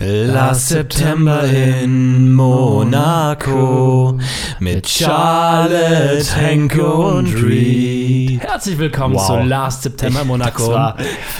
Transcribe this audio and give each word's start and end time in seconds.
Last 0.00 0.68
September 0.68 1.42
in 1.42 2.32
Monaco 2.32 4.16
mit 4.60 4.88
Charlotte, 4.88 6.24
Henko 6.36 7.18
und 7.18 7.34
Reed. 7.42 8.17
Herzlich 8.40 8.78
willkommen 8.78 9.14
Wow. 9.14 9.26
zu 9.26 9.36
Last 9.48 9.82
September 9.82 10.24
Monaco. 10.24 10.66
Das 10.66 10.68
war 10.74 10.96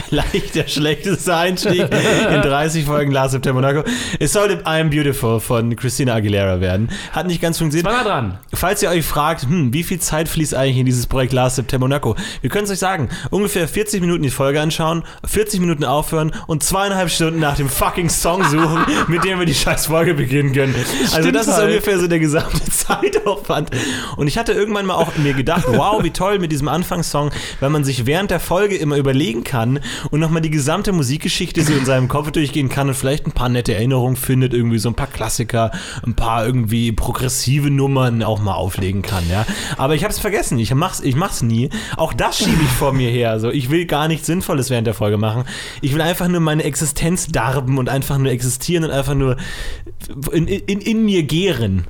vielleicht 0.08 0.54
der 0.54 0.66
schlechteste 0.66 1.34
Einstieg 1.36 1.80
in 1.80 2.42
30 2.42 2.84
Folgen 2.84 3.12
Last 3.12 3.32
September 3.32 3.60
Monaco. 3.60 3.88
Es 4.18 4.32
sollte 4.32 4.64
I'm 4.64 4.90
Beautiful 4.90 5.38
von 5.40 5.76
Christina 5.76 6.14
Aguilera 6.14 6.60
werden. 6.60 6.88
Hat 7.12 7.26
nicht 7.26 7.40
ganz 7.40 7.58
funktioniert. 7.58 7.86
Zweimal 7.86 8.04
dran. 8.04 8.38
Falls 8.52 8.82
ihr 8.82 8.90
euch 8.90 9.04
fragt, 9.04 9.42
hm, 9.42 9.72
wie 9.72 9.82
viel 9.84 10.00
Zeit 10.00 10.28
fließt 10.28 10.54
eigentlich 10.54 10.78
in 10.78 10.86
dieses 10.86 11.06
Projekt 11.06 11.32
Last 11.32 11.56
September 11.56 11.86
Monaco, 11.86 12.16
wir 12.40 12.50
können 12.50 12.64
es 12.64 12.70
euch 12.70 12.78
sagen, 12.78 13.08
ungefähr 13.30 13.68
40 13.68 14.00
Minuten 14.00 14.22
die 14.22 14.30
Folge 14.30 14.60
anschauen, 14.60 15.04
40 15.24 15.60
Minuten 15.60 15.84
aufhören 15.84 16.32
und 16.46 16.62
zweieinhalb 16.62 17.10
Stunden 17.10 17.38
nach 17.40 17.56
dem 17.56 17.68
fucking 17.68 18.08
Song 18.08 18.44
suchen, 18.44 18.84
mit 19.08 19.24
dem 19.24 19.38
wir 19.38 19.46
die 19.46 19.54
scheiß 19.54 19.86
Folge 19.86 20.14
beginnen 20.14 20.52
können. 20.52 20.74
Also 21.02 21.20
Stimmt 21.20 21.36
das 21.36 21.46
ist 21.48 21.54
halt. 21.54 21.68
ungefähr 21.68 21.98
so 21.98 22.08
der 22.08 22.18
gesamte 22.18 22.64
Zeitaufwand. 22.70 23.70
Und 24.16 24.26
ich 24.26 24.38
hatte 24.38 24.52
irgendwann 24.52 24.86
mal 24.86 24.94
auch 24.94 25.14
mir 25.16 25.34
gedacht, 25.34 25.64
wow, 25.68 26.02
wie 26.02 26.10
toll 26.10 26.38
mit 26.38 26.50
diesem 26.52 26.68
Anfangssong, 26.88 27.30
weil 27.60 27.68
man 27.68 27.84
sich 27.84 28.06
während 28.06 28.30
der 28.30 28.40
Folge 28.40 28.76
immer 28.76 28.96
überlegen 28.96 29.44
kann 29.44 29.80
und 30.10 30.20
nochmal 30.20 30.40
die 30.40 30.50
gesamte 30.50 30.92
Musikgeschichte 30.92 31.62
so 31.62 31.74
in 31.74 31.84
seinem 31.84 32.08
Kopf 32.08 32.30
durchgehen 32.30 32.70
kann 32.70 32.88
und 32.88 32.94
vielleicht 32.94 33.26
ein 33.26 33.32
paar 33.32 33.50
nette 33.50 33.74
Erinnerungen 33.74 34.16
findet, 34.16 34.54
irgendwie 34.54 34.78
so 34.78 34.88
ein 34.88 34.94
paar 34.94 35.06
Klassiker, 35.06 35.70
ein 36.06 36.14
paar 36.14 36.46
irgendwie 36.46 36.92
progressive 36.92 37.70
Nummern 37.70 38.22
auch 38.22 38.40
mal 38.40 38.54
auflegen 38.54 39.02
kann, 39.02 39.28
ja. 39.28 39.44
Aber 39.76 39.96
ich 39.96 40.02
habe 40.04 40.12
es 40.12 40.18
vergessen, 40.18 40.58
ich 40.58 40.74
mach's, 40.74 41.00
ich 41.00 41.14
mach's 41.14 41.42
nie. 41.42 41.68
Auch 41.98 42.14
das 42.14 42.38
schiebe 42.38 42.62
ich 42.62 42.70
vor 42.70 42.94
mir 42.94 43.10
her. 43.10 43.38
So, 43.38 43.50
ich 43.50 43.68
will 43.68 43.84
gar 43.84 44.08
nichts 44.08 44.26
Sinnvolles 44.26 44.70
während 44.70 44.86
der 44.86 44.94
Folge 44.94 45.18
machen. 45.18 45.44
Ich 45.82 45.92
will 45.92 46.00
einfach 46.00 46.28
nur 46.28 46.40
meine 46.40 46.64
Existenz 46.64 47.26
darben 47.26 47.76
und 47.76 47.90
einfach 47.90 48.16
nur 48.16 48.32
existieren 48.32 48.84
und 48.84 48.90
einfach 48.92 49.14
nur 49.14 49.36
in, 50.32 50.48
in, 50.48 50.80
in 50.80 51.04
mir 51.04 51.22
gären. 51.24 51.84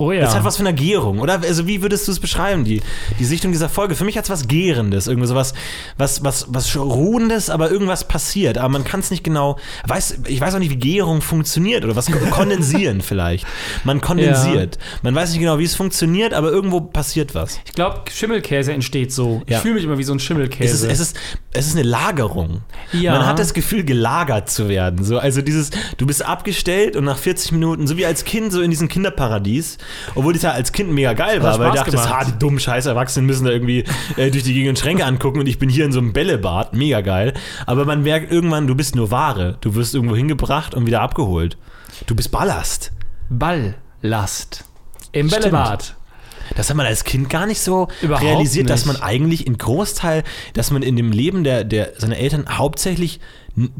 Oh 0.00 0.12
ja. 0.12 0.22
Das 0.22 0.34
hat 0.34 0.44
was 0.44 0.56
von 0.56 0.66
einer 0.66 0.76
Gärung, 0.76 1.20
oder? 1.20 1.40
Also 1.42 1.66
wie 1.66 1.82
würdest 1.82 2.08
du 2.08 2.12
es 2.12 2.20
beschreiben, 2.20 2.64
die, 2.64 2.80
die 3.18 3.24
Sichtung 3.24 3.52
dieser 3.52 3.68
Folge? 3.68 3.94
Für 3.94 4.04
mich 4.04 4.16
hat 4.16 4.24
es 4.24 4.30
was 4.30 4.48
Gärendes, 4.48 5.06
irgendwie 5.06 5.28
sowas, 5.28 5.52
was, 5.98 6.24
was, 6.24 6.46
was 6.48 6.74
Ruhendes, 6.76 7.50
aber 7.50 7.70
irgendwas 7.70 8.08
passiert. 8.08 8.56
Aber 8.56 8.70
man 8.70 8.84
kann 8.84 9.00
es 9.00 9.10
nicht 9.10 9.24
genau, 9.24 9.58
weiß, 9.86 10.20
ich 10.26 10.40
weiß 10.40 10.54
auch 10.54 10.58
nicht, 10.58 10.70
wie 10.70 10.76
Gärung 10.76 11.20
funktioniert 11.20 11.84
oder 11.84 11.96
was 11.96 12.10
kondensieren 12.30 13.00
vielleicht. 13.02 13.46
Man 13.84 14.00
kondensiert. 14.00 14.78
Man 15.02 15.14
weiß 15.14 15.30
nicht 15.30 15.40
genau, 15.40 15.58
wie 15.58 15.64
es 15.64 15.74
funktioniert, 15.74 16.32
aber 16.32 16.50
irgendwo 16.50 16.80
passiert 16.80 17.34
was. 17.34 17.60
ich 17.64 17.72
glaube, 17.72 18.02
Schimmelkäse 18.10 18.72
entsteht 18.72 19.12
so. 19.12 19.42
Ja. 19.46 19.58
Ich 19.58 19.62
fühle 19.62 19.74
mich 19.74 19.84
immer 19.84 19.98
wie 19.98 20.04
so 20.04 20.12
ein 20.14 20.16
Es 20.16 20.22
Schimmelkäse. 20.24 20.86
ist, 20.86 20.92
es, 20.92 21.00
ist, 21.00 21.16
es 21.52 21.66
ist 21.66 21.74
eine 21.74 21.82
Lagerung. 21.82 22.60
Ja. 22.92 23.12
Man 23.12 23.26
hat 23.26 23.40
das 23.40 23.54
Gefühl, 23.54 23.82
gelagert 23.82 24.48
zu 24.48 24.68
werden. 24.68 25.04
So, 25.04 25.18
also 25.18 25.42
dieses, 25.42 25.70
du 25.96 26.06
bist 26.06 26.24
abgestellt 26.24 26.94
und 26.94 27.04
nach 27.04 27.18
40 27.18 27.52
Minuten, 27.52 27.88
so 27.88 27.96
wie 27.96 28.06
als 28.06 28.24
Kind, 28.24 28.52
so 28.52 28.60
in 28.60 28.70
diesem 28.70 28.86
Kinderparadies, 28.86 29.78
obwohl 30.14 30.32
das 30.32 30.42
ja 30.42 30.52
als 30.52 30.70
Kind 30.70 30.92
mega 30.92 31.12
geil 31.12 31.42
war, 31.42 31.58
weil 31.58 31.70
ich 31.70 31.74
dachte, 31.74 31.90
gemacht. 31.90 32.12
ah, 32.12 32.24
die 32.24 32.38
dummen 32.38 32.60
scheiß 32.60 32.86
Erwachsenen 32.86 33.26
müssen 33.26 33.46
da 33.46 33.50
irgendwie 33.50 33.84
äh, 34.16 34.30
durch 34.30 34.44
die 34.44 34.54
Gegend 34.54 34.78
Schränke 34.78 35.04
angucken 35.04 35.40
und 35.40 35.48
ich 35.48 35.58
bin 35.58 35.68
hier 35.68 35.84
in 35.84 35.92
so 35.92 35.98
einem 35.98 36.12
Bällebad, 36.12 36.72
mega 36.72 37.00
geil. 37.00 37.34
Aber 37.66 37.84
man 37.84 38.04
merkt 38.04 38.30
irgendwann, 38.30 38.68
du 38.68 38.76
bist 38.76 38.94
nur 38.94 39.10
Ware. 39.10 39.58
Du 39.60 39.74
wirst 39.74 39.94
irgendwo 39.94 40.14
hingebracht 40.14 40.74
und 40.74 40.86
wieder 40.86 41.00
abgeholt. 41.00 41.56
Du 42.06 42.14
bist 42.14 42.30
Ballast. 42.30 42.92
Balllast. 43.28 44.64
Im 45.12 45.28
Stimmt. 45.28 45.42
Bällebad. 45.42 45.96
Das 46.56 46.68
hat 46.70 46.76
man 46.76 46.86
als 46.86 47.04
Kind 47.04 47.30
gar 47.30 47.46
nicht 47.46 47.60
so 47.60 47.88
Überhaupt 48.02 48.24
realisiert, 48.26 48.68
dass 48.70 48.86
nicht. 48.86 48.94
man 48.98 49.02
eigentlich 49.02 49.46
in 49.46 49.56
Großteil, 49.58 50.24
dass 50.54 50.70
man 50.70 50.82
in 50.82 50.96
dem 50.96 51.12
Leben 51.12 51.44
der, 51.44 51.64
der 51.64 51.92
seiner 51.98 52.16
Eltern 52.16 52.46
hauptsächlich 52.58 53.20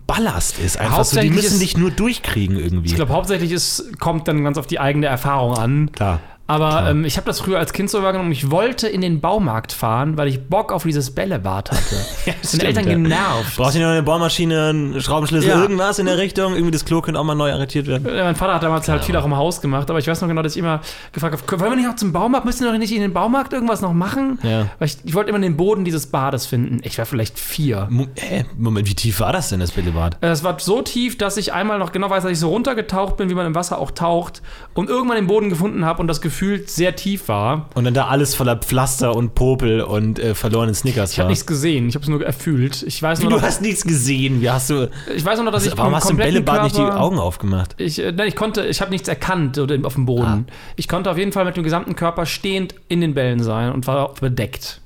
Ballast 0.06 0.58
ist. 0.58 0.78
Einfach 0.78 1.04
so, 1.04 1.20
die 1.20 1.30
müssen 1.30 1.54
ist- 1.54 1.62
dich 1.62 1.76
nur 1.76 1.90
durchkriegen 1.90 2.58
irgendwie. 2.58 2.88
Ich 2.88 2.94
glaube, 2.96 3.12
hauptsächlich 3.12 3.52
ist, 3.52 3.98
kommt 4.00 4.26
dann 4.28 4.42
ganz 4.44 4.58
auf 4.58 4.66
die 4.66 4.80
eigene 4.80 5.06
Erfahrung 5.06 5.56
an. 5.56 5.92
Klar. 5.92 6.20
Aber 6.50 6.68
Klar. 6.70 6.90
ähm, 6.90 7.04
ich 7.04 7.16
habe 7.16 7.26
das 7.26 7.40
früher 7.40 7.58
als 7.60 7.72
Kind 7.72 7.90
so 7.90 8.02
wahrgenommen. 8.02 8.32
Ich 8.32 8.50
wollte 8.50 8.88
in 8.88 9.00
den 9.02 9.20
Baumarkt 9.20 9.72
fahren, 9.72 10.16
weil 10.16 10.26
ich 10.26 10.48
Bock 10.48 10.72
auf 10.72 10.82
dieses 10.82 11.12
Bällebad 11.14 11.70
hatte. 11.70 11.80
Ja, 12.26 12.34
Sind 12.42 12.60
stimmt, 12.60 12.64
Eltern 12.64 12.84
ja. 12.86 12.90
genervt. 12.94 13.56
Brauchst 13.56 13.76
du 13.76 13.80
noch 13.80 13.88
eine 13.88 14.02
Bohrmaschine, 14.02 14.68
einen 14.68 15.00
Schraubenschlüssel, 15.00 15.48
Ja. 15.48 15.62
irgendwas 15.62 15.98
in 15.98 16.04
der 16.06 16.18
Richtung? 16.18 16.52
Irgendwie 16.54 16.70
das 16.72 16.84
Klo 16.84 17.00
könnte 17.00 17.18
auch 17.18 17.24
mal 17.24 17.34
neu 17.34 17.50
arretiert 17.52 17.86
werden. 17.86 18.02
Mein 18.04 18.36
Vater 18.36 18.54
hat 18.54 18.62
damals 18.62 18.88
halt 18.88 19.04
viel 19.04 19.16
auch 19.16 19.24
im 19.24 19.34
Haus 19.36 19.60
gemacht, 19.62 19.88
aber 19.88 19.98
ich 20.00 20.06
weiß 20.06 20.20
noch 20.20 20.28
genau, 20.28 20.42
dass 20.42 20.52
ich 20.54 20.58
immer 20.58 20.80
gefragt 21.12 21.34
habe, 21.40 21.60
wollen 21.60 21.70
wir 21.72 21.76
nicht 21.76 21.86
noch 21.86 21.96
zum 21.96 22.12
Baumarkt? 22.12 22.44
Müssen 22.44 22.64
wir 22.64 22.72
doch 22.72 22.78
nicht 22.78 22.92
in 22.92 23.00
den 23.00 23.14
Baumarkt 23.14 23.52
irgendwas 23.54 23.80
noch 23.80 23.94
machen? 23.94 24.38
Ja. 24.42 24.66
Weil 24.78 24.88
ich, 24.88 24.98
ich 25.04 25.14
wollte 25.14 25.30
immer 25.30 25.38
den 25.38 25.56
Boden 25.56 25.84
dieses 25.84 26.08
Bades 26.08 26.44
finden. 26.46 26.80
Ich 26.82 26.98
war 26.98 27.06
vielleicht 27.06 27.38
vier. 27.38 27.86
Mo 27.90 28.06
hä? 28.16 28.44
Moment, 28.58 28.86
wie 28.88 28.94
tief 28.94 29.20
war 29.20 29.32
das 29.32 29.48
denn, 29.48 29.60
das 29.60 29.70
Bällebad? 29.72 30.18
Es 30.20 30.44
war 30.44 30.58
so 30.60 30.82
tief, 30.82 31.16
dass 31.16 31.36
ich 31.38 31.52
einmal 31.54 31.78
noch 31.78 31.92
genau 31.92 32.10
weiß, 32.10 32.24
dass 32.24 32.32
ich 32.32 32.40
so 32.40 32.50
runtergetaucht 32.50 33.16
bin, 33.16 33.30
wie 33.30 33.34
man 33.34 33.46
im 33.46 33.54
Wasser 33.54 33.78
auch 33.78 33.92
taucht 33.92 34.42
und 34.74 34.90
irgendwann 34.90 35.16
den 35.16 35.26
Boden 35.26 35.48
gefunden 35.48 35.84
habe 35.86 36.00
und 36.02 36.08
das 36.08 36.20
gefühlt 36.40 36.70
sehr 36.70 36.96
tief 36.96 37.28
war. 37.28 37.68
Und 37.74 37.84
dann 37.84 37.92
da 37.92 38.06
alles 38.06 38.34
voller 38.34 38.56
Pflaster 38.56 39.14
und 39.14 39.34
Popel 39.34 39.82
und 39.82 40.18
äh, 40.18 40.34
verlorenen 40.34 40.74
Snickers 40.74 41.12
Ich 41.12 41.18
habe 41.18 41.26
war. 41.26 41.30
nichts 41.30 41.44
gesehen, 41.44 41.88
ich 41.90 41.94
habe 41.94 42.02
es 42.02 42.08
nur 42.08 42.24
erfühlt. 42.24 42.82
Ich 42.82 43.02
weiß 43.02 43.18
Wie, 43.18 43.24
nur 43.24 43.32
du 43.32 43.36
noch, 43.36 43.42
hast 43.42 43.60
nichts 43.60 43.84
gesehen. 43.84 44.40
Wie 44.40 44.48
hast 44.48 44.70
du. 44.70 44.88
ich 45.14 45.22
weiß 45.22 45.36
nur 45.36 45.44
noch, 45.44 45.52
dass 45.52 45.66
ich 45.66 45.76
Warum 45.76 45.94
hast 45.94 46.06
du 46.06 46.12
im 46.12 46.16
Bällebad 46.16 46.62
nicht 46.62 46.76
die 46.76 46.80
Körper- 46.80 46.98
Augen 47.00 47.18
aufgemacht? 47.18 47.74
Ich, 47.76 47.98
äh, 47.98 48.12
nein, 48.12 48.26
ich 48.28 48.36
konnte, 48.36 48.64
ich 48.66 48.80
habe 48.80 48.90
nichts 48.90 49.06
erkannt 49.06 49.58
oder 49.58 49.76
auf 49.84 49.94
dem 49.94 50.06
Boden. 50.06 50.46
Ah. 50.48 50.52
Ich 50.76 50.88
konnte 50.88 51.10
auf 51.10 51.18
jeden 51.18 51.32
Fall 51.32 51.44
mit 51.44 51.58
dem 51.58 51.62
gesamten 51.62 51.94
Körper 51.94 52.24
stehend 52.24 52.74
in 52.88 53.02
den 53.02 53.12
Bällen 53.12 53.42
sein 53.42 53.72
und 53.72 53.86
war 53.86 54.14
bedeckt. 54.14 54.80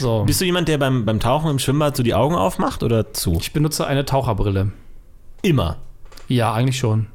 So. 0.00 0.24
Bist 0.24 0.40
du 0.40 0.44
jemand, 0.46 0.66
der 0.66 0.78
beim, 0.78 1.04
beim 1.04 1.20
Tauchen 1.20 1.48
im 1.48 1.58
Schwimmbad 1.60 1.96
so 1.96 2.02
die 2.02 2.14
Augen 2.14 2.34
aufmacht 2.34 2.82
oder 2.82 3.12
zu? 3.12 3.38
Ich 3.40 3.52
benutze 3.52 3.86
eine 3.86 4.04
Taucherbrille. 4.04 4.72
Immer. 5.42 5.76
Ja, 6.26 6.52
eigentlich 6.52 6.78
schon. 6.78 7.06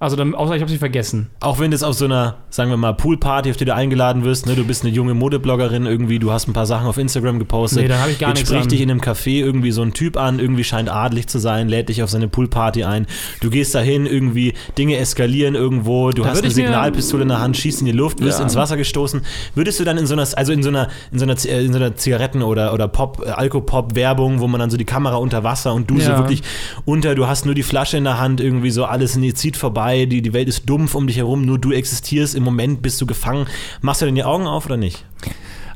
Also, 0.00 0.14
dann, 0.14 0.34
außer 0.34 0.54
ich 0.54 0.60
habe 0.62 0.70
sie 0.70 0.78
vergessen. 0.78 1.28
Auch 1.40 1.58
wenn 1.58 1.72
das 1.72 1.82
auf 1.82 1.94
so 1.94 2.04
einer, 2.04 2.36
sagen 2.50 2.70
wir 2.70 2.76
mal, 2.76 2.92
Poolparty, 2.94 3.50
auf 3.50 3.56
die 3.56 3.64
du 3.64 3.74
eingeladen 3.74 4.22
wirst, 4.24 4.46
ne, 4.46 4.54
du 4.54 4.64
bist 4.64 4.84
eine 4.84 4.92
junge 4.94 5.12
Modebloggerin 5.14 5.86
irgendwie, 5.86 6.18
du 6.20 6.30
hast 6.30 6.46
ein 6.46 6.52
paar 6.52 6.66
Sachen 6.66 6.86
auf 6.86 6.98
Instagram 6.98 7.38
gepostet. 7.40 7.82
Nee, 7.82 7.88
da 7.88 8.00
hab 8.00 8.08
ich 8.08 8.18
gar 8.20 8.28
Jetzt 8.30 8.38
nichts 8.38 8.50
spricht 8.50 8.70
dich 8.70 8.80
in 8.80 8.90
einem 8.92 9.00
Café 9.00 9.40
irgendwie 9.40 9.72
so 9.72 9.82
ein 9.82 9.92
Typ 9.94 10.16
an, 10.16 10.38
irgendwie 10.38 10.62
scheint 10.62 10.88
adelig 10.88 11.26
zu 11.26 11.38
sein, 11.40 11.68
lädt 11.68 11.88
dich 11.88 12.02
auf 12.04 12.10
seine 12.10 12.28
Poolparty 12.28 12.84
ein. 12.84 13.06
Du 13.40 13.50
gehst 13.50 13.74
dahin, 13.74 14.06
irgendwie 14.06 14.54
Dinge 14.78 14.96
eskalieren 14.98 15.54
irgendwo, 15.56 16.10
du 16.10 16.22
Da 16.22 16.28
hast 16.30 16.42
eine 16.42 16.50
Signalpistole 16.52 17.22
in 17.22 17.28
der 17.28 17.40
Hand, 17.40 17.56
schießt 17.56 17.80
in 17.80 17.86
die 17.86 17.92
Luft, 17.92 18.20
wirst 18.20 18.38
Ja. 18.38 18.44
ins 18.44 18.54
Wasser 18.54 18.76
gestoßen. 18.76 19.22
Würdest 19.56 19.80
du 19.80 19.84
dann 19.84 19.98
in 19.98 20.06
so 20.06 20.14
einer, 20.14 20.26
also 20.36 20.52
in 20.52 20.62
so 20.62 20.68
einer, 20.68 20.88
in 21.10 21.18
so 21.18 21.24
einer, 21.24 21.34
äh, 21.44 21.64
in 21.64 21.72
so 21.72 21.78
einer 21.78 21.96
Zigaretten- 21.96 22.42
oder, 22.42 22.72
oder 22.72 22.86
Pop, 22.86 23.24
äh, 23.26 23.30
Alkopop-Werbung, 23.30 24.38
wo 24.40 24.46
man 24.46 24.60
dann 24.60 24.70
so 24.70 24.76
die 24.76 24.84
Kamera 24.84 25.16
unter 25.16 25.44
Wasser 25.44 25.74
und 25.74 25.90
du 25.90 25.98
so 25.98 26.10
Ja. 26.12 26.18
wirklich 26.18 26.42
unter, 26.84 27.14
du 27.14 27.26
hast 27.26 27.46
nur 27.46 27.54
die 27.54 27.62
Flasche 27.64 27.96
in 27.96 28.04
der 28.04 28.20
Hand, 28.20 28.40
irgendwie 28.40 28.70
so 28.70 28.84
alles 28.84 29.16
nee, 29.16 29.32
zieht 29.32 29.56
vorbei, 29.56 29.87
die, 29.94 30.22
die 30.22 30.32
Welt 30.32 30.48
ist 30.48 30.68
dumpf 30.68 30.94
um 30.94 31.06
dich 31.06 31.16
herum, 31.16 31.44
nur 31.44 31.58
du 31.58 31.72
existierst, 31.72 32.34
im 32.34 32.42
Moment 32.42 32.82
bist 32.82 33.00
du 33.00 33.06
gefangen. 33.06 33.46
Machst 33.80 34.02
du 34.02 34.06
denn 34.06 34.14
die 34.14 34.24
Augen 34.24 34.46
auf 34.46 34.66
oder 34.66 34.76
nicht? 34.76 35.04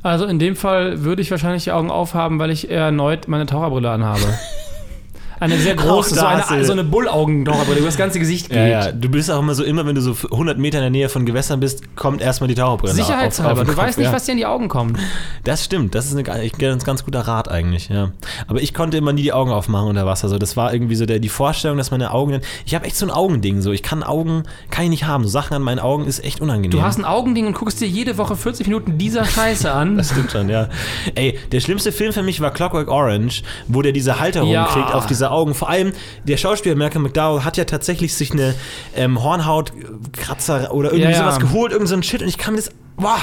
Also, 0.03 0.27
in 0.27 0.39
dem 0.39 0.56
Fall 0.56 1.05
würde 1.05 1.23
ich 1.23 1.31
wahrscheinlich 1.31 1.65
die 1.65 1.73
Augen 1.73 1.91
aufhaben, 1.91 2.39
weil 2.39 2.50
ich 2.50 2.71
erneut 2.71 3.28
meine 3.28 3.47
Taucherbrille 3.47 3.91
anhabe. 3.91 4.23
Eine 5.43 5.59
sehr 5.59 5.75
große, 5.77 6.15
so 6.15 6.25
eine, 6.25 6.65
so 6.65 6.71
eine 6.73 6.85
Bullaugen-Taucherbrille, 6.85 7.81
wo 7.81 7.87
das 7.87 7.97
ganze 7.97 8.21
Gesicht 8.21 8.49
geht. 8.49 8.57
Ja, 8.57 8.67
ja, 8.67 8.93
du 8.93 9.09
bist 9.09 9.29
auch 9.29 9.41
immer 9.41 9.55
so, 9.57 9.65
immer 9.65 9.85
wenn 9.87 9.97
du 9.97 10.01
so 10.01 10.15
100 10.31 10.57
Meter 10.57 10.79
in 10.79 10.83
der 10.83 10.91
Nähe 10.91 11.09
von 11.09 11.27
Gewässern 11.27 11.59
bist, 11.59 11.97
kommt 11.97 12.21
erstmal 12.23 12.47
die 12.47 12.55
Taucherbrille. 12.55 12.95
Sicherheitshalber, 12.95 13.53
auf- 13.53 13.59
auf 13.59 13.65
den 13.65 13.67
du 13.67 13.75
Kopf, 13.75 13.85
weißt 13.89 13.99
nicht, 13.99 14.07
ja. 14.07 14.13
was 14.13 14.25
dir 14.25 14.33
in 14.33 14.39
die 14.39 14.47
Augen 14.47 14.69
kommt. 14.69 14.99
Das 15.43 15.65
stimmt, 15.65 15.95
das 15.97 16.07
ist 16.07 16.17
ein 16.17 16.23
ganz, 16.59 16.85
ganz 16.85 17.05
guter 17.05 17.21
Rat 17.21 17.51
eigentlich, 17.51 17.89
ja. 17.89 18.13
Aber 18.47 18.63
ich 18.63 18.73
konnte 18.73 18.97
immer 18.99 19.13
nie 19.13 19.23
die 19.23 19.33
Augen 19.33 19.51
aufmachen 19.51 19.89
unter 19.89 20.07
Wasser. 20.07 20.29
So, 20.29 20.39
das 20.39 20.57
war 20.57 20.73
irgendwie 20.73 20.95
so 20.95 21.07
der, 21.07 21.19
die 21.19 21.29
Vorstellung, 21.29 21.77
dass 21.77 21.91
meine 21.91 22.13
Augen. 22.13 22.41
Ich 22.65 22.77
habe 22.77 22.85
echt 22.87 22.97
so 22.97 23.05
ein 23.07 23.11
Augending. 23.11 23.63
So, 23.63 23.73
ich 23.73 23.83
kann 23.83 24.05
Augen, 24.05 24.45
kann 24.71 24.85
ich 24.85 24.91
nicht 24.91 25.05
haben. 25.07 25.25
So 25.25 25.31
Sachen 25.31 25.55
an 25.55 25.63
meinen 25.63 25.81
Augen 25.81 26.07
ist 26.07 26.23
echt 26.25 26.41
unangenehm. 26.41 26.71
Du 26.71 26.83
hast 26.83 26.99
ein 26.99 27.05
Augending 27.05 27.47
und 27.49 27.55
guckst 27.55 27.81
dir 27.81 27.89
jede 27.89 28.17
Woche 28.17 28.37
40 28.37 28.69
Minuten 28.69 28.97
dieser 28.99 29.25
Scheiße 29.25 29.73
an. 29.73 29.97
das 29.97 30.11
stimmt 30.11 30.31
schon, 30.31 30.49
ja. 30.49 30.69
Ey, 31.17 31.37
der 31.51 31.59
schlimmste 31.59 31.91
Film 31.91 32.13
für 32.13 32.23
mich 32.23 32.41
war 32.41 32.53
Clockwork 32.53 32.89
Orange, 32.89 33.43
wo 33.67 33.83
der 33.83 33.91
diese 33.93 34.21
Halterung 34.21 34.53
kriegt 34.67 34.95
auf 34.95 35.07
diese 35.07 35.31
Augen. 35.32 35.54
Vor 35.54 35.69
allem, 35.69 35.93
der 36.25 36.37
Schauspieler 36.37 36.75
Malcolm 36.75 37.04
McDowell 37.04 37.44
hat 37.44 37.56
ja 37.56 37.65
tatsächlich 37.65 38.15
sich 38.15 38.32
eine 38.32 38.54
ähm, 38.96 39.23
Hornhautkratzer 39.23 40.73
oder 40.73 40.93
irgendwie 40.93 41.12
Ja, 41.12 41.19
sowas 41.19 41.40
geholt, 41.40 41.73
irgend 41.73 41.88
so 41.88 41.94
ein 41.96 42.02
Shit. 42.02 42.23
Und 42.23 42.29
ich 42.29 42.38
kann 42.38 42.55
mir 42.55 42.61
das. 42.61 42.70
Boah, 43.02 43.19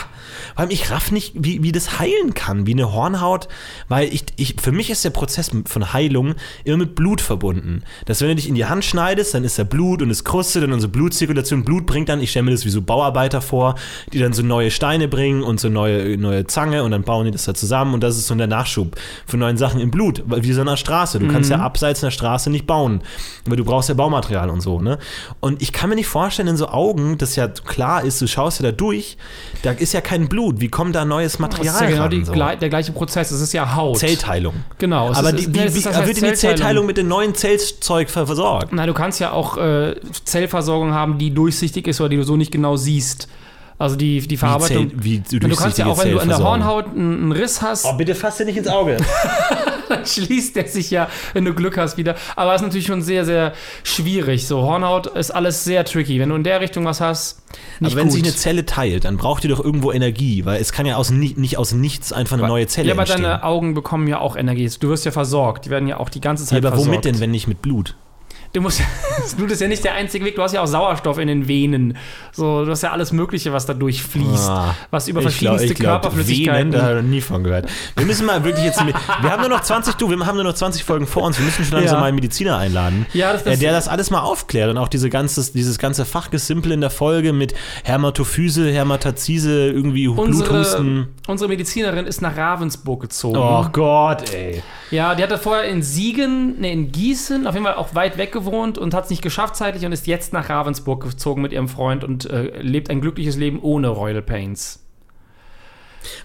weil 0.55 0.71
ich 0.71 0.91
raff 0.91 1.11
nicht, 1.11 1.33
wie, 1.35 1.63
wie 1.63 1.71
das 1.71 1.99
heilen 1.99 2.33
kann, 2.33 2.65
wie 2.67 2.73
eine 2.73 2.91
Hornhaut, 2.93 3.47
weil 3.87 4.13
ich, 4.13 4.25
ich, 4.35 4.55
für 4.61 4.71
mich 4.71 4.89
ist 4.89 5.03
der 5.05 5.09
Prozess 5.09 5.51
von 5.65 5.93
Heilung 5.93 6.35
immer 6.63 6.77
mit 6.77 6.95
Blut 6.95 7.21
verbunden. 7.21 7.83
Dass 8.05 8.21
wenn 8.21 8.29
du 8.29 8.35
dich 8.35 8.47
in 8.49 8.55
die 8.55 8.65
Hand 8.65 8.83
schneidest, 8.85 9.33
dann 9.33 9.43
ist 9.43 9.57
da 9.57 9.63
Blut 9.63 10.01
und 10.01 10.09
es 10.09 10.23
krustet 10.23 10.63
und 10.63 10.73
unsere 10.73 10.91
Blutzirkulation, 10.91 11.63
Blut 11.63 11.85
bringt 11.85 12.09
dann, 12.09 12.21
ich 12.21 12.29
stelle 12.31 12.43
mir 12.45 12.51
das 12.51 12.65
wie 12.65 12.69
so 12.69 12.81
Bauarbeiter 12.81 13.41
vor, 13.41 13.75
die 14.13 14.19
dann 14.19 14.33
so 14.33 14.43
neue 14.43 14.69
Steine 14.71 15.07
bringen 15.07 15.43
und 15.43 15.59
so 15.59 15.69
neue, 15.69 16.17
neue 16.17 16.45
Zange 16.47 16.83
und 16.83 16.91
dann 16.91 17.03
bauen 17.03 17.25
die 17.25 17.31
das 17.31 17.45
da 17.45 17.53
zusammen 17.53 17.93
und 17.93 18.01
das 18.03 18.17
ist 18.17 18.27
so 18.27 18.35
der 18.35 18.47
Nachschub 18.47 18.95
von 19.25 19.39
neuen 19.39 19.57
Sachen 19.57 19.79
im 19.79 19.91
Blut, 19.91 20.23
weil- 20.27 20.43
wie 20.43 20.53
so 20.53 20.61
einer 20.61 20.77
Straße. 20.77 21.19
Du 21.19 21.27
kannst 21.27 21.49
ja 21.49 21.57
abseits 21.59 22.03
einer 22.03 22.11
Straße 22.11 22.49
nicht 22.49 22.65
bauen, 22.67 23.01
weil 23.45 23.57
du 23.57 23.63
brauchst 23.65 23.89
ja 23.89 23.95
Baumaterial 23.95 24.49
und 24.49 24.61
so, 24.61 24.79
ne? 24.81 24.97
Und 25.39 25.61
ich 25.61 25.71
kann 25.73 25.89
mir 25.89 25.95
nicht 25.95 26.07
vorstellen, 26.07 26.47
in 26.47 26.57
so 26.57 26.67
Augen, 26.69 27.17
das 27.17 27.35
ja 27.35 27.47
klar 27.47 28.03
ist, 28.03 28.21
du 28.21 28.27
schaust 28.27 28.59
ja 28.59 28.65
da 28.65 28.71
durch, 28.71 29.17
da 29.63 29.68
da 29.73 29.79
ist 29.79 29.93
ja 29.93 30.01
kein 30.01 30.27
Blut. 30.29 30.59
Wie 30.61 30.67
kommt 30.69 30.95
da 30.95 31.05
neues 31.05 31.33
Das 31.33 31.39
Material 31.39 31.75
ist 31.75 31.81
ja 31.81 31.87
genau 31.89 32.01
ran, 32.03 32.11
die, 32.11 32.23
so? 32.25 32.31
glei- 32.33 32.55
der 32.55 32.69
gleiche 32.69 32.91
Prozess. 32.91 33.31
Es 33.31 33.41
ist 33.41 33.53
ja 33.53 33.75
Haut. 33.75 33.97
Zellteilung. 33.99 34.53
Genau. 34.77 35.11
es 35.11 35.17
Aber 35.17 35.29
ist, 35.29 35.39
die, 35.47 35.53
wie, 35.53 35.57
nee, 35.59 35.65
es 35.65 35.73
wie 35.73 35.77
ist- 35.79 35.85
das 35.87 35.95
heißt 35.97 36.07
wird 36.07 36.21
denn 36.21 36.29
die 36.31 36.35
Zellteilung 36.35 36.85
mit 36.85 36.97
dem 36.97 37.07
neuen 37.07 37.35
Zellzeug 37.35 38.09
ver- 38.09 38.25
versorgt? 38.27 38.73
Nein, 38.73 38.87
du 38.87 38.93
kannst 38.93 39.19
ja 39.19 39.31
auch 39.31 39.57
äh, 39.57 39.95
Zellversorgung 40.25 40.93
haben, 40.93 41.17
die 41.17 41.33
durchsichtig 41.33 41.87
ist 41.87 41.99
oder 42.01 42.09
die 42.09 42.17
du 42.17 42.23
so 42.23 42.35
nicht 42.37 42.51
genau 42.51 42.75
siehst. 42.77 43.27
Also 43.77 43.95
die, 43.95 44.19
die 44.27 44.35
Verarbeitung. 44.35 44.89
Zell- 44.89 45.03
wie 45.03 45.19
du 45.19 45.55
kannst 45.55 45.77
ja 45.77 45.85
auch, 45.85 45.97
wenn 46.03 46.11
du 46.11 46.19
an 46.19 46.27
der 46.27 46.37
Zellversorgung? 46.37 46.65
Hornhaut 46.65 46.85
einen, 46.87 47.21
einen 47.23 47.31
Riss 47.31 47.61
hast, 47.61 47.85
Oh, 47.85 47.93
bitte 47.93 48.13
fass 48.13 48.35
dir 48.37 48.45
nicht 48.45 48.57
ins 48.57 48.67
Auge. 48.67 48.97
dann 49.95 50.05
schließt 50.05 50.55
der 50.55 50.67
sich 50.67 50.91
ja, 50.91 51.09
wenn 51.33 51.45
du 51.45 51.53
Glück 51.53 51.77
hast, 51.77 51.97
wieder. 51.97 52.15
Aber 52.35 52.53
es 52.53 52.61
ist 52.61 52.65
natürlich 52.67 52.87
schon 52.87 53.01
sehr, 53.01 53.25
sehr 53.25 53.53
schwierig. 53.83 54.47
So, 54.47 54.61
Hornhaut 54.61 55.07
ist 55.07 55.31
alles 55.31 55.63
sehr 55.63 55.83
tricky. 55.85 56.19
Wenn 56.19 56.29
du 56.29 56.35
in 56.35 56.43
der 56.43 56.61
Richtung 56.61 56.85
was 56.85 57.01
hast, 57.01 57.41
nicht 57.79 57.91
Aber 57.91 58.01
wenn 58.01 58.07
gut. 58.07 58.13
sich 58.13 58.23
eine 58.23 58.33
Zelle 58.35 58.65
teilt, 58.65 59.05
dann 59.05 59.17
braucht 59.17 59.43
ihr 59.43 59.49
doch 59.49 59.63
irgendwo 59.63 59.91
Energie, 59.91 60.45
weil 60.45 60.61
es 60.61 60.71
kann 60.71 60.85
ja 60.85 60.95
aus, 60.95 61.09
ni- 61.09 61.33
nicht 61.35 61.57
aus 61.57 61.73
nichts 61.73 62.13
einfach 62.13 62.37
eine 62.37 62.47
neue 62.47 62.67
Zelle 62.67 62.87
ja, 62.89 62.93
aber 62.93 63.01
entstehen. 63.01 63.23
deine 63.23 63.43
Augen 63.43 63.73
bekommen 63.73 64.07
ja 64.07 64.19
auch 64.19 64.35
Energie. 64.35 64.69
Du 64.79 64.89
wirst 64.89 65.05
ja 65.05 65.11
versorgt. 65.11 65.65
Die 65.65 65.69
werden 65.69 65.87
ja 65.87 65.97
auch 65.99 66.09
die 66.09 66.21
ganze 66.21 66.43
ja, 66.43 66.49
Zeit 66.49 66.57
aber 66.59 66.69
versorgt. 66.69 66.87
womit 66.89 67.05
denn, 67.05 67.19
wenn 67.19 67.31
nicht 67.31 67.47
mit 67.47 67.61
Blut? 67.61 67.95
Du 68.51 68.61
musst, 68.61 68.81
das 69.21 69.35
Blut 69.35 69.51
ist 69.51 69.61
ja 69.61 69.67
nicht 69.67 69.83
der 69.83 69.93
einzige 69.93 70.25
Weg. 70.25 70.35
Du 70.35 70.41
hast 70.41 70.53
ja 70.53 70.61
auch 70.61 70.65
Sauerstoff 70.67 71.19
in 71.19 71.27
den 71.27 71.47
Venen. 71.47 71.95
So, 72.31 72.65
du 72.65 72.71
hast 72.71 72.81
ja 72.81 72.91
alles 72.91 73.11
Mögliche, 73.11 73.53
was 73.53 73.67
da 73.67 73.75
durchfließt. 73.75 74.49
Ah, 74.49 74.75
was 74.89 75.07
über 75.07 75.19
Ich 75.19 75.25
glaub- 75.25 75.31
verschiedenste 75.57 75.65
ich 75.73 75.75
glaub, 75.79 76.01
Körperflüssigkeiten. 76.01 76.57
Venen, 76.59 76.71
da 76.71 76.81
habe 76.81 76.97
ich 76.97 77.03
noch 77.03 77.09
nie 77.09 77.21
von 77.21 77.43
gehört. 77.43 77.69
Wir 77.95 78.05
müssen 78.07 78.25
mal 78.25 78.43
wirklich 78.43 78.65
jetzt. 78.65 78.83
Wir 78.85 79.31
haben 79.31 79.41
nur 79.41 79.49
noch 79.49 79.61
20, 79.61 79.93
du, 79.95 80.09
wir 80.09 80.25
haben 80.25 80.35
nur 80.35 80.45
noch 80.45 80.53
20 80.53 80.83
Folgen 80.83 81.05
vor 81.05 81.23
uns. 81.23 81.37
Wir 81.37 81.45
müssen 81.45 81.63
schon 81.63 81.77
langsam 81.77 81.97
Ja. 81.97 82.01
mal 82.01 82.07
einen 82.07 82.15
Mediziner 82.15 82.57
einladen, 82.57 83.05
Ja, 83.13 83.33
das- 83.33 83.43
das- 83.43 83.55
äh, 83.55 83.57
der 83.59 83.71
das 83.71 83.87
alles 83.87 84.09
mal 84.09 84.21
aufklärt 84.21 84.69
und 84.71 84.77
auch 84.79 84.87
diese 84.87 85.09
ganze, 85.11 85.51
dieses 85.53 85.77
ganze 85.77 86.03
Fachgesimpel 86.05 86.71
in 86.71 86.81
der 86.81 86.89
Folge 86.89 87.33
mit 87.33 87.53
Hämatophyse, 87.83 88.71
Hämatazise, 88.71 89.67
irgendwie 89.69 90.07
unsere, 90.07 90.49
Bluthusten. 90.49 91.07
unsere 91.27 91.49
Medizinerin 91.49 92.05
ist 92.07 92.21
nach 92.21 92.35
Ravensburg 92.35 93.01
gezogen. 93.01 93.37
Oh 93.37 93.65
Gott, 93.71 94.33
ey. 94.33 94.63
Ja, 94.91 95.13
die 95.13 95.21
hatte 95.21 95.37
vorher 95.37 95.65
in 95.65 95.83
Siegen, 95.83 96.59
ne, 96.59 96.71
in 96.71 96.91
Gießen, 96.91 97.45
auf 97.45 97.53
jeden 97.53 97.65
Fall 97.65 97.75
auch 97.75 97.93
weit 97.93 98.17
weg 98.17 98.31
gewohnt 98.39 98.77
und 98.77 98.93
hat 98.93 99.05
es 99.05 99.09
nicht 99.09 99.21
geschafft 99.21 99.55
zeitlich 99.55 99.85
und 99.85 99.91
ist 99.91 100.07
jetzt 100.07 100.33
nach 100.33 100.49
Ravensburg 100.49 101.03
gezogen 101.03 101.41
mit 101.41 101.51
ihrem 101.53 101.67
Freund 101.67 102.03
und 102.03 102.29
äh, 102.29 102.59
lebt 102.61 102.89
ein 102.89 103.01
glückliches 103.01 103.37
Leben 103.37 103.59
ohne 103.61 103.89
Royal 103.89 104.21
Pains. 104.21 104.85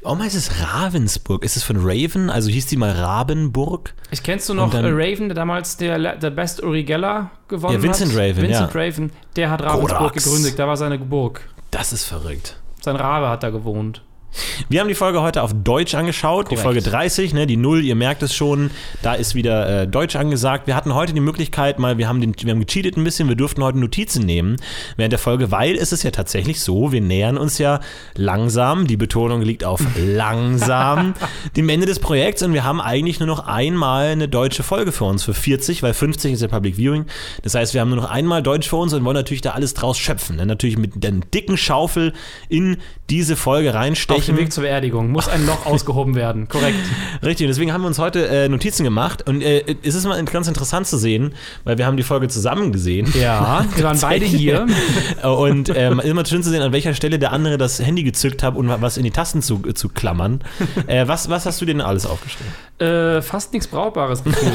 Warum 0.03 0.23
heißt 0.23 0.37
es 0.37 0.63
Ravensburg? 0.63 1.45
Ist 1.45 1.57
es 1.57 1.65
von 1.65 1.77
Raven? 1.81 2.31
Also 2.31 2.49
hieß 2.49 2.67
die 2.67 2.77
mal 2.77 2.93
Rabenburg? 2.93 3.93
Ich 4.13 4.23
kennst 4.23 4.49
du 4.49 4.55
noch 4.55 4.65
Und 4.67 4.75
dann- 4.75 4.85
äh, 4.85 4.91
Raven, 4.93 5.29
der 5.29 5.35
damals 5.35 5.77
der, 5.77 6.17
der 6.17 6.31
Best 6.31 6.63
Uri 6.63 6.85
Geller 6.85 7.31
gewonnen 7.49 7.75
Ja, 7.75 7.83
Vincent 7.83 8.13
hat? 8.13 8.19
Raven, 8.19 8.43
Vincent 8.43 8.73
ja. 8.75 8.81
Raven, 8.81 9.11
der 9.37 9.51
hat 9.51 9.63
Ravensburg 9.63 9.99
Korax. 9.99 10.25
gegründet, 10.25 10.59
da 10.59 10.69
war 10.69 10.77
seine 10.77 10.99
Burg. 10.99 11.41
Das 11.73 11.93
ist 11.93 12.05
verrückt. 12.05 12.61
Sein 12.81 12.97
Rabe 12.97 13.29
hat 13.29 13.43
da 13.43 13.51
gewohnt. 13.51 14.03
Wir 14.69 14.81
haben 14.81 14.89
die 14.89 14.95
Folge 14.95 15.21
heute 15.21 15.43
auf 15.43 15.53
Deutsch 15.55 15.95
angeschaut, 15.95 16.47
die 16.51 16.57
Korrekt. 16.57 16.63
Folge 16.63 16.83
30, 16.83 17.35
ne, 17.35 17.47
die 17.47 17.57
Null, 17.57 17.85
ihr 17.85 17.95
merkt 17.95 18.23
es 18.23 18.35
schon, 18.35 18.71
da 19.03 19.15
ist 19.15 19.35
wieder 19.35 19.83
äh, 19.83 19.87
Deutsch 19.87 20.17
angesagt. 20.17 20.67
Wir 20.67 20.75
hatten 20.75 20.95
heute 20.95 21.13
die 21.13 21.21
Möglichkeit, 21.21 21.79
mal, 21.79 21.99
wir 21.99 22.09
haben, 22.09 22.21
den, 22.21 22.35
wir 22.39 22.53
haben 22.53 22.65
gecheatet 22.65 22.97
ein 22.97 23.05
bisschen, 23.05 23.29
wir 23.29 23.37
durften 23.37 23.63
heute 23.63 23.79
Notizen 23.79 24.25
nehmen 24.25 24.57
während 24.97 25.13
der 25.13 25.19
Folge, 25.19 25.51
weil 25.51 25.77
es 25.77 25.93
ist 25.93 26.03
ja 26.03 26.11
tatsächlich 26.11 26.61
so, 26.61 26.93
wir 26.93 27.01
nähern 27.01 27.39
uns 27.39 27.59
ja 27.59 27.81
langsam, 28.17 28.87
die 28.87 28.97
Betonung 28.97 29.43
liegt 29.43 29.65
auf 29.65 29.81
langsam, 29.97 31.15
dem 31.57 31.69
Ende 31.69 31.87
des 31.87 31.99
Projekts 31.99 32.43
und 32.43 32.53
wir 32.53 32.65
haben 32.65 32.81
eigentlich 32.81 33.21
nur 33.21 33.27
noch 33.27 33.47
einmal 33.47 34.07
eine 34.07 34.29
deutsche 34.29 34.63
Folge 34.63 34.93
für 34.93 35.05
uns, 35.05 35.23
für 35.23 35.35
40, 35.35 35.83
weil 35.83 35.95
50 35.95 36.33
ist 36.33 36.43
ja 36.43 36.49
Public 36.49 36.77
Viewing. 36.77 37.07
Das 37.43 37.55
heißt, 37.55 37.75
wir 37.75 37.81
haben 37.81 37.91
nur 37.91 37.99
noch 37.99 38.11
einmal 38.11 38.43
Deutsch 38.43 38.69
für 38.69 38.77
uns 38.77 38.93
und 38.93 39.05
wollen 39.05 39.17
natürlich 39.17 39.43
da 39.43 39.51
alles 39.51 39.75
draus 39.75 39.99
schöpfen. 39.99 40.37
Ne? 40.37 40.47
Natürlich 40.47 40.79
mit 40.79 41.03
der 41.03 41.13
dicken 41.13 41.57
Schaufel 41.57 42.13
in 42.49 42.79
diese 43.11 43.37
Folge 43.37 43.75
Auf 44.25 44.37
dem 44.37 44.37
Weg 44.39 44.53
zur 44.53 44.63
Beerdigung 44.63 45.11
muss 45.11 45.29
ein 45.29 45.47
Loch 45.47 45.67
ausgehoben 45.67 46.15
werden. 46.15 46.49
Korrekt. 46.49 46.79
Richtig, 47.23 47.47
und 47.47 47.49
deswegen 47.49 47.73
haben 47.73 47.83
wir 47.83 47.89
uns 47.89 47.99
heute 47.99 48.27
äh, 48.27 48.49
Notizen 48.49 48.85
gemacht 48.85 49.29
und 49.29 49.43
äh, 49.43 49.77
es 49.83 49.95
ist 49.95 50.07
mal 50.07 50.23
ganz 50.25 50.49
interessant 50.49 50.87
zu 50.87 50.97
sehen, 50.97 51.35
weil 51.65 51.79
wir 51.79 51.87
haben 51.87 51.97
die 51.97 52.03
Folge 52.03 52.29
zusammen 52.29 52.73
gesehen. 52.73 53.13
Ja, 53.19 53.65
wir 53.75 53.85
waren 53.85 53.99
beide 54.01 54.25
hier. 54.25 54.67
Und 55.23 55.73
ähm, 55.75 56.01
immer 56.01 56.25
schön 56.25 56.43
zu 56.43 56.51
sehen, 56.51 56.63
an 56.63 56.73
welcher 56.73 56.95
Stelle 56.95 57.19
der 57.19 57.33
andere 57.33 57.59
das 57.59 57.79
Handy 57.81 58.03
gezückt 58.03 58.43
hat 58.43 58.57
und 58.57 58.69
was 58.69 58.97
in 58.97 59.05
die 59.05 59.11
Tasten 59.11 59.43
zu, 59.43 59.61
zu 59.73 59.89
klammern. 59.89 60.41
Äh, 60.87 61.09
was, 61.09 61.31
was 61.31 61.47
hast 61.47 61.61
du 61.61 61.65
denn 61.65 61.81
alles 61.81 62.05
aufgeschrieben? 62.05 62.53
Äh, 62.79 63.23
fast 63.23 63.53
nichts 63.53 63.69
Brauchbares 63.69 64.23
gefühlt. 64.23 64.53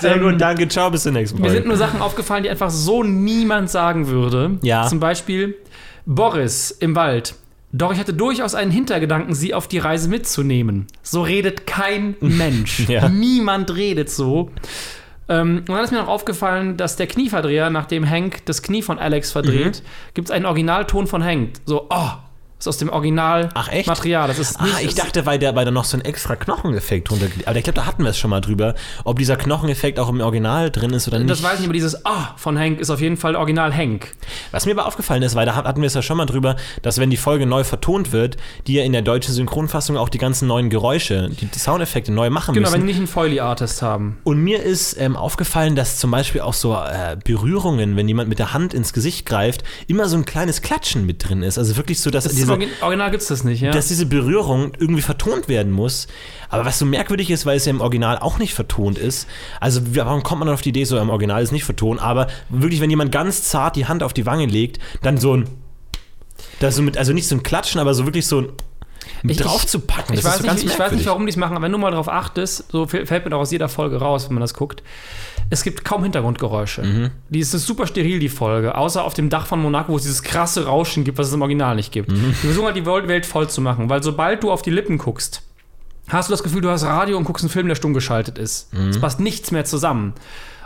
Sehr 0.00 0.18
gut, 0.18 0.40
danke, 0.40 0.66
ciao, 0.68 0.90
bis 0.90 1.02
zur 1.02 1.12
nächsten 1.12 1.40
Mir 1.40 1.50
sind 1.50 1.66
nur 1.66 1.76
Sachen 1.76 2.00
aufgefallen, 2.00 2.44
die 2.44 2.50
einfach 2.50 2.70
so 2.70 3.02
niemand 3.02 3.70
sagen 3.70 4.06
würde. 4.06 4.58
Ja. 4.62 4.86
Zum 4.86 5.00
Beispiel 5.00 5.56
Boris 6.06 6.70
im 6.70 6.94
Wald. 6.94 7.34
Doch 7.72 7.92
ich 7.92 7.98
hatte 7.98 8.12
durchaus 8.14 8.54
einen 8.54 8.70
Hintergedanken, 8.70 9.34
sie 9.34 9.54
auf 9.54 9.66
die 9.66 9.78
Reise 9.78 10.08
mitzunehmen. 10.08 10.86
So 11.02 11.22
redet 11.22 11.66
kein 11.66 12.16
Mensch. 12.20 12.86
Ja. 12.88 13.08
Niemand 13.08 13.74
redet 13.74 14.10
so. 14.10 14.50
Ähm, 15.28 15.58
und 15.60 15.68
dann 15.68 15.82
ist 15.84 15.90
mir 15.92 15.98
noch 15.98 16.08
aufgefallen, 16.08 16.76
dass 16.76 16.96
der 16.96 17.06
Knieverdreher, 17.06 17.70
nachdem 17.70 18.08
Hank 18.08 18.44
das 18.44 18.62
Knie 18.62 18.82
von 18.82 18.98
Alex 18.98 19.32
verdreht, 19.32 19.82
Mhm. 19.82 20.12
gibt 20.14 20.28
es 20.28 20.32
einen 20.32 20.44
Originalton 20.46 21.06
von 21.06 21.24
Hank. 21.24 21.54
So, 21.64 21.86
oh, 21.90 22.10
ist 22.62 22.68
aus 22.68 22.76
dem 22.78 22.88
Original 22.90 23.48
Ach, 23.54 23.68
echt? 23.68 23.86
Material. 23.88 24.28
Das 24.28 24.38
ist 24.38 24.60
Ah, 24.60 24.64
nicht, 24.64 24.82
ich 24.82 24.94
dachte, 24.94 25.26
weil 25.26 25.38
da, 25.38 25.54
weil 25.54 25.64
da 25.64 25.70
noch 25.70 25.84
so 25.84 25.96
ein 25.96 26.00
extra 26.04 26.36
Knocheneffekt 26.36 27.10
drunter 27.10 27.26
liegt. 27.26 27.46
Aber 27.48 27.56
ich 27.56 27.64
glaube, 27.64 27.76
da 27.76 27.86
hatten 27.86 28.02
wir 28.04 28.10
es 28.10 28.18
schon 28.18 28.30
mal 28.30 28.40
drüber, 28.40 28.74
ob 29.04 29.18
dieser 29.18 29.36
Knocheneffekt 29.36 29.98
auch 29.98 30.08
im 30.08 30.20
Original 30.20 30.70
drin 30.70 30.92
ist 30.92 31.08
oder 31.08 31.18
nicht. 31.18 31.28
das 31.30 31.42
weiß 31.42 31.54
ich 31.54 31.58
nicht, 31.60 31.66
aber 31.66 31.74
dieses 31.74 32.06
Ah 32.06 32.34
von 32.36 32.58
Hank 32.58 32.78
ist 32.80 32.90
auf 32.90 33.00
jeden 33.00 33.16
Fall 33.16 33.34
Original 33.36 33.74
Hank. 33.76 34.12
Was 34.52 34.66
mir 34.66 34.72
aber 34.72 34.86
aufgefallen 34.86 35.22
ist, 35.22 35.34
weil 35.34 35.46
da 35.46 35.54
hatten 35.56 35.80
wir 35.80 35.86
es 35.86 35.94
ja 35.94 36.02
schon 36.02 36.16
mal 36.16 36.26
drüber, 36.26 36.56
dass 36.82 36.98
wenn 36.98 37.10
die 37.10 37.16
Folge 37.16 37.46
neu 37.46 37.64
vertont 37.64 38.12
wird, 38.12 38.36
die 38.66 38.74
ja 38.74 38.84
in 38.84 38.92
der 38.92 39.02
deutschen 39.02 39.34
Synchronfassung 39.34 39.96
auch 39.96 40.08
die 40.08 40.18
ganzen 40.18 40.46
neuen 40.48 40.70
Geräusche, 40.70 41.30
die, 41.30 41.48
Soundeffekte 41.58 42.12
neu 42.12 42.30
machen 42.30 42.54
Genau, 42.54 42.66
wenn 42.72 42.80
müssen. 42.80 42.86
die 42.86 42.92
nicht 42.92 42.98
einen 42.98 43.06
Foley-Artist 43.06 43.82
haben. 43.82 44.18
Und 44.24 44.38
mir 44.38 44.62
ist 44.62 44.96
ähm, 45.00 45.16
aufgefallen, 45.16 45.74
dass 45.76 45.98
zum 45.98 46.10
Beispiel 46.10 46.40
auch 46.40 46.54
so 46.54 46.74
äh, 46.74 47.16
Berührungen, 47.24 47.96
wenn 47.96 48.06
jemand 48.08 48.28
mit 48.28 48.38
der 48.38 48.52
Hand 48.52 48.74
ins 48.74 48.92
Gesicht 48.92 49.26
greift, 49.26 49.62
immer 49.86 50.08
so 50.08 50.16
ein 50.16 50.24
kleines 50.24 50.62
Klatschen 50.62 51.06
mit 51.06 51.28
drin 51.28 51.42
ist. 51.42 51.58
Also 51.58 51.76
wirklich 51.76 52.00
so, 52.00 52.10
dass 52.10 52.24
Das 52.24 52.34
diese, 52.34 52.51
Orgi 52.52 52.68
Original 52.80 53.10
gibt 53.10 53.22
es 53.22 53.28
das 53.28 53.44
nicht, 53.44 53.60
ja? 53.60 53.70
dass 53.70 53.88
diese 53.88 54.06
Berührung 54.06 54.72
irgendwie 54.78 55.02
vertont 55.02 55.48
werden 55.48 55.72
muss. 55.72 56.06
Aber 56.48 56.64
was 56.64 56.78
so 56.78 56.84
merkwürdig 56.84 57.30
ist, 57.30 57.46
weil 57.46 57.56
es 57.56 57.64
ja 57.64 57.70
im 57.70 57.80
Original 57.80 58.18
auch 58.18 58.38
nicht 58.38 58.54
vertont 58.54 58.98
ist. 58.98 59.26
Also 59.60 59.80
warum 59.94 60.22
kommt 60.22 60.40
man 60.40 60.48
auf 60.48 60.62
die 60.62 60.68
Idee, 60.68 60.84
so 60.84 60.98
im 60.98 61.10
Original 61.10 61.42
ist 61.42 61.52
nicht 61.52 61.64
vertont, 61.64 62.00
aber 62.00 62.28
wirklich, 62.48 62.80
wenn 62.80 62.90
jemand 62.90 63.12
ganz 63.12 63.44
zart 63.44 63.76
die 63.76 63.86
Hand 63.86 64.02
auf 64.02 64.12
die 64.12 64.26
Wange 64.26 64.46
legt, 64.46 64.78
dann 65.02 65.18
so 65.18 65.36
ein, 65.36 65.48
das 66.60 66.76
so 66.76 66.82
mit, 66.82 66.98
also 66.98 67.12
nicht 67.12 67.28
so 67.28 67.36
ein 67.36 67.42
Klatschen, 67.42 67.80
aber 67.80 67.94
so 67.94 68.04
wirklich 68.06 68.26
so 68.26 68.42
ein 68.42 68.48
Ich- 69.30 69.36
drauf 69.38 69.66
zu 69.66 69.80
packen. 69.80 70.14
ich, 70.14 70.24
weiß 70.24 70.38
so 70.38 70.50
nicht, 70.50 70.64
ich 70.64 70.78
weiß 70.78 70.92
nicht, 70.92 71.06
warum 71.06 71.24
die 71.26 71.30
es 71.30 71.36
machen, 71.36 71.54
aber 71.56 71.64
wenn 71.64 71.72
du 71.72 71.78
mal 71.78 71.90
darauf 71.90 72.08
achtest, 72.08 72.64
so 72.72 72.86
fällt 72.86 73.10
mir 73.24 73.30
doch 73.30 73.38
aus 73.40 73.50
jeder 73.52 73.68
Folge 73.68 73.96
raus, 73.96 74.26
wenn 74.28 74.34
man 74.34 74.40
das 74.40 74.54
guckt. 74.54 74.82
Es 75.50 75.62
gibt 75.62 75.84
kaum 75.84 76.02
Hintergrundgeräusche. 76.02 76.82
Mhm. 76.82 77.10
Die 77.28 77.40
ist 77.40 77.52
super 77.52 77.86
steril, 77.86 78.18
die 78.18 78.28
Folge. 78.30 78.74
Außer 78.74 79.04
auf 79.04 79.14
dem 79.14 79.28
Dach 79.28 79.46
von 79.46 79.60
Monaco, 79.60 79.92
wo 79.92 79.96
es 79.96 80.02
dieses 80.02 80.22
krasse 80.22 80.64
Rauschen 80.66 81.04
gibt, 81.04 81.18
was 81.18 81.28
es 81.28 81.34
im 81.34 81.42
Original 81.42 81.76
nicht 81.76 81.92
gibt. 81.92 82.10
Mhm. 82.10 82.28
Die 82.42 82.46
versuchen 82.46 82.66
halt 82.66 82.76
die 82.76 82.86
Welt 82.86 83.26
voll 83.26 83.48
zu 83.48 83.60
machen, 83.60 83.88
weil 83.90 84.02
sobald 84.02 84.42
du 84.42 84.50
auf 84.50 84.62
die 84.62 84.70
Lippen 84.70 84.98
guckst, 84.98 85.42
hast 86.08 86.28
du 86.28 86.32
das 86.32 86.42
Gefühl, 86.42 86.62
du 86.62 86.70
hast 86.70 86.84
Radio 86.84 87.16
und 87.18 87.24
guckst 87.24 87.44
einen 87.44 87.50
Film, 87.50 87.68
der 87.68 87.74
stumm 87.74 87.92
geschaltet 87.94 88.38
ist. 88.38 88.72
Mhm. 88.72 88.88
Es 88.88 89.00
passt 89.00 89.20
nichts 89.20 89.50
mehr 89.50 89.64
zusammen. 89.64 90.14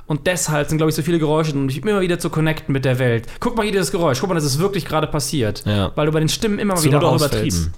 Und 0.06 0.28
deshalb 0.28 0.68
sind, 0.68 0.78
glaube 0.78 0.90
ich, 0.90 0.94
so 0.94 1.02
viele 1.02 1.18
Geräusche, 1.18 1.52
um 1.52 1.66
dich 1.66 1.82
immer 1.82 2.00
wieder 2.00 2.20
zu 2.20 2.30
connecten 2.30 2.72
mit 2.72 2.84
der 2.84 3.00
Welt. 3.00 3.26
Guck 3.40 3.56
mal 3.56 3.64
hier 3.64 3.72
dieses 3.72 3.90
Geräusch. 3.90 4.20
Guck 4.20 4.28
mal, 4.28 4.36
das 4.36 4.44
ist 4.44 4.60
wirklich 4.60 4.84
gerade 4.84 5.08
passiert. 5.08 5.64
Ja. 5.66 5.90
Weil 5.96 6.06
du 6.06 6.12
bei 6.12 6.20
den 6.20 6.28
Stimmen 6.28 6.60
immer 6.60 6.74
mal 6.74 6.84
wieder 6.84 6.98
rausfällst. 6.98 7.34
übertrieben. 7.34 7.72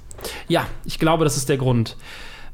Ja, 0.49 0.67
ich 0.85 0.99
glaube, 0.99 1.25
das 1.25 1.37
ist 1.37 1.49
der 1.49 1.57
Grund. 1.59 1.97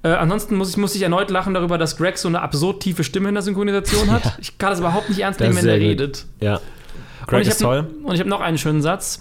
Äh, 0.02 0.09
ansonsten 0.09 0.57
muss 0.57 0.71
ich, 0.71 0.76
muss 0.76 0.95
ich 0.95 1.02
erneut 1.02 1.31
lachen 1.31 1.54
darüber, 1.54 1.78
dass 1.78 1.97
Greg 1.97 2.19
so 2.19 2.28
eine 2.28 2.43
absurd 2.43 2.83
tiefe 2.83 3.04
Stimme 3.04 3.28
in 3.28 3.35
der 3.35 3.43
Synchronisation 3.43 4.11
hat. 4.11 4.37
Ich 4.40 4.59
kann 4.59 4.71
das 4.71 4.81
überhaupt 4.81 5.09
nicht 5.09 5.21
ernst 5.21 5.40
nehmen, 5.40 5.57
wenn 5.57 5.62
gut. 5.64 5.71
redet. 5.73 6.26
Ja. 6.40 6.57
Und 6.57 7.26
Greg 7.28 7.43
ich 7.43 7.49
ist 7.49 7.62
hab- 7.62 7.69
toll. 7.71 7.90
Und 8.02 8.14
ich 8.14 8.21
habe 8.21 8.28
noch 8.31 8.40
einen 8.40 8.59
schönen 8.59 8.83
Satz. 8.83 9.21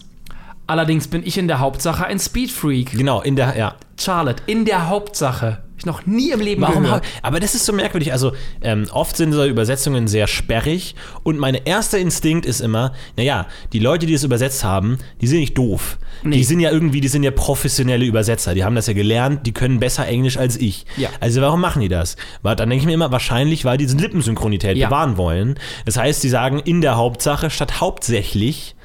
Allerdings 0.68 1.08
bin 1.08 1.24
ich 1.26 1.38
in 1.38 1.48
der 1.48 1.60
Hauptsache 1.60 2.06
ein 2.06 2.20
Speedfreak. 2.20 2.92
Genau, 2.92 3.22
in 3.22 3.36
der, 3.36 3.58
ja. 3.58 3.76
Charlotte, 4.00 4.42
in 4.48 4.66
der 4.66 4.88
Hauptsache. 4.88 5.60
Ich 5.78 5.86
noch 5.86 6.06
nie 6.06 6.32
im 6.32 6.40
Leben 6.40 6.62
Warum 6.62 6.84
gehört. 6.84 7.04
aber 7.22 7.40
das 7.42 7.56
ist 7.56 7.66
so 7.66 7.74
merkwürdig. 7.74 8.14
Also, 8.14 8.32
ähm, 8.62 8.86
oft 8.94 9.18
sind 9.18 9.34
so 9.34 9.44
Übersetzungen 9.46 10.08
sehr 10.08 10.28
sperrig 10.28 10.96
und 11.24 11.38
mein 11.38 11.56
erster 11.56 11.98
Instinkt 11.98 12.46
ist 12.46 12.62
immer, 12.62 12.94
naja, 13.18 13.48
die 13.74 13.80
Leute, 13.80 14.06
die 14.06 14.14
das 14.14 14.24
übersetzt 14.24 14.64
haben, 14.64 15.00
die 15.20 15.28
sind 15.28 15.40
nicht 15.40 15.58
doof. 15.58 15.98
Nee. 16.22 16.38
Die 16.38 16.44
sind 16.46 16.62
ja 16.62 16.72
irgendwie, 16.72 17.02
die 17.02 17.08
sind 17.10 17.24
ja 17.24 17.32
professionelle 17.32 18.06
Übersetzer. 18.06 18.54
Die 18.54 18.64
haben 18.64 18.76
das 18.76 18.88
ja 18.88 18.94
gelernt, 18.94 19.46
die 19.46 19.52
können 19.52 19.80
besser 19.82 20.08
Englisch 20.08 20.38
als 20.38 20.56
ich. 20.56 20.86
Ja. 20.96 21.10
Also, 21.20 21.42
warum 21.42 21.60
machen 21.60 21.82
die 21.82 21.90
das? 21.90 22.16
Weil 22.44 22.56
dann 22.56 22.70
denke 22.70 22.84
ich 22.84 22.88
mir 22.88 22.94
immer, 22.94 23.12
wahrscheinlich, 23.12 23.66
weil 23.66 23.78
die 23.78 23.86
diese 23.86 23.98
Lippensynchronität 23.98 24.78
Ja. 24.78 24.88
bewahren 24.88 25.18
wollen. 25.18 25.60
Das 25.86 25.98
heißt, 25.98 26.22
sie 26.22 26.30
sagen 26.30 26.60
in 26.60 26.80
der 26.80 26.96
Hauptsache 26.96 27.50
statt 27.50 27.82
hauptsächlich. 27.82 28.76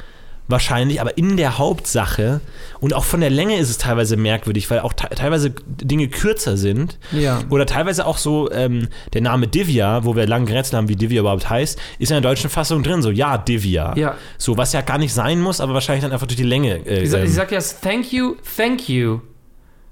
Wahrscheinlich, 0.48 1.00
aber 1.00 1.16
in 1.18 1.36
der 1.36 1.58
Hauptsache 1.58 2.40
und 2.80 2.94
auch 2.94 3.04
von 3.04 3.20
der 3.20 3.30
Länge 3.30 3.58
ist 3.58 3.70
es 3.70 3.78
teilweise 3.78 4.16
merkwürdig, 4.16 4.70
weil 4.70 4.80
auch 4.80 4.92
te 4.92 5.08
teilweise 5.14 5.50
Dinge 5.66 6.08
kürzer 6.08 6.56
sind. 6.56 6.98
Ja. 7.12 7.40
Oder 7.50 7.66
teilweise 7.66 8.06
auch 8.06 8.18
so 8.18 8.50
ähm, 8.50 8.88
der 9.12 9.20
Name 9.20 9.46
Divya, 9.46 10.04
wo 10.04 10.16
wir 10.16 10.26
lange 10.26 10.46
gerätselt 10.46 10.74
haben, 10.76 10.88
wie 10.88 10.96
Divya 10.96 11.20
überhaupt 11.20 11.48
heißt, 11.50 11.78
ist 11.98 12.10
in 12.10 12.14
der 12.14 12.20
deutschen 12.22 12.50
Fassung 12.50 12.82
drin. 12.82 13.02
So, 13.02 13.10
ja, 13.10 13.36
Divya. 13.38 13.94
Ja. 13.96 14.14
So, 14.38 14.56
was 14.56 14.72
ja 14.72 14.80
gar 14.80 14.98
nicht 14.98 15.12
sein 15.12 15.40
muss, 15.40 15.60
aber 15.60 15.74
wahrscheinlich 15.74 16.02
dann 16.02 16.12
einfach 16.12 16.26
durch 16.26 16.36
die 16.36 16.42
Länge. 16.44 16.86
Äh, 16.86 17.00
Sie, 17.00 17.06
sa- 17.06 17.18
ähm, 17.18 17.26
sie 17.26 17.32
sagt 17.34 17.52
ja 17.52 17.60
thank 17.60 18.12
you, 18.12 18.36
thank 18.56 18.88
you. 18.88 19.20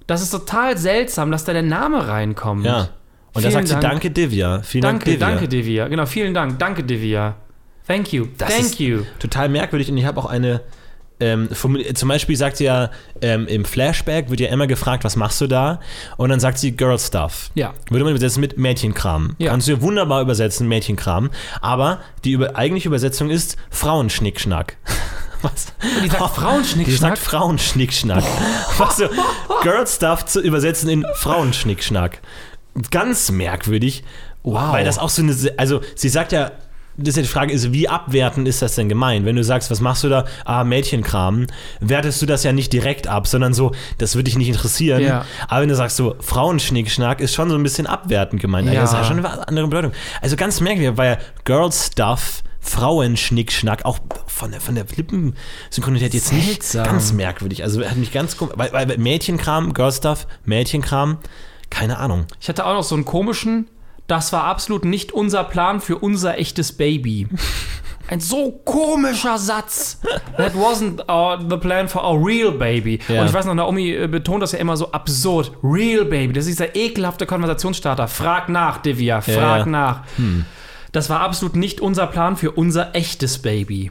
Das 0.07 0.23
ist 0.23 0.31
total 0.31 0.79
seltsam, 0.79 1.31
dass 1.31 1.45
da 1.45 1.53
der 1.53 1.63
Name 1.63 2.07
reinkommt. 2.09 2.65
ja. 2.67 2.89
Und 3.35 3.45
da 3.45 3.51
sagt 3.51 3.69
sie 3.69 3.75
Dank. 3.75 3.83
Danke, 3.83 4.11
Divya. 4.11 4.63
Vielen 4.63 4.81
Danke, 4.83 5.05
Dank, 5.05 5.05
Divya. 5.05 5.27
danke, 5.29 5.49
Divya. 5.49 5.89
Genau, 5.89 6.07
vielen 6.07 6.33
Dank. 6.33 6.59
Danke, 6.59 6.83
Divya. 6.85 7.35
Thank 7.87 8.13
you. 8.13 8.27
Das 8.39 8.51
thank 8.51 8.67
ist 8.67 8.81
you. 8.81 9.03
Total 9.19 9.49
merkwürdig 9.49 9.91
und 9.91 9.97
ich 9.97 10.05
habe 10.05 10.21
auch 10.21 10.27
eine. 10.27 10.63
Ähm, 11.19 11.49
zum 11.95 12.09
Beispiel 12.09 12.37
sagt 12.37 12.59
sie 12.59 12.65
ja 12.65 12.91
ähm, 13.23 13.47
im 13.47 13.65
Flashback 13.65 14.29
wird 14.29 14.39
ja 14.39 14.49
immer 14.49 14.67
gefragt, 14.67 15.03
was 15.03 15.17
machst 15.17 15.41
du 15.41 15.47
da? 15.47 15.81
Und 16.19 16.29
dann 16.29 16.41
sagt 16.41 16.59
sie 16.59 16.73
Girl 16.73 16.99
Stuff. 16.99 17.51
Ja. 17.55 17.73
Würde 17.89 18.05
man 18.05 18.11
übersetzen 18.11 18.43
mit 18.43 18.59
Mädchenkram. 18.59 19.35
Ja. 19.39 19.51
Kannst 19.51 19.67
du 19.67 19.73
ja 19.73 19.81
wunderbar 19.81 20.21
übersetzen, 20.21 20.69
Mädchenkram. 20.69 21.31
Aber 21.63 22.01
die 22.25 22.33
über, 22.33 22.55
eigentliche 22.55 22.89
Übersetzung 22.89 23.31
ist 23.31 23.57
Frauenschnickschnack. 23.71 24.77
Was? 25.41 25.73
Die 26.05 26.09
sagt 26.11 26.37
Frauenschnickschnack? 26.37 26.85
Die 26.85 27.01
sagt 27.01 27.19
Frauenschnickschnack. 27.19 28.25
Was 28.77 28.99
so, 28.99 29.09
Girl 29.63 29.87
Stuff 29.87 30.27
zu 30.27 30.43
übersetzen 30.43 30.91
in 30.91 31.07
Frauenschnickschnack. 31.15 32.21
Ganz 32.91 33.31
merkwürdig. 33.31 34.05
Wow. 34.43 34.73
Weil 34.73 34.85
das 34.85 34.99
auch 34.99 35.09
so 35.09 35.23
eine, 35.23 35.35
also 35.57 35.81
sie 35.95 36.11
sagt 36.11 36.33
ja, 36.33 36.53
das 36.99 37.09
ist 37.11 37.17
ja 37.17 37.23
die 37.23 37.29
Frage 37.29 37.53
ist, 37.53 37.73
wie 37.73 37.89
abwertend 37.89 38.49
ist 38.49 38.63
das 38.63 38.75
denn 38.75 38.89
gemeint? 38.89 39.27
Wenn 39.27 39.37
du 39.37 39.45
sagst, 39.45 39.71
was 39.71 39.81
machst 39.81 40.05
du 40.05 40.09
da? 40.09 40.25
Ah, 40.45 40.65
Mädchenkram, 40.65 41.47
wertest 41.81 42.23
du 42.23 42.27
das 42.27 42.43
ja 42.43 42.53
nicht 42.53 42.73
direkt 42.73 43.07
ab, 43.07 43.27
sondern 43.27 43.55
so, 43.55 43.73
das 43.99 44.15
würde 44.15 44.25
dich 44.25 44.39
nicht 44.39 44.49
interessieren. 44.49 45.03
Ja. 45.03 45.25
Aber 45.49 45.63
wenn 45.63 45.69
du 45.69 45.77
sagst 45.77 45.97
so, 45.97 46.17
Frauenschnickschnack 46.21 47.21
ist 47.21 47.35
schon 47.35 47.51
so 47.51 47.57
ein 47.57 47.63
bisschen 47.63 47.87
abwertend 47.87 48.41
gemeint. 48.41 48.73
Ja. 48.73 48.81
Das 48.81 48.95
hat 48.95 49.07
schon 49.07 49.19
eine 49.19 49.49
andere 49.49 49.69
Bedeutung. 49.69 49.93
Also 50.23 50.37
ganz 50.37 50.61
merkwürdig, 50.61 50.97
weil 50.97 51.19
Girl 51.45 51.71
Stuff, 51.73 52.43
Frauenschnickschnack, 52.61 53.85
auch 53.85 53.99
von 54.27 54.51
der, 54.51 54.61
von 54.61 54.75
der 54.75 54.87
Lippensynchronität 54.95 56.15
jetzt 56.15 56.33
nicht 56.33 56.63
Seltsam. 56.63 56.85
ganz 56.85 57.13
merkwürdig. 57.13 57.63
Also 57.63 57.85
hat 57.85 57.97
mich 57.97 58.13
ganz 58.13 58.37
komisch, 58.37 58.55
weil, 58.57 58.73
weil 58.73 58.99
Mädchenkram, 58.99 59.75
Girl 59.75 59.93
Stuff, 59.93 60.27
Mädchenkram, 60.45 61.19
keine 61.71 61.99
Ahnung. 61.99 62.27
Ich 62.41 62.49
hatte 62.49 62.65
auch 62.65 62.75
noch 62.75 62.83
so 62.83 62.95
einen 62.95 63.05
komischen, 63.05 63.69
das 64.07 64.33
war 64.33 64.45
absolut 64.45 64.85
nicht 64.85 65.13
unser 65.13 65.45
Plan 65.45 65.81
für 65.81 65.99
unser 65.99 66.39
echtes 66.39 66.73
Baby. 66.73 67.29
Ein 68.09 68.21
so 68.21 68.53
komischer 68.65 69.37
Satz. 69.37 69.99
That 70.37 70.55
wasn't 70.55 71.09
our, 71.11 71.41
the 71.41 71.57
plan 71.57 71.89
for 71.89 72.05
our 72.05 72.17
real 72.25 72.53
baby. 72.53 73.01
Ja. 73.09 73.21
Und 73.21 73.27
ich 73.27 73.33
weiß 73.33 73.47
noch, 73.47 73.55
Naomi 73.55 73.91
äh, 73.91 74.07
betont 74.07 74.45
das 74.45 74.53
ja 74.53 74.61
immer 74.61 74.77
so 74.77 74.93
absurd. 74.93 75.51
Real 75.63 76.05
baby. 76.05 76.33
Das 76.33 76.47
ist 76.47 76.61
dieser 76.61 76.77
ekelhafte 76.77 77.27
Konversationsstarter. 77.27 78.07
Frag 78.07 78.49
nach, 78.49 78.79
Divya. 78.79 79.21
Frag 79.23 79.61
Ja, 79.61 79.67
nach. 79.67 80.03
Das 80.93 81.11
war 81.11 81.21
absolut 81.21 81.57
nicht 81.57 81.81
unser 81.81 82.07
Plan 82.07 82.37
für 82.37 82.53
unser 82.53 82.95
echtes 82.95 83.41
Baby. 83.41 83.91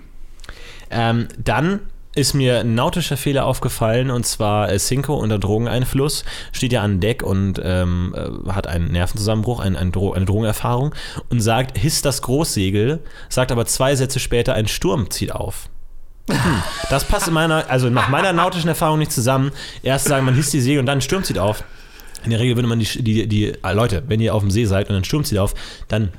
Ähm, 0.90 1.28
dann 1.38 1.82
ist 2.16 2.34
mir 2.34 2.62
ein 2.62 2.76
nautischer 2.76 3.18
Fehler 3.18 3.46
aufgefallen 3.46 4.10
und 4.10 4.26
zwar 4.26 4.72
äh, 4.72 4.80
Cinco 4.80 5.16
unter 5.16 5.38
Drogeneinfluss 5.38 6.24
steht 6.52 6.72
ja 6.74 6.82
an 6.82 7.00
Deck 7.02 7.22
und 7.24 7.62
ähm, 7.64 8.16
äh, 8.16 8.52
hat 8.52 8.68
einen 8.68 8.92
Nervenzusammenbruch, 8.92 9.60
ein, 9.60 9.76
ein 9.76 9.92
Dro 9.92 10.14
eine 10.14 10.26
Drogenerfahrung 10.26 10.96
und 11.30 11.42
sagt, 11.42 11.78
hiss 11.78 12.02
das 12.02 12.22
Großsegel, 12.22 13.00
sagt 13.30 13.52
aber 13.52 13.66
zwei 13.66 13.96
Sätze 13.96 14.20
später, 14.20 14.54
ein 14.54 14.68
Sturm 14.68 15.10
zieht 15.10 15.34
auf. 15.34 15.70
Hm, 16.30 16.64
Das 16.90 17.04
passt 17.04 17.28
in 17.28 17.34
meiner, 17.34 17.70
also 17.70 17.90
nach 17.90 18.10
meiner 18.10 18.34
nautischen 18.34 18.70
Erfahrung 18.70 18.98
nicht 19.00 19.12
zusammen. 19.12 19.52
Erst 19.84 20.08
sagen, 20.08 20.26
man 20.26 20.34
hisst 20.36 20.54
die 20.54 20.62
Segel 20.62 20.80
und 20.80 20.86
dann 20.86 21.00
ein 21.00 21.02
Sturm 21.02 21.24
zieht 21.24 21.38
auf. 21.38 21.64
In 22.24 22.32
der 22.32 22.40
Regel 22.40 22.56
würde 22.56 22.68
man 22.68 22.80
die, 22.80 23.04
die, 23.04 23.28
die 23.28 23.50
äh, 23.50 23.74
Leute, 23.74 24.04
wenn 24.08 24.20
ihr 24.20 24.34
auf 24.34 24.42
dem 24.42 24.50
See 24.50 24.66
seid 24.66 24.90
und 24.90 24.96
ein 24.96 25.04
Sturm 25.04 25.24
zieht 25.24 25.38
auf, 25.38 25.54
dann 25.88 26.12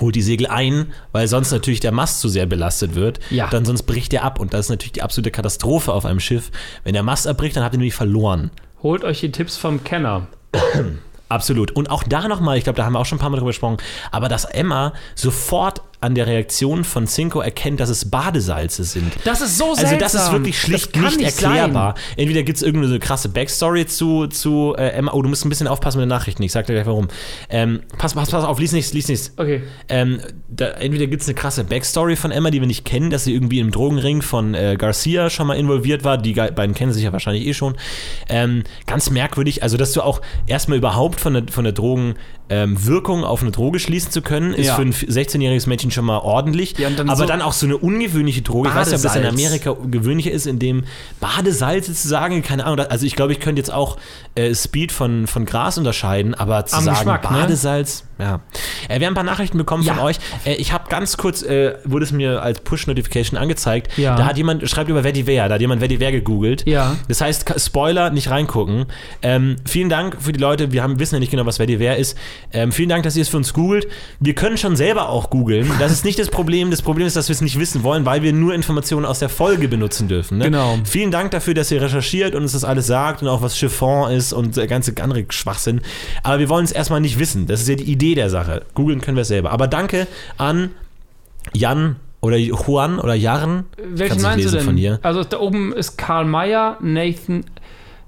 holt 0.00 0.14
die 0.14 0.22
Segel 0.22 0.46
ein, 0.46 0.92
weil 1.12 1.28
sonst 1.28 1.50
natürlich 1.50 1.80
der 1.80 1.92
Mast 1.92 2.20
zu 2.20 2.28
sehr 2.28 2.46
belastet 2.46 2.94
wird. 2.94 3.20
Ja. 3.30 3.48
Dann 3.48 3.64
sonst 3.64 3.82
bricht 3.82 4.12
der 4.12 4.24
ab 4.24 4.40
und 4.40 4.54
das 4.54 4.66
ist 4.66 4.70
natürlich 4.70 4.92
die 4.92 5.02
absolute 5.02 5.30
Katastrophe 5.30 5.92
auf 5.92 6.06
einem 6.06 6.20
Schiff. 6.20 6.50
Wenn 6.84 6.94
der 6.94 7.02
Mast 7.02 7.26
abbricht, 7.26 7.56
dann 7.56 7.64
habt 7.64 7.74
ihr 7.74 7.78
nämlich 7.78 7.94
verloren. 7.94 8.50
Holt 8.82 9.04
euch 9.04 9.20
die 9.20 9.30
Tipps 9.30 9.56
vom 9.56 9.84
Kenner. 9.84 10.26
Absolut. 11.28 11.70
Und 11.70 11.90
auch 11.90 12.02
da 12.02 12.28
nochmal, 12.28 12.58
ich 12.58 12.64
glaube, 12.64 12.76
da 12.76 12.84
haben 12.84 12.92
wir 12.92 13.00
auch 13.00 13.06
schon 13.06 13.16
ein 13.16 13.20
paar 13.20 13.30
Mal 13.30 13.38
drüber 13.38 13.50
gesprochen, 13.50 13.78
aber 14.10 14.28
dass 14.28 14.44
Emma 14.44 14.92
sofort 15.14 15.82
an 16.02 16.14
der 16.14 16.26
Reaktion 16.26 16.84
von 16.84 17.06
Cinco 17.06 17.40
erkennt, 17.40 17.78
dass 17.80 17.88
es 17.88 18.10
Badesalze 18.10 18.82
sind. 18.84 19.12
Das 19.24 19.40
ist 19.40 19.56
so 19.56 19.74
Also 19.76 19.96
das 19.96 20.14
ist 20.14 20.32
wirklich 20.32 20.58
schlicht 20.60 20.96
nicht, 20.96 21.18
nicht 21.18 21.42
erklärbar. 21.42 21.94
Entweder 22.16 22.42
gibt 22.42 22.56
es 22.56 22.62
irgendeine 22.62 22.98
krasse 22.98 23.28
Backstory 23.28 23.86
zu, 23.86 24.26
zu 24.26 24.74
äh, 24.76 24.88
Emma. 24.88 25.12
Oh, 25.12 25.22
du 25.22 25.28
musst 25.28 25.44
ein 25.44 25.48
bisschen 25.48 25.68
aufpassen 25.68 25.98
mit 25.98 26.06
den 26.06 26.08
Nachrichten. 26.08 26.42
Ich 26.42 26.50
sag 26.50 26.66
dir 26.66 26.74
gleich 26.74 26.86
warum. 26.86 27.06
Ähm, 27.48 27.82
pass, 27.98 28.14
pass, 28.14 28.30
pass 28.30 28.44
auf, 28.44 28.58
lies 28.58 28.72
nichts, 28.72 28.92
lies 28.92 29.06
nichts. 29.06 29.32
Okay. 29.36 29.62
Ähm, 29.88 30.20
da, 30.48 30.70
entweder 30.70 31.06
gibt 31.06 31.22
es 31.22 31.28
eine 31.28 31.36
krasse 31.36 31.62
Backstory 31.62 32.16
von 32.16 32.32
Emma, 32.32 32.50
die 32.50 32.60
wir 32.60 32.66
nicht 32.66 32.84
kennen, 32.84 33.10
dass 33.10 33.24
sie 33.24 33.32
irgendwie 33.32 33.60
im 33.60 33.70
Drogenring 33.70 34.22
von 34.22 34.54
äh, 34.54 34.76
Garcia 34.76 35.30
schon 35.30 35.46
mal 35.46 35.54
involviert 35.54 36.02
war. 36.02 36.18
Die 36.18 36.32
beiden 36.32 36.74
kennen 36.74 36.92
sich 36.92 37.04
ja 37.04 37.12
wahrscheinlich 37.12 37.46
eh 37.46 37.54
schon. 37.54 37.76
Ähm, 38.28 38.64
ganz 38.86 39.10
merkwürdig, 39.10 39.62
also 39.62 39.76
dass 39.76 39.92
du 39.92 40.02
auch 40.02 40.20
erstmal 40.48 40.78
überhaupt 40.78 41.20
von 41.20 41.34
der, 41.34 41.44
von 41.48 41.62
der 41.62 41.72
Drogenwirkung 42.52 43.24
auf 43.24 43.42
eine 43.42 43.50
Droge 43.50 43.78
schließen 43.78 44.10
zu 44.12 44.22
können, 44.22 44.52
ist 44.52 44.66
Ja. 44.68 44.74
für 44.76 44.82
ein 44.82 44.92
16-jähriges 44.92 45.68
Mädchen 45.68 45.90
schon 45.90 46.04
mal 46.04 46.18
ordentlich. 46.18 46.78
Ja, 46.78 46.90
dann 46.90 47.08
aber 47.08 47.18
so 47.18 47.24
dann 47.26 47.42
auch 47.42 47.52
so 47.52 47.66
eine 47.66 47.76
ungewöhnliche 47.76 48.42
Droge. 48.42 48.68
Ich 48.68 48.74
weiß 48.74 48.88
nicht, 48.88 48.96
ob 48.96 49.02
das 49.02 49.16
in 49.16 49.22
Badesalz. 49.22 49.64
Amerika 49.66 49.76
gewöhnlicher 49.90 50.30
ist, 50.30 50.46
in 50.46 50.58
dem 50.58 50.84
Badesalz 51.20 51.86
sozusagen, 51.86 52.42
keine 52.42 52.64
Ahnung. 52.64 52.84
Also 52.86 53.06
ich 53.06 53.16
glaube, 53.16 53.32
ich 53.32 53.40
könnte 53.40 53.60
jetzt 53.60 53.72
auch 53.72 53.96
äh, 54.34 54.54
Speed 54.54 54.92
von, 54.92 55.26
von 55.26 55.44
Gras 55.44 55.78
unterscheiden, 55.78 56.34
aber 56.34 56.66
zu 56.66 56.76
Am 56.76 56.84
sagen 56.84 56.96
Geschmack, 56.98 57.30
ne? 57.30 57.38
Badesalz, 57.38 58.04
ja. 58.18 58.40
Äh, 58.88 59.00
wir 59.00 59.06
haben 59.06 59.12
ein 59.12 59.14
paar 59.14 59.24
Nachrichten 59.24 59.58
bekommen 59.58 59.82
Ja. 59.84 59.94
von 59.94 60.04
euch. 60.04 60.16
Äh, 60.44 60.54
ich 60.54 60.72
habe 60.72 60.88
ganz 60.88 61.16
kurz, 61.16 61.42
äh, 61.42 61.74
wurde 61.84 62.04
es 62.04 62.12
mir 62.12 62.42
als 62.42 62.60
Push-Notification 62.60 63.38
angezeigt. 63.38 63.96
Ja. 63.98 64.16
Da 64.16 64.24
hat 64.26 64.36
jemand, 64.36 64.68
schreibt 64.68 64.90
über 64.90 65.04
Vetiver, 65.04 65.48
da 65.48 65.54
hat 65.54 65.60
jemand 65.60 65.80
Vetiver 65.80 66.10
gegoogelt. 66.12 66.66
Ja. 66.66 66.96
Das 67.08 67.20
heißt, 67.20 67.60
Spoiler, 67.60 68.10
nicht 68.10 68.30
reingucken. 68.30 68.86
Ähm, 69.22 69.56
vielen 69.64 69.88
Dank 69.88 70.16
für 70.20 70.32
die 70.32 70.40
Leute, 70.40 70.72
wir 70.72 70.82
haben, 70.82 70.98
wissen 70.98 71.14
ja 71.16 71.20
nicht 71.20 71.30
genau, 71.30 71.46
was 71.46 71.58
Vetiver 71.58 71.96
ist. 71.96 72.16
Ähm, 72.52 72.72
vielen 72.72 72.88
Dank, 72.88 73.02
dass 73.04 73.16
ihr 73.16 73.22
es 73.22 73.28
für 73.28 73.36
uns 73.36 73.52
googelt. 73.54 73.86
Wir 74.20 74.34
können 74.34 74.56
schon 74.58 74.76
selber 74.76 75.08
auch 75.08 75.30
googeln. 75.30 75.70
Das 75.78 75.92
ist 75.92 76.04
nicht 76.04 76.18
das 76.18 76.28
Problem. 76.28 76.70
Das 76.70 76.82
Problem 76.82 77.06
ist, 77.06 77.16
dass 77.16 77.28
wir 77.28 77.34
es 77.34 77.40
nicht 77.40 77.58
wissen 77.58 77.82
wollen, 77.82 78.04
weil 78.04 78.22
wir 78.22 78.32
nur 78.32 78.54
Informationen 78.54 79.06
aus 79.06 79.18
der 79.18 79.28
Folge 79.28 79.68
benutzen 79.68 80.08
dürfen. 80.08 80.38
Ne? 80.38 80.44
Genau. 80.44 80.78
Vielen 80.84 81.10
Dank 81.10 81.30
dafür, 81.30 81.54
dass 81.54 81.70
ihr 81.70 81.80
recherchiert 81.80 82.34
und 82.34 82.42
uns 82.42 82.52
das 82.52 82.64
alles 82.64 82.86
sagt 82.86 83.22
und 83.22 83.28
auch 83.28 83.42
was 83.42 83.56
Chiffon 83.56 84.10
ist 84.10 84.32
und 84.32 84.56
der 84.56 84.66
ganze 84.66 84.92
andere 85.02 85.24
Schwachsinn. 85.30 85.80
Aber 86.22 86.38
wir 86.38 86.48
wollen 86.48 86.64
es 86.64 86.72
erstmal 86.72 87.00
nicht 87.00 87.18
wissen. 87.18 87.46
Das 87.46 87.60
ist 87.60 87.68
ja 87.68 87.74
die 87.74 87.90
Idee 87.90 88.14
der 88.14 88.30
Sache. 88.30 88.62
Googeln 88.74 89.00
können 89.00 89.16
wir 89.16 89.22
es 89.22 89.28
selber. 89.28 89.50
Aber 89.50 89.68
danke 89.68 90.06
an 90.36 90.70
Jan 91.52 91.96
oder 92.20 92.36
Juan 92.36 92.98
oder 92.98 93.14
Jarn. 93.14 93.64
Welchen 93.76 94.12
Kannst 94.12 94.24
meinst 94.24 94.46
du 94.46 94.50
denn? 94.50 94.64
von 94.64 94.76
hier. 94.76 94.98
Also 95.02 95.24
da 95.24 95.40
oben 95.40 95.72
ist 95.72 95.98
Karl 95.98 96.24
Mayer, 96.24 96.78
Nathan, 96.80 97.44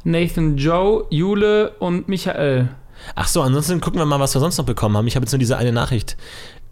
Nathan 0.04 0.56
Joe, 0.56 1.04
Jule 1.10 1.72
und 1.80 2.08
Michael. 2.08 2.68
Ach 3.14 3.28
so, 3.28 3.42
ansonsten 3.42 3.80
gucken 3.80 3.98
wir 4.00 4.06
mal, 4.06 4.20
was 4.20 4.34
wir 4.34 4.40
sonst 4.40 4.58
noch 4.58 4.64
bekommen 4.66 4.96
haben. 4.96 5.06
Ich 5.06 5.16
habe 5.16 5.24
jetzt 5.24 5.32
nur 5.32 5.38
diese 5.38 5.56
eine 5.56 5.72
Nachricht 5.72 6.16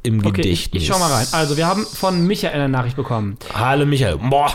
im 0.03 0.19
Okay, 0.21 0.29
ich, 0.29 0.35
Gedächtnis. 0.35 0.83
ich 0.83 0.89
schau 0.89 0.99
mal 0.99 1.11
rein. 1.13 1.27
Also, 1.33 1.57
wir 1.57 1.67
haben 1.67 1.87
von 1.87 2.27
Michael 2.27 2.55
eine 2.55 2.69
Nachricht 2.69 2.97
bekommen. 2.97 3.37
Hallo 3.55 3.87
Michael. 3.87 4.19
Boah. 4.19 4.53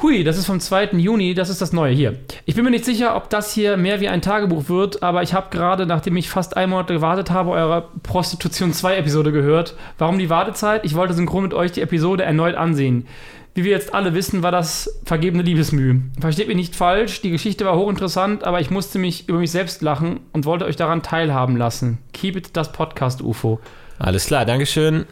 Hui, 0.00 0.24
das 0.24 0.36
ist 0.36 0.46
vom 0.46 0.58
2. 0.58 0.90
Juni, 0.94 1.32
das 1.34 1.48
ist 1.48 1.60
das 1.62 1.72
neue 1.72 1.94
hier. 1.94 2.18
Ich 2.44 2.56
bin 2.56 2.64
mir 2.64 2.72
nicht 2.72 2.84
sicher, 2.84 3.14
ob 3.14 3.30
das 3.30 3.52
hier 3.54 3.76
mehr 3.76 4.00
wie 4.00 4.08
ein 4.08 4.20
Tagebuch 4.20 4.68
wird, 4.68 5.00
aber 5.04 5.22
ich 5.22 5.32
habe 5.32 5.46
gerade, 5.50 5.86
nachdem 5.86 6.16
ich 6.16 6.28
fast 6.28 6.56
einen 6.56 6.70
Monat 6.70 6.88
gewartet 6.88 7.30
habe, 7.30 7.50
eure 7.50 7.88
Prostitution 8.02 8.72
2 8.72 8.96
Episode 8.96 9.30
gehört. 9.30 9.76
Warum 9.98 10.18
die 10.18 10.28
Wartezeit? 10.28 10.84
Ich 10.84 10.96
wollte 10.96 11.14
synchron 11.14 11.44
mit 11.44 11.54
euch 11.54 11.70
die 11.70 11.82
Episode 11.82 12.24
erneut 12.24 12.56
ansehen. 12.56 13.06
Wie 13.54 13.64
wir 13.64 13.72
jetzt 13.72 13.92
alle 13.92 14.14
wissen, 14.14 14.42
war 14.42 14.50
das 14.50 15.00
vergebene 15.04 15.42
Liebesmüh. 15.42 16.00
Versteht 16.18 16.48
mich 16.48 16.56
nicht 16.56 16.74
falsch, 16.74 17.20
die 17.20 17.30
Geschichte 17.30 17.66
war 17.66 17.76
hochinteressant, 17.76 18.44
aber 18.44 18.60
ich 18.60 18.70
musste 18.70 18.98
mich 18.98 19.28
über 19.28 19.38
mich 19.38 19.50
selbst 19.50 19.82
lachen 19.82 20.20
und 20.32 20.46
wollte 20.46 20.64
euch 20.64 20.76
daran 20.76 21.02
teilhaben 21.02 21.58
lassen. 21.58 21.98
Keep 22.14 22.36
it 22.36 22.56
das 22.56 22.72
Podcast 22.72 23.20
UFO. 23.20 23.60
Alles 23.98 24.26
klar, 24.26 24.46
Dankeschön. 24.46 25.04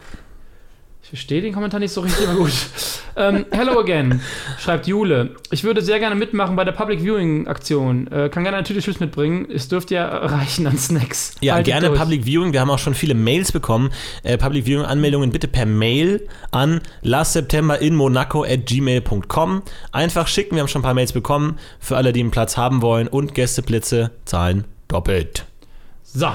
Ich 1.11 1.19
verstehe 1.19 1.41
den 1.41 1.53
Kommentar 1.53 1.81
nicht 1.81 1.91
so 1.91 1.99
richtig, 1.99 2.25
aber 2.25 2.37
gut. 2.37 2.53
ähm, 3.17 3.45
hello 3.51 3.77
again, 3.81 4.21
schreibt 4.57 4.87
Jule. 4.87 5.35
Ich 5.51 5.65
würde 5.65 5.81
sehr 5.81 5.99
gerne 5.99 6.15
mitmachen 6.15 6.55
bei 6.55 6.63
der 6.63 6.71
Public 6.71 7.01
Viewing 7.01 7.47
Aktion. 7.47 8.07
Äh, 8.07 8.29
kann 8.29 8.45
gerne 8.45 8.63
Tüte 8.63 8.79
Chips 8.79 9.01
mitbringen. 9.01 9.45
Es 9.53 9.67
dürfte 9.67 9.95
ja 9.95 10.07
reichen 10.07 10.67
an 10.67 10.77
Snacks. 10.77 11.35
Ja, 11.41 11.55
Haltet 11.55 11.73
gerne 11.73 11.89
durch. 11.89 11.99
Public 11.99 12.23
Viewing. 12.23 12.53
Wir 12.53 12.61
haben 12.61 12.69
auch 12.69 12.79
schon 12.79 12.93
viele 12.93 13.13
Mails 13.13 13.51
bekommen. 13.51 13.89
Äh, 14.23 14.37
Public 14.37 14.65
Viewing 14.65 14.85
Anmeldungen 14.85 15.31
bitte 15.31 15.49
per 15.49 15.65
Mail 15.65 16.25
an 16.51 16.79
lastseptemberinmonaco@gmail.com. 17.01 19.63
Einfach 19.91 20.27
schicken. 20.27 20.55
Wir 20.55 20.61
haben 20.61 20.69
schon 20.69 20.79
ein 20.79 20.83
paar 20.83 20.93
Mails 20.93 21.11
bekommen 21.11 21.59
für 21.81 21.97
alle, 21.97 22.13
die 22.13 22.21
einen 22.21 22.31
Platz 22.31 22.55
haben 22.55 22.81
wollen 22.81 23.09
und 23.09 23.35
Gästeplätze 23.35 24.11
zahlen 24.23 24.63
doppelt. 24.87 25.43
So. 26.03 26.29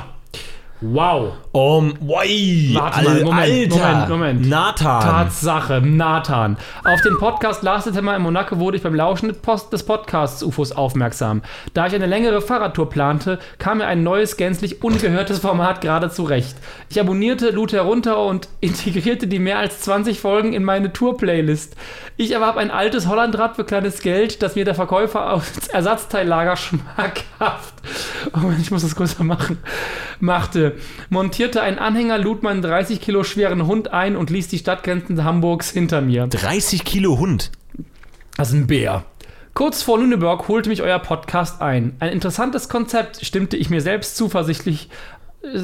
Wow. 0.83 1.33
Um, 1.53 1.95
woi, 2.01 2.73
Warte 2.75 3.03
mal, 3.03 3.17
Al- 3.17 3.25
Moment, 3.25 3.73
Alter, 3.73 3.77
Moment, 3.77 4.09
Moment. 4.11 4.49
Nathan. 4.49 5.01
Tatsache, 5.01 5.81
Nathan. 5.81 6.59
Auf 6.85 7.01
den 7.01 7.17
Podcast 7.19 7.63
Last 7.63 7.85
September 7.85 8.15
in 8.15 8.21
Monaco 8.21 8.59
wurde 8.59 8.77
ich 8.77 8.83
beim 8.83 8.95
Lauschen 8.95 9.35
des 9.73 9.83
Podcasts 9.85 10.43
UFOs 10.43 10.73
aufmerksam. 10.73 11.41
Da 11.73 11.87
ich 11.87 11.95
eine 11.95 12.05
längere 12.05 12.43
Fahrradtour 12.43 12.91
plante, 12.91 13.39
kam 13.59 13.79
mir 13.79 13.87
ein 13.87 14.03
neues, 14.03 14.37
gänzlich 14.37 14.83
ungehörtes 14.83 15.39
Format 15.39 15.81
gerade 15.81 16.11
zurecht. 16.11 16.57
Ich 16.91 17.01
abonnierte, 17.01 17.51
lud 17.53 17.73
herunter 17.73 18.19
und 18.23 18.49
integrierte 18.61 19.29
die 19.29 19.39
mehr 19.39 19.59
als 19.59 19.81
20 19.81 20.21
Folgen 20.21 20.53
in 20.53 20.63
meine 20.63 20.93
Tour-Playlist. 20.93 21.75
Ich 22.19 22.33
erwarb 22.33 22.59
ein 22.59 22.71
altes 22.71 23.07
Hollandrad 23.09 23.57
für 23.57 23.65
kleines 23.65 24.01
Geld, 24.01 24.43
das 24.43 24.57
mir 24.57 24.67
der 24.67 24.75
Verkäufer 24.75 25.33
aus 25.33 25.69
Ersatzteillager 25.73 26.57
schmackhaft, 26.57 27.75
oh 28.35 28.39
Mann, 28.39 28.61
ich 28.61 28.71
muss 28.71 28.83
das 28.83 28.97
größer 28.97 29.25
machen, 29.25 29.59
machte, 30.21 30.77
montierte 31.11 31.63
einen 31.63 31.79
Anhänger, 31.79 32.19
lud 32.19 32.43
meinen 32.43 32.63
30 32.63 33.01
Kilo 33.01 33.25
schweren 33.25 33.67
Hund 33.67 33.93
ein 33.93 34.17
und 34.17 34.31
ließ 34.31 34.49
die 34.49 34.59
Stadtgrenzen 34.59 35.25
Hamburgs 35.25 35.71
hinter 35.71 36.01
mir. 36.01 36.27
30 36.27 36.85
Kilo 36.85 37.19
Hund. 37.19 37.51
Das 38.37 38.49
ist 38.49 38.55
ein 38.55 38.67
Bär. 38.67 39.05
Kurz 39.57 39.83
vor 39.83 39.99
Lüneburg 39.99 40.49
holte 40.49 40.69
mich 40.69 40.83
euer 40.83 40.99
Podcast 40.99 41.63
ein. 41.63 41.97
Ein 41.99 42.11
interessantes 42.11 42.69
Konzept, 42.69 43.25
stimmte 43.25 43.57
ich 43.57 43.71
mir 43.71 43.81
selbst 43.81 44.15
zuversichtlich. 44.15 44.91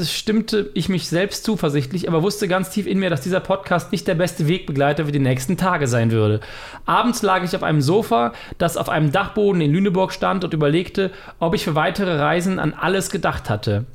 Stimmte 0.05 0.71
ich 0.75 0.89
mich 0.89 1.09
selbst 1.09 1.45
zuversichtlich, 1.45 2.07
aber 2.07 2.23
wusste 2.23 2.47
ganz 2.47 2.71
tief 2.71 2.87
in 2.87 2.99
mir, 2.99 3.11
dass 3.11 3.21
dieser 3.21 3.41
Podcast 3.41 3.91
nicht 3.91 4.07
der 4.07 4.15
beste 4.15 4.47
Wegbegleiter 4.47 5.07
für 5.07 5.13
die 5.13 5.19
nächsten 5.19 5.57
Tage 5.57 5.89
sein 5.89 6.13
würde. 6.13 6.41
Abends 6.87 7.23
lag 7.23 7.43
ich 7.43 7.57
auf 7.57 7.65
einem 7.65 7.81
Sofa, 7.81 8.33
das 8.59 8.77
auf 8.77 8.89
einem 8.89 9.11
Dachboden 9.11 9.61
in 9.61 9.73
Lüneburg 9.73 10.13
stand 10.13 10.45
und 10.45 10.55
überlegte, 10.55 11.11
ob 11.41 11.55
ich 11.55 11.65
für 11.65 11.75
weitere 11.75 12.17
Reisen 12.17 12.61
an 12.61 12.75
alles 12.75 13.11
gedacht 13.11 13.51
hatte. 13.51 13.87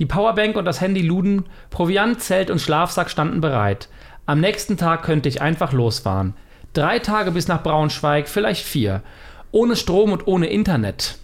Die 0.00 0.06
Powerbank 0.06 0.56
und 0.56 0.64
das 0.64 0.80
Handy 0.80 1.02
luden, 1.02 1.44
Proviant, 1.70 2.20
Zelt 2.20 2.50
und 2.50 2.60
Schlafsack 2.60 3.08
standen 3.08 3.40
bereit. 3.40 3.88
Am 4.26 4.40
nächsten 4.40 4.76
Tag 4.76 5.04
könnte 5.04 5.28
ich 5.28 5.40
einfach 5.40 5.72
losfahren. 5.72 6.34
Drei 6.72 6.98
Tage 6.98 7.30
bis 7.30 7.46
nach 7.46 7.62
Braunschweig, 7.62 8.28
vielleicht 8.28 8.64
vier. 8.64 9.02
Ohne 9.52 9.76
Strom 9.76 10.10
und 10.10 10.26
ohne 10.26 10.48
Internet. 10.48 11.16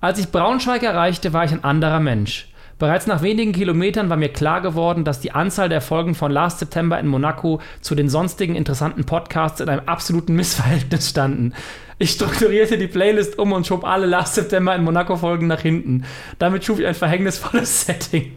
Als 0.00 0.18
ich 0.18 0.30
Braunschweig 0.30 0.82
erreichte, 0.82 1.32
war 1.32 1.44
ich 1.44 1.52
ein 1.52 1.64
anderer 1.64 2.00
Mensch. 2.00 2.48
Bereits 2.78 3.06
nach 3.06 3.22
wenigen 3.22 3.52
Kilometern 3.52 4.10
war 4.10 4.18
mir 4.18 4.28
klar 4.28 4.60
geworden, 4.60 5.04
dass 5.04 5.20
die 5.20 5.32
Anzahl 5.32 5.70
der 5.70 5.80
Folgen 5.80 6.14
von 6.14 6.30
Last 6.30 6.58
September 6.58 7.00
in 7.00 7.06
Monaco 7.06 7.60
zu 7.80 7.94
den 7.94 8.10
sonstigen 8.10 8.54
interessanten 8.54 9.04
Podcasts 9.04 9.60
in 9.60 9.70
einem 9.70 9.86
absoluten 9.86 10.36
Missverhältnis 10.36 11.08
standen. 11.08 11.54
Ich 11.98 12.10
strukturierte 12.10 12.76
die 12.76 12.88
Playlist 12.88 13.38
um 13.38 13.52
und 13.52 13.66
schob 13.66 13.86
alle 13.86 14.04
Last 14.04 14.34
September 14.34 14.74
in 14.76 14.84
Monaco 14.84 15.16
Folgen 15.16 15.46
nach 15.46 15.62
hinten. 15.62 16.04
Damit 16.38 16.66
schuf 16.66 16.78
ich 16.78 16.86
ein 16.86 16.94
verhängnisvolles 16.94 17.82
Setting. 17.86 18.32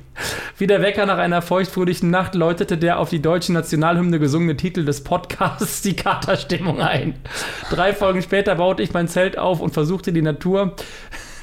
Wie 0.58 0.67
der 0.67 0.81
Wecker 0.81 1.05
nach 1.05 1.17
einer 1.17 1.41
feuchtfröhlichen 1.41 2.10
Nacht 2.10 2.36
läutete 2.36 2.77
der 2.77 3.00
auf 3.00 3.10
die 3.10 3.22
deutsche 3.22 3.51
Nationalhymne 3.51 4.19
gesungene 4.19 4.55
Titel 4.55 4.86
des 4.86 5.03
Podcasts 5.03 5.81
die 5.84 5.98
Katerstimmung 5.98 6.79
ein. 6.79 7.15
Drei 7.69 7.93
Folgen 7.93 8.22
später 8.22 8.55
baute 8.55 8.84
ich 8.84 8.93
mein 8.93 9.10
Zelt 9.10 9.38
auf 9.38 9.60
und 9.60 9.74
versuchte 9.74 10.13
die 10.13 10.22
Natur, 10.22 10.75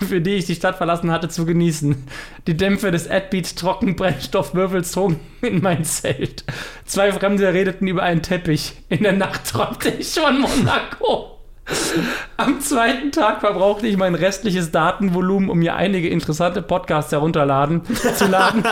für 0.09 0.21
die 0.21 0.35
ich 0.35 0.47
die 0.47 0.55
Stadt 0.55 0.76
verlassen 0.76 1.11
hatte, 1.11 1.29
zu 1.29 1.47
genießen. 1.47 2.05
Die 2.47 2.57
Dämpfe 2.57 2.91
des 2.91 3.11
Adbeat 3.11 3.57
Trockenbrennstoffwürfels 3.57 4.93
zogen 4.93 5.21
in 5.43 5.62
mein 5.62 5.85
Zelt. 5.85 6.45
Zwei 6.85 7.12
Fremde 7.12 7.53
redeten 7.53 7.87
über 7.87 8.03
einen 8.03 8.23
Teppich. 8.23 8.75
In 8.88 9.03
der 9.03 9.12
Nacht 9.12 9.47
träumte 9.47 9.91
ich 9.91 10.12
von 10.15 10.41
Monaco. 10.41 11.33
Am 12.37 12.61
zweiten 12.61 13.11
Tag 13.11 13.41
verbrauchte 13.41 13.88
ich 13.88 13.97
mein 13.97 14.15
restliches 14.15 14.71
Datenvolumen, 14.71 15.50
um 15.50 15.59
mir 15.59 15.75
einige 15.75 16.09
interessante 16.09 16.62
Podcasts 16.62 17.11
herunterladen 17.11 17.83
zu 18.15 18.26
laden 18.26 18.62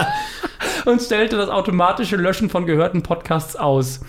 und 0.84 1.02
stellte 1.02 1.36
das 1.36 1.48
automatische 1.48 2.16
Löschen 2.16 2.50
von 2.50 2.66
gehörten 2.66 3.02
Podcasts 3.02 3.56
aus. 3.56 4.00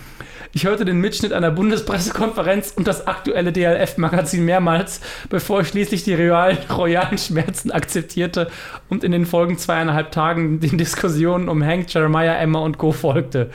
Ich 0.57 0.65
hörte 0.65 0.85
den 0.85 1.01
Mitschnitt 1.01 1.33
einer 1.33 1.51
Bundespressekonferenz 1.51 2.71
und 2.77 2.87
das 2.87 3.07
aktuelle 3.07 3.51
DLF-Magazin 3.51 4.45
mehrmals, 4.45 5.01
bevor 5.27 5.59
ich 5.59 5.67
schließlich 5.67 6.05
die 6.05 6.13
realen, 6.13 6.57
royalen 6.71 7.17
Schmerzen 7.17 7.71
akzeptierte 7.71 8.49
und 8.87 9.03
in 9.03 9.11
den 9.11 9.25
folgenden 9.25 9.59
zweieinhalb 9.59 10.13
Tagen 10.13 10.61
den 10.61 10.77
Diskussionen 10.77 11.49
um 11.49 11.61
Hank, 11.61 11.93
Jeremiah, 11.93 12.37
Emma 12.37 12.59
und 12.59 12.77
Co. 12.77 12.93
folgte. 12.93 13.49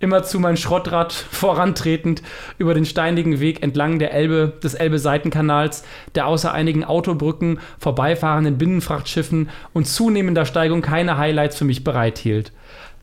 Immerzu 0.00 0.40
mein 0.40 0.56
Schrottrad 0.56 1.12
vorantretend 1.12 2.22
über 2.56 2.72
den 2.72 2.86
steinigen 2.86 3.38
Weg 3.38 3.62
entlang 3.62 3.98
der 3.98 4.14
Elbe, 4.14 4.54
des 4.62 4.72
Elbe-Seitenkanals, 4.72 5.84
der 6.14 6.26
außer 6.26 6.54
einigen 6.54 6.84
Autobrücken, 6.84 7.60
vorbeifahrenden 7.78 8.56
Binnenfrachtschiffen 8.56 9.50
und 9.74 9.86
zunehmender 9.86 10.46
Steigung 10.46 10.80
keine 10.80 11.18
Highlights 11.18 11.58
für 11.58 11.66
mich 11.66 11.84
bereithielt. 11.84 12.52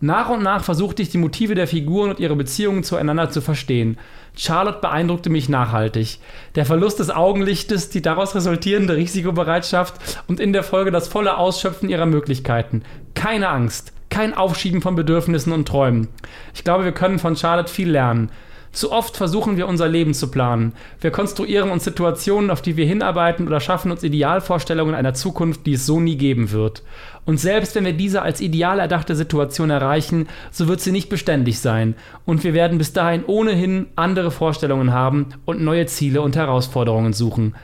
Nach 0.03 0.27
und 0.27 0.43
nach 0.43 0.65
versuchte 0.65 1.01
ich 1.01 1.11
die 1.11 1.17
Motive 1.17 1.55
der 1.55 1.65
Figuren 1.65 2.09
und 2.09 2.19
ihre 2.19 2.35
Beziehungen 2.35 2.83
zueinander 2.83 3.29
zu 3.29 3.39
verstehen. 3.39 3.97
Charlotte 4.35 4.79
beeindruckte 4.81 5.29
mich 5.29 5.47
nachhaltig. 5.47 6.19
Der 6.55 6.65
Verlust 6.65 6.99
des 6.99 7.09
Augenlichtes, 7.09 7.89
die 7.89 8.01
daraus 8.01 8.35
resultierende 8.35 8.97
Risikobereitschaft 8.97 9.93
und 10.27 10.41
in 10.41 10.51
der 10.51 10.63
Folge 10.63 10.91
das 10.91 11.07
volle 11.07 11.37
Ausschöpfen 11.37 11.87
ihrer 11.87 12.05
Möglichkeiten. 12.05 12.83
Keine 13.13 13.47
Angst, 13.47 13.93
kein 14.09 14.33
Aufschieben 14.33 14.81
von 14.81 14.97
Bedürfnissen 14.97 15.53
und 15.53 15.69
Träumen. 15.69 16.09
Ich 16.53 16.65
glaube, 16.65 16.83
wir 16.83 16.91
können 16.91 17.17
von 17.17 17.37
Charlotte 17.37 17.71
viel 17.71 17.89
lernen. 17.89 18.29
Zu 18.73 18.91
oft 18.91 19.15
versuchen 19.15 19.55
wir 19.55 19.67
unser 19.67 19.87
Leben 19.87 20.15
zu 20.15 20.31
planen. 20.31 20.73
Wir 20.99 21.11
konstruieren 21.11 21.69
uns 21.69 21.83
Situationen, 21.83 22.49
auf 22.49 22.63
die 22.63 22.75
wir 22.75 22.87
hinarbeiten 22.87 23.47
oder 23.47 23.59
schaffen 23.59 23.91
uns 23.91 24.01
Idealvorstellungen 24.01 24.95
einer 24.95 25.13
Zukunft, 25.13 25.67
die 25.67 25.73
es 25.73 25.85
so 25.85 25.99
nie 25.99 26.17
geben 26.17 26.51
wird. 26.51 26.81
Und 27.25 27.39
selbst 27.39 27.75
wenn 27.75 27.85
wir 27.85 27.93
diese 27.93 28.21
als 28.21 28.41
ideal 28.41 28.79
erdachte 28.79 29.15
Situation 29.15 29.69
erreichen, 29.69 30.27
so 30.51 30.67
wird 30.67 30.81
sie 30.81 30.91
nicht 30.91 31.09
beständig 31.09 31.59
sein. 31.59 31.95
Und 32.25 32.43
wir 32.43 32.53
werden 32.53 32.77
bis 32.77 32.93
dahin 32.93 33.23
ohnehin 33.25 33.87
andere 33.95 34.31
Vorstellungen 34.31 34.91
haben 34.91 35.29
und 35.45 35.61
neue 35.61 35.85
Ziele 35.85 36.21
und 36.21 36.35
Herausforderungen 36.35 37.13
suchen. 37.13 37.55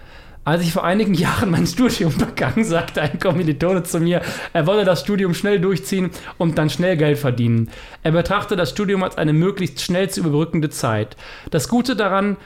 Als 0.45 0.63
ich 0.63 0.71
vor 0.71 0.83
einigen 0.83 1.13
Jahren 1.15 1.51
mein 1.51 1.67
Studium 1.67 2.17
begann, 2.17 2.63
sagte 2.63 3.01
ein 3.01 3.19
Kommilitone 3.19 3.83
zu 3.83 3.99
mir, 3.99 4.21
er 4.53 4.65
wolle 4.65 4.85
das 4.85 5.01
Studium 5.01 5.33
schnell 5.33 5.59
durchziehen 5.59 6.11
und 6.37 6.57
dann 6.57 6.69
schnell 6.69 6.97
Geld 6.97 7.19
verdienen. 7.19 7.69
Er 8.01 8.13
betrachte 8.13 8.55
das 8.55 8.69
Studium 8.69 9.03
als 9.03 9.17
eine 9.17 9.33
möglichst 9.33 9.81
schnell 9.81 10.09
zu 10.09 10.21
überbrückende 10.21 10.69
Zeit. 10.69 11.17
Das 11.51 11.67
Gute 11.67 11.95
daran, 11.95 12.37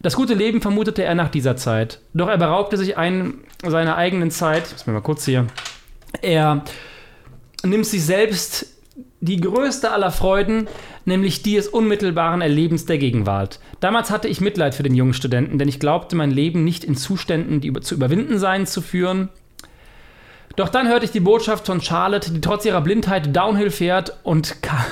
das 0.00 0.16
gute 0.16 0.34
Leben 0.34 0.60
vermutete 0.62 1.04
er 1.04 1.14
nach 1.14 1.28
dieser 1.28 1.56
Zeit. 1.56 2.00
Doch 2.12 2.28
er 2.28 2.38
beraubte 2.38 2.76
sich 2.76 2.96
einen 2.96 3.44
seiner 3.64 3.96
eigenen 3.96 4.30
Zeit. 4.30 4.66
Ich 4.66 4.72
muss 4.72 4.86
mir 4.86 4.94
mal 4.94 5.00
kurz 5.00 5.24
hier. 5.24 5.46
Er 6.22 6.64
nimmt 7.62 7.86
sich 7.86 8.04
selbst 8.04 8.66
die 9.20 9.40
größte 9.40 9.90
aller 9.90 10.10
Freuden, 10.10 10.68
nämlich 11.04 11.42
die 11.42 11.54
des 11.54 11.68
unmittelbaren 11.68 12.42
Erlebens 12.42 12.84
der 12.84 12.98
Gegenwart. 12.98 13.58
Damals 13.80 14.10
hatte 14.10 14.28
ich 14.28 14.40
Mitleid 14.40 14.74
für 14.74 14.82
den 14.82 14.94
jungen 14.94 15.14
Studenten, 15.14 15.58
denn 15.58 15.68
ich 15.68 15.80
glaubte, 15.80 16.14
mein 16.14 16.30
Leben 16.30 16.62
nicht 16.62 16.84
in 16.84 16.96
Zuständen, 16.96 17.60
die 17.60 17.72
zu 17.80 17.94
überwinden 17.94 18.38
seien, 18.38 18.66
zu 18.66 18.82
führen. 18.82 19.30
Doch 20.56 20.68
dann 20.68 20.88
hörte 20.88 21.06
ich 21.06 21.10
die 21.10 21.20
Botschaft 21.20 21.66
von 21.66 21.80
Charlotte, 21.80 22.32
die 22.32 22.40
trotz 22.40 22.64
ihrer 22.64 22.80
Blindheit 22.80 23.34
Downhill 23.34 23.70
fährt 23.70 24.18
und 24.22 24.62
ka 24.62 24.84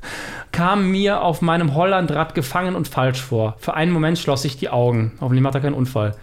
kam 0.52 0.90
mir 0.90 1.22
auf 1.22 1.42
meinem 1.42 1.74
Hollandrad 1.74 2.34
gefangen 2.34 2.74
und 2.74 2.88
falsch 2.88 3.20
vor. 3.20 3.56
Für 3.58 3.74
einen 3.74 3.92
Moment 3.92 4.18
schloss 4.18 4.44
ich 4.44 4.56
die 4.56 4.70
Augen. 4.70 5.12
Hoffentlich 5.20 5.42
macht 5.42 5.54
er 5.54 5.60
keinen 5.60 5.74
Unfall. 5.74 6.16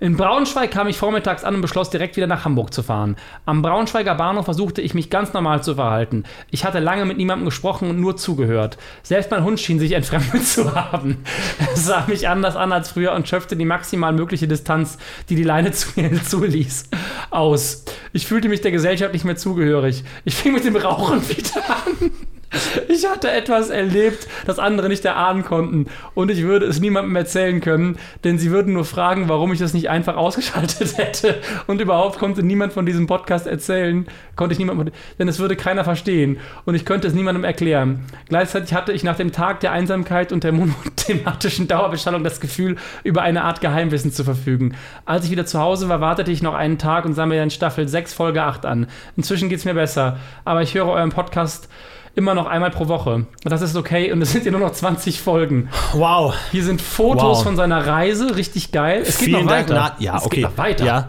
In 0.00 0.16
Braunschweig 0.16 0.70
kam 0.70 0.86
ich 0.86 0.96
vormittags 0.96 1.42
an 1.42 1.56
und 1.56 1.60
beschloss 1.60 1.90
direkt 1.90 2.16
wieder 2.16 2.28
nach 2.28 2.44
Hamburg 2.44 2.72
zu 2.72 2.84
fahren. 2.84 3.16
Am 3.46 3.62
Braunschweiger 3.62 4.14
Bahnhof 4.14 4.44
versuchte 4.44 4.80
ich 4.80 4.94
mich 4.94 5.10
ganz 5.10 5.32
normal 5.32 5.64
zu 5.64 5.74
verhalten. 5.74 6.22
Ich 6.50 6.64
hatte 6.64 6.78
lange 6.78 7.04
mit 7.04 7.16
niemandem 7.16 7.46
gesprochen 7.46 7.90
und 7.90 8.00
nur 8.00 8.16
zugehört. 8.16 8.78
Selbst 9.02 9.32
mein 9.32 9.42
Hund 9.42 9.58
schien 9.58 9.80
sich 9.80 9.92
entfremdet 9.92 10.46
zu 10.46 10.72
haben. 10.72 11.24
Er 11.58 11.76
sah 11.76 12.04
mich 12.06 12.28
anders 12.28 12.54
an 12.54 12.72
als 12.72 12.90
früher 12.90 13.12
und 13.12 13.26
schöpfte 13.26 13.56
die 13.56 13.64
maximal 13.64 14.12
mögliche 14.12 14.46
Distanz, 14.46 14.98
die 15.28 15.34
die 15.34 15.42
Leine 15.42 15.72
zu 15.72 15.88
mir 15.96 16.22
zuließ, 16.22 16.90
aus. 17.30 17.84
Ich 18.12 18.26
fühlte 18.26 18.48
mich 18.48 18.60
der 18.60 18.70
Gesellschaft 18.70 19.12
nicht 19.12 19.24
mehr 19.24 19.36
zugehörig. 19.36 20.04
Ich 20.24 20.36
fing 20.36 20.52
mit 20.52 20.64
dem 20.64 20.76
Rauchen 20.76 21.28
wieder 21.28 21.70
an. 21.70 22.12
Ich 22.88 23.06
hatte 23.06 23.30
etwas 23.30 23.70
erlebt, 23.70 24.26
das 24.46 24.58
andere 24.58 24.88
nicht 24.88 25.04
erahnen 25.04 25.44
konnten. 25.44 25.86
Und 26.14 26.30
ich 26.30 26.42
würde 26.42 26.66
es 26.66 26.80
niemandem 26.80 27.14
erzählen 27.16 27.60
können, 27.60 27.98
denn 28.24 28.38
sie 28.38 28.50
würden 28.50 28.72
nur 28.72 28.84
fragen, 28.84 29.28
warum 29.28 29.52
ich 29.52 29.58
das 29.58 29.74
nicht 29.74 29.88
einfach 29.90 30.16
ausgeschaltet 30.16 30.96
hätte. 30.98 31.36
Und 31.66 31.80
überhaupt 31.80 32.18
konnte 32.18 32.42
niemand 32.42 32.72
von 32.72 32.86
diesem 32.86 33.06
Podcast 33.06 33.46
erzählen, 33.46 34.06
konnte 34.36 34.52
ich 34.52 34.58
niemandem, 34.58 34.92
denn 35.18 35.28
es 35.28 35.38
würde 35.38 35.56
keiner 35.56 35.84
verstehen. 35.84 36.38
Und 36.64 36.74
ich 36.74 36.84
könnte 36.84 37.06
es 37.08 37.14
niemandem 37.14 37.44
erklären. 37.44 38.04
Gleichzeitig 38.28 38.74
hatte 38.74 38.92
ich 38.92 39.04
nach 39.04 39.16
dem 39.16 39.32
Tag 39.32 39.60
der 39.60 39.72
Einsamkeit 39.72 40.32
und 40.32 40.44
der 40.44 40.52
monothematischen 40.52 41.68
Dauerbeschallung 41.68 42.24
das 42.24 42.40
Gefühl, 42.40 42.76
über 43.04 43.22
eine 43.22 43.44
Art 43.44 43.60
Geheimwissen 43.60 44.12
zu 44.12 44.24
verfügen. 44.24 44.74
Als 45.04 45.24
ich 45.24 45.30
wieder 45.30 45.46
zu 45.46 45.60
Hause 45.60 45.88
war, 45.88 46.00
wartete 46.00 46.30
ich 46.30 46.42
noch 46.42 46.54
einen 46.54 46.78
Tag 46.78 47.04
und 47.04 47.14
sah 47.14 47.26
mir 47.26 47.38
dann 47.38 47.50
Staffel 47.50 47.86
6, 47.86 48.14
Folge 48.14 48.42
8 48.42 48.66
an. 48.66 48.86
Inzwischen 49.16 49.48
geht 49.48 49.58
es 49.58 49.64
mir 49.64 49.74
besser. 49.74 50.18
Aber 50.44 50.62
ich 50.62 50.74
höre 50.74 50.88
euren 50.88 51.10
Podcast 51.10 51.68
immer 52.18 52.34
noch 52.34 52.46
einmal 52.46 52.70
pro 52.70 52.88
Woche. 52.88 53.24
Das 53.44 53.62
ist 53.62 53.76
okay 53.76 54.12
und 54.12 54.20
es 54.20 54.32
sind 54.32 54.44
ja 54.44 54.50
nur 54.50 54.60
noch 54.60 54.72
20 54.72 55.20
Folgen. 55.22 55.70
Wow. 55.94 56.34
Hier 56.50 56.64
sind 56.64 56.82
Fotos 56.82 57.38
Wow. 57.38 57.42
von 57.44 57.56
seiner 57.56 57.86
Reise, 57.86 58.36
richtig 58.36 58.72
geil. 58.72 59.02
Es 59.06 59.18
geht 59.18 59.28
Vielen 59.28 59.44
noch 59.44 59.52
Dank. 59.52 59.68
weiter. 59.70 59.94
Na, 59.98 60.04
ja, 60.04 60.16
es 60.18 60.24
okay. 60.26 60.36
geht 60.42 60.44
noch 60.50 60.58
weiter. 60.58 60.84
Ja. 60.84 61.08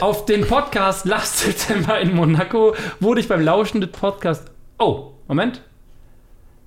Auf 0.00 0.26
den 0.26 0.46
Podcast 0.46 1.04
Last 1.06 1.38
September 1.38 1.98
in 1.98 2.14
Monaco 2.14 2.74
wurde 3.00 3.20
ich 3.20 3.28
beim 3.28 3.40
Lauschen 3.40 3.80
des 3.80 3.90
Podcasts 3.90 4.44
Oh, 4.78 5.12
Moment. 5.28 5.62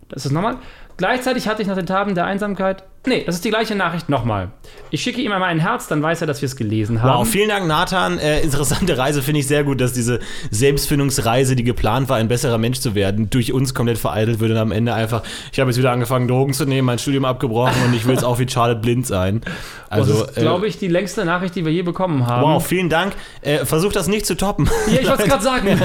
Das 0.09 0.25
ist 0.25 0.31
nochmal. 0.31 0.57
Gleichzeitig 0.97 1.47
hatte 1.47 1.61
ich 1.61 1.67
nach 1.67 1.75
den 1.75 1.85
Tagen 1.85 2.15
der 2.15 2.25
Einsamkeit. 2.25 2.83
Nee, 3.07 3.23
das 3.25 3.35
ist 3.35 3.45
die 3.45 3.49
gleiche 3.49 3.73
Nachricht 3.73 4.09
nochmal. 4.09 4.51
Ich 4.89 5.01
schicke 5.01 5.21
ihm 5.21 5.31
einmal 5.31 5.49
ein 5.49 5.59
Herz, 5.59 5.87
dann 5.87 6.03
weiß 6.03 6.21
er, 6.21 6.27
dass 6.27 6.41
wir 6.41 6.47
es 6.47 6.57
gelesen 6.57 7.01
haben. 7.01 7.19
Wow, 7.19 7.27
vielen 7.27 7.47
Dank, 7.47 7.65
Nathan. 7.65 8.19
Äh, 8.19 8.41
interessante 8.41 8.97
Reise 8.97 9.21
finde 9.21 9.39
ich 9.39 9.47
sehr 9.47 9.63
gut, 9.63 9.79
dass 9.79 9.93
diese 9.93 10.19
Selbstfindungsreise, 10.51 11.55
die 11.55 11.63
geplant 11.63 12.09
war, 12.09 12.17
ein 12.17 12.27
besserer 12.27 12.57
Mensch 12.57 12.79
zu 12.79 12.95
werden, 12.95 13.29
durch 13.29 13.53
uns 13.53 13.73
komplett 13.73 13.97
vereitelt 13.97 14.41
wird 14.41 14.51
und 14.51 14.57
am 14.57 14.73
Ende 14.73 14.93
einfach, 14.93 15.23
ich 15.53 15.59
habe 15.59 15.69
jetzt 15.69 15.77
wieder 15.77 15.91
angefangen, 15.91 16.27
Drogen 16.27 16.53
zu 16.53 16.65
nehmen, 16.65 16.85
mein 16.85 16.99
Studium 16.99 17.23
abgebrochen 17.23 17.81
und 17.85 17.93
ich 17.93 18.05
will 18.05 18.13
jetzt 18.13 18.23
auch 18.23 18.39
wie 18.39 18.47
Charlotte 18.47 18.81
blind 18.81 19.07
sein. 19.07 19.41
Also, 19.89 20.19
das 20.19 20.31
ist, 20.31 20.35
glaube 20.35 20.67
ich, 20.67 20.77
die 20.77 20.89
längste 20.89 21.23
Nachricht, 21.23 21.55
die 21.55 21.63
wir 21.63 21.71
je 21.71 21.83
bekommen 21.83 22.27
haben. 22.27 22.43
Wow, 22.43 22.65
vielen 22.65 22.89
Dank. 22.89 23.13
Äh, 23.41 23.65
versuch 23.65 23.93
das 23.93 24.07
nicht 24.07 24.25
zu 24.25 24.35
toppen. 24.35 24.69
Ja, 24.87 24.99
ich 24.99 25.07
wollte 25.07 25.23
es 25.23 25.29
gerade 25.29 25.43
sagen. 25.43 25.67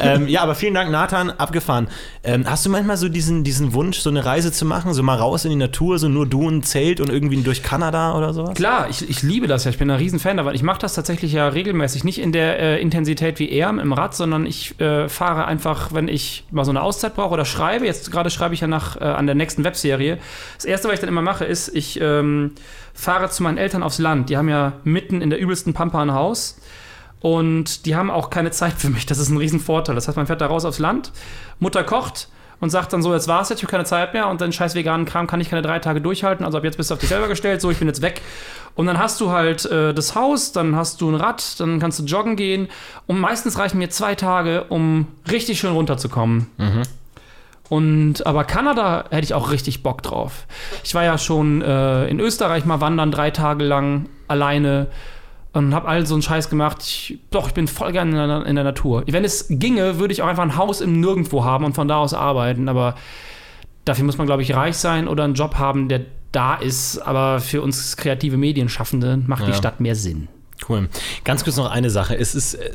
ähm, 0.00 0.28
ja, 0.28 0.42
aber 0.42 0.54
vielen 0.54 0.74
Dank, 0.74 0.90
Nathan, 0.90 1.30
abgefahren. 1.30 1.88
Ähm, 2.24 2.44
hast 2.48 2.64
du 2.64 2.70
manchmal 2.70 2.96
so 2.96 3.08
diesen, 3.08 3.44
diesen 3.44 3.74
Wunsch, 3.74 3.98
so 3.98 4.10
eine 4.10 4.24
Reise 4.24 4.52
zu 4.52 4.64
machen, 4.64 4.94
so 4.94 5.02
mal 5.02 5.16
raus 5.16 5.44
in 5.44 5.50
die 5.50 5.56
Natur, 5.56 5.98
so 5.98 6.08
nur 6.08 6.21
du 6.24 6.46
und 6.46 6.58
ein 6.58 6.62
Zelt 6.62 7.00
und 7.00 7.10
irgendwie 7.10 7.42
durch 7.42 7.62
Kanada 7.62 8.16
oder 8.16 8.32
sowas? 8.32 8.54
Klar, 8.54 8.88
ich, 8.88 9.08
ich 9.08 9.22
liebe 9.22 9.46
das 9.46 9.64
ja. 9.64 9.70
Ich 9.70 9.78
bin 9.78 9.90
ein 9.90 9.96
Riesenfan 9.96 10.36
davon. 10.36 10.54
Ich 10.54 10.62
mache 10.62 10.80
das 10.80 10.94
tatsächlich 10.94 11.32
ja 11.32 11.48
regelmäßig. 11.48 12.04
Nicht 12.04 12.18
in 12.18 12.32
der 12.32 12.58
äh, 12.58 12.80
Intensität 12.80 13.38
wie 13.38 13.50
er 13.50 13.70
im 13.70 13.92
Rad, 13.92 14.14
sondern 14.14 14.46
ich 14.46 14.78
äh, 14.80 15.08
fahre 15.08 15.46
einfach, 15.46 15.92
wenn 15.92 16.08
ich 16.08 16.44
mal 16.50 16.64
so 16.64 16.70
eine 16.70 16.82
Auszeit 16.82 17.14
brauche 17.14 17.34
oder 17.34 17.44
schreibe. 17.44 17.86
Jetzt 17.86 18.10
gerade 18.10 18.30
schreibe 18.30 18.54
ich 18.54 18.60
ja 18.60 18.66
nach, 18.66 19.00
äh, 19.00 19.04
an 19.04 19.26
der 19.26 19.34
nächsten 19.34 19.64
Webserie. 19.64 20.18
Das 20.56 20.64
erste, 20.64 20.88
was 20.88 20.94
ich 20.94 21.00
dann 21.00 21.08
immer 21.08 21.22
mache, 21.22 21.44
ist, 21.44 21.68
ich 21.74 22.00
ähm, 22.00 22.52
fahre 22.94 23.30
zu 23.30 23.42
meinen 23.42 23.58
Eltern 23.58 23.82
aufs 23.82 23.98
Land. 23.98 24.30
Die 24.30 24.36
haben 24.36 24.48
ja 24.48 24.74
mitten 24.84 25.20
in 25.20 25.30
der 25.30 25.38
übelsten 25.38 25.74
Pampa 25.74 26.02
ein 26.02 26.12
Haus. 26.12 26.58
Und 27.20 27.86
die 27.86 27.94
haben 27.94 28.10
auch 28.10 28.30
keine 28.30 28.50
Zeit 28.50 28.74
für 28.74 28.90
mich. 28.90 29.06
Das 29.06 29.18
ist 29.18 29.28
ein 29.28 29.36
Riesenvorteil. 29.36 29.94
Das 29.94 30.08
heißt, 30.08 30.16
man 30.16 30.26
fährt 30.26 30.40
da 30.40 30.46
raus 30.46 30.64
aufs 30.64 30.80
Land, 30.80 31.12
Mutter 31.60 31.84
kocht 31.84 32.28
und 32.62 32.70
sagt 32.70 32.92
dann 32.92 33.02
so, 33.02 33.12
jetzt 33.12 33.26
war's 33.26 33.48
jetzt, 33.48 33.58
ich 33.58 33.64
habe 33.64 33.72
keine 33.72 33.84
Zeit 33.84 34.14
mehr 34.14 34.28
und 34.28 34.40
den 34.40 34.52
scheiß 34.52 34.76
veganen 34.76 35.04
Kram 35.04 35.26
kann 35.26 35.40
ich 35.40 35.50
keine 35.50 35.62
drei 35.62 35.80
Tage 35.80 36.00
durchhalten. 36.00 36.46
Also 36.46 36.58
ab 36.58 36.64
jetzt 36.64 36.76
bist 36.76 36.90
du 36.90 36.94
auf 36.94 37.00
dich 37.00 37.08
selber 37.08 37.26
gestellt, 37.26 37.60
so, 37.60 37.72
ich 37.72 37.78
bin 37.78 37.88
jetzt 37.88 38.02
weg. 38.02 38.22
Und 38.76 38.86
dann 38.86 39.00
hast 39.00 39.20
du 39.20 39.32
halt 39.32 39.64
äh, 39.66 39.92
das 39.92 40.14
Haus, 40.14 40.52
dann 40.52 40.76
hast 40.76 41.00
du 41.00 41.10
ein 41.10 41.16
Rad, 41.16 41.58
dann 41.58 41.80
kannst 41.80 41.98
du 41.98 42.04
joggen 42.04 42.36
gehen. 42.36 42.68
Und 43.08 43.18
meistens 43.18 43.58
reichen 43.58 43.78
mir 43.78 43.90
zwei 43.90 44.14
Tage, 44.14 44.66
um 44.68 45.08
richtig 45.28 45.58
schön 45.58 45.72
runterzukommen. 45.72 46.46
Mhm. 46.56 46.82
Und 47.68 48.26
aber 48.28 48.44
Kanada 48.44 49.06
hätte 49.10 49.24
ich 49.24 49.34
auch 49.34 49.50
richtig 49.50 49.82
Bock 49.82 50.02
drauf. 50.02 50.46
Ich 50.84 50.94
war 50.94 51.02
ja 51.02 51.18
schon 51.18 51.62
äh, 51.62 52.06
in 52.06 52.20
Österreich 52.20 52.64
mal 52.64 52.80
wandern, 52.80 53.10
drei 53.10 53.32
Tage 53.32 53.64
lang 53.64 54.08
alleine 54.28 54.86
und 55.52 55.74
habe 55.74 55.88
all 55.88 56.06
so 56.06 56.14
einen 56.14 56.22
Scheiß 56.22 56.48
gemacht. 56.48 56.78
Ich, 56.82 57.18
doch, 57.30 57.48
ich 57.48 57.54
bin 57.54 57.68
voll 57.68 57.92
gerne 57.92 58.10
in 58.10 58.28
der, 58.28 58.46
in 58.46 58.54
der 58.54 58.64
Natur. 58.64 59.04
Wenn 59.06 59.24
es 59.24 59.46
ginge, 59.48 59.98
würde 59.98 60.12
ich 60.12 60.22
auch 60.22 60.28
einfach 60.28 60.42
ein 60.42 60.56
Haus 60.56 60.80
im 60.80 61.00
Nirgendwo 61.00 61.44
haben 61.44 61.64
und 61.64 61.74
von 61.74 61.88
da 61.88 61.96
aus 61.98 62.14
arbeiten. 62.14 62.68
Aber 62.68 62.94
dafür 63.84 64.04
muss 64.04 64.18
man, 64.18 64.26
glaube 64.26 64.42
ich, 64.42 64.54
reich 64.54 64.76
sein 64.76 65.08
oder 65.08 65.24
einen 65.24 65.34
Job 65.34 65.56
haben, 65.56 65.88
der 65.88 66.02
da 66.32 66.54
ist. 66.54 66.98
Aber 66.98 67.40
für 67.40 67.60
uns 67.60 67.96
kreative 67.96 68.36
Medienschaffende 68.38 69.18
macht 69.26 69.46
die 69.46 69.50
Ja. 69.50 69.56
Stadt 69.56 69.80
mehr 69.80 69.94
Sinn. 69.94 70.28
Cool. 70.68 70.88
Ganz 71.24 71.44
kurz 71.44 71.56
noch 71.56 71.70
eine 71.70 71.90
Sache. 71.90 72.16
Es, 72.16 72.34
ist, 72.34 72.54
äh, 72.54 72.70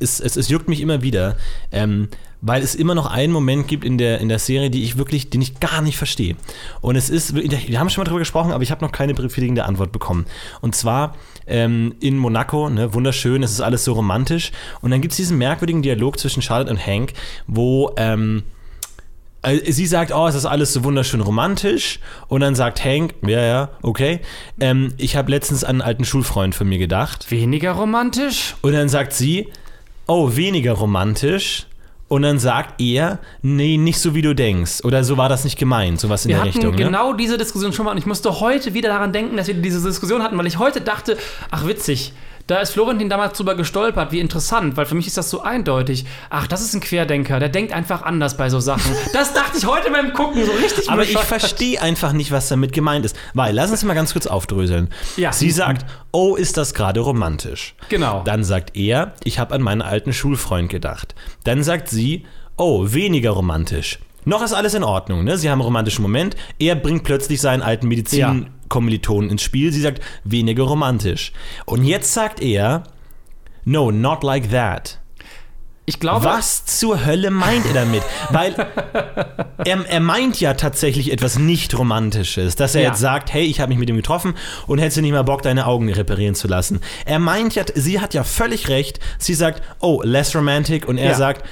es, 0.00 0.20
es, 0.20 0.36
es 0.36 0.48
juckt 0.48 0.68
mich 0.68 0.80
immer 0.80 1.02
wieder, 1.02 1.36
ähm, 1.70 2.08
weil 2.42 2.62
es 2.62 2.74
immer 2.74 2.94
noch 2.94 3.06
einen 3.06 3.32
Moment 3.32 3.68
gibt 3.68 3.84
in 3.84 3.96
der, 3.98 4.20
in 4.20 4.28
der 4.28 4.38
Serie, 4.38 4.68
die 4.68 4.82
ich 4.82 4.98
wirklich, 4.98 5.30
den 5.30 5.40
ich 5.40 5.58
gar 5.58 5.80
nicht 5.80 5.96
verstehe. 5.96 6.36
Und 6.80 6.96
es 6.96 7.08
ist, 7.08 7.34
wir 7.34 7.80
haben 7.80 7.88
schon 7.88 8.02
mal 8.02 8.08
drüber 8.08 8.18
gesprochen, 8.18 8.52
aber 8.52 8.62
ich 8.62 8.70
habe 8.70 8.84
noch 8.84 8.92
keine 8.92 9.14
befriedigende 9.14 9.64
Antwort 9.64 9.92
bekommen. 9.92 10.26
Und 10.60 10.74
zwar 10.74 11.14
ähm, 11.46 11.94
in 12.00 12.18
Monaco, 12.18 12.68
ne, 12.68 12.94
wunderschön, 12.94 13.42
es 13.42 13.52
ist 13.52 13.60
alles 13.60 13.84
so 13.84 13.92
romantisch. 13.92 14.52
Und 14.80 14.90
dann 14.90 15.00
gibt 15.00 15.12
es 15.12 15.16
diesen 15.16 15.38
merkwürdigen 15.38 15.82
Dialog 15.82 16.18
zwischen 16.18 16.42
Charlotte 16.42 16.70
und 16.70 16.86
Hank, 16.86 17.12
wo 17.46 17.92
ähm, 17.96 18.44
äh, 19.42 19.72
sie 19.72 19.86
sagt, 19.86 20.12
oh, 20.12 20.26
es 20.26 20.34
ist 20.34 20.46
alles 20.46 20.72
so 20.72 20.84
wunderschön 20.84 21.20
romantisch. 21.20 21.98
Und 22.28 22.40
dann 22.40 22.54
sagt 22.54 22.84
Hank, 22.84 23.14
ja, 23.26 23.40
ja, 23.40 23.68
okay. 23.82 24.20
Ähm, 24.60 24.94
ich 24.96 25.16
habe 25.16 25.30
letztens 25.30 25.64
an 25.64 25.70
einen 25.70 25.82
alten 25.82 26.04
Schulfreund 26.04 26.54
von 26.54 26.68
mir 26.68 26.78
gedacht. 26.78 27.30
Weniger 27.30 27.72
romantisch? 27.72 28.54
Und 28.62 28.72
dann 28.72 28.88
sagt 28.88 29.12
sie, 29.12 29.48
oh, 30.06 30.36
weniger 30.36 30.72
romantisch. 30.72 31.66
Und 32.12 32.20
dann 32.20 32.38
sagt 32.38 32.78
er, 32.78 33.20
nee, 33.40 33.78
nicht 33.78 33.98
so 33.98 34.14
wie 34.14 34.20
du 34.20 34.34
denkst. 34.34 34.84
Oder 34.84 35.02
so 35.02 35.16
war 35.16 35.30
das 35.30 35.44
nicht 35.44 35.58
gemeint, 35.58 35.98
sowas 35.98 36.26
in 36.26 36.28
Wir 36.28 36.34
der 36.34 36.40
hatten 36.44 36.58
Richtung. 36.58 36.72
Ne? 36.72 36.84
genau 36.84 37.14
diese 37.14 37.38
Diskussion 37.38 37.72
schon 37.72 37.86
mal 37.86 37.92
und 37.92 37.96
ich 37.96 38.04
musste 38.04 38.38
heute 38.38 38.74
wieder 38.74 38.90
daran 38.90 39.14
denken, 39.14 39.38
dass 39.38 39.46
wir 39.46 39.54
diese 39.54 39.82
Diskussion 39.82 40.22
hatten, 40.22 40.36
weil 40.36 40.46
ich 40.46 40.58
heute 40.58 40.82
dachte, 40.82 41.16
ach 41.50 41.66
witzig, 41.66 42.12
da 42.46 42.60
ist 42.60 42.72
Florentin 42.72 43.08
damals 43.08 43.36
drüber 43.36 43.54
gestolpert, 43.54 44.12
wie 44.12 44.20
interessant, 44.20 44.76
weil 44.76 44.86
für 44.86 44.94
mich 44.94 45.06
ist 45.06 45.16
das 45.16 45.30
so 45.30 45.42
eindeutig. 45.42 46.04
Ach, 46.30 46.46
das 46.46 46.60
ist 46.60 46.74
ein 46.74 46.80
Querdenker, 46.80 47.38
der 47.38 47.48
denkt 47.48 47.72
einfach 47.72 48.02
anders 48.02 48.36
bei 48.36 48.50
so 48.50 48.60
Sachen. 48.60 48.94
Das 49.12 49.34
dachte 49.34 49.58
ich 49.58 49.66
heute 49.66 49.90
beim 49.90 50.12
Gucken, 50.12 50.44
so 50.44 50.52
richtig 50.52 50.90
Aber 50.90 51.02
ich 51.02 51.16
verstehe 51.18 51.80
einfach 51.80 52.12
nicht, 52.12 52.32
was 52.32 52.48
damit 52.48 52.72
gemeint 52.72 53.04
ist. 53.04 53.16
Weil, 53.34 53.54
lass 53.54 53.70
uns 53.70 53.84
mal 53.84 53.94
ganz 53.94 54.12
kurz 54.12 54.26
aufdröseln. 54.26 54.88
Ja. 55.16 55.32
Sie 55.32 55.50
sagt, 55.50 55.86
oh, 56.12 56.34
ist 56.34 56.56
das 56.56 56.74
gerade 56.74 57.00
romantisch. 57.00 57.74
Genau. 57.88 58.22
Dann 58.24 58.44
sagt 58.44 58.76
er, 58.76 59.14
ich 59.24 59.38
habe 59.38 59.54
an 59.54 59.62
meinen 59.62 59.82
alten 59.82 60.12
Schulfreund 60.12 60.70
gedacht. 60.70 61.14
Dann 61.44 61.62
sagt 61.62 61.88
sie, 61.88 62.24
oh, 62.56 62.92
weniger 62.92 63.30
romantisch. 63.30 63.98
Noch 64.24 64.42
ist 64.42 64.52
alles 64.52 64.74
in 64.74 64.84
Ordnung, 64.84 65.24
ne? 65.24 65.36
Sie 65.38 65.48
haben 65.50 65.60
einen 65.60 65.66
romantischen 65.66 66.02
Moment. 66.02 66.36
Er 66.58 66.74
bringt 66.76 67.02
plötzlich 67.04 67.40
seinen 67.40 67.62
alten 67.62 67.88
Medizin-Kommilitonen 67.88 69.30
ins 69.30 69.42
Spiel. 69.42 69.72
Sie 69.72 69.80
sagt, 69.80 70.02
weniger 70.24 70.64
romantisch. 70.64 71.32
Und 71.66 71.84
jetzt 71.84 72.12
sagt 72.14 72.40
er, 72.40 72.84
no, 73.64 73.90
not 73.90 74.22
like 74.22 74.50
that. 74.50 74.98
Ich 75.84 75.98
glaube, 75.98 76.24
Was 76.24 76.64
zur 76.64 77.04
Hölle 77.04 77.32
meint 77.32 77.66
er 77.66 77.74
damit? 77.74 78.04
Weil 78.30 78.54
er, 79.64 79.84
er 79.88 80.00
meint 80.00 80.40
ja 80.40 80.54
tatsächlich 80.54 81.10
etwas 81.10 81.40
nicht 81.40 81.76
Romantisches, 81.76 82.54
dass 82.54 82.76
er 82.76 82.82
Ja. 82.82 82.88
jetzt 82.90 83.00
sagt, 83.00 83.32
hey, 83.32 83.42
ich 83.44 83.58
habe 83.60 83.70
mich 83.70 83.78
mit 83.78 83.90
ihm 83.90 83.96
getroffen 83.96 84.34
und 84.68 84.78
hättest 84.78 84.98
du 84.98 85.00
nicht 85.00 85.10
mal 85.10 85.22
Bock, 85.24 85.42
deine 85.42 85.66
Augen 85.66 85.92
reparieren 85.92 86.36
zu 86.36 86.46
lassen. 86.46 86.80
Er 87.04 87.18
meint 87.18 87.56
ja, 87.56 87.64
sie 87.74 87.98
hat 88.00 88.14
ja 88.14 88.22
völlig 88.22 88.68
recht. 88.68 89.00
Sie 89.18 89.34
sagt, 89.34 89.60
oh, 89.80 90.00
less 90.04 90.36
romantic 90.36 90.86
und 90.86 90.98
er 90.98 91.10
Ja. 91.10 91.14
sagt, 91.16 91.44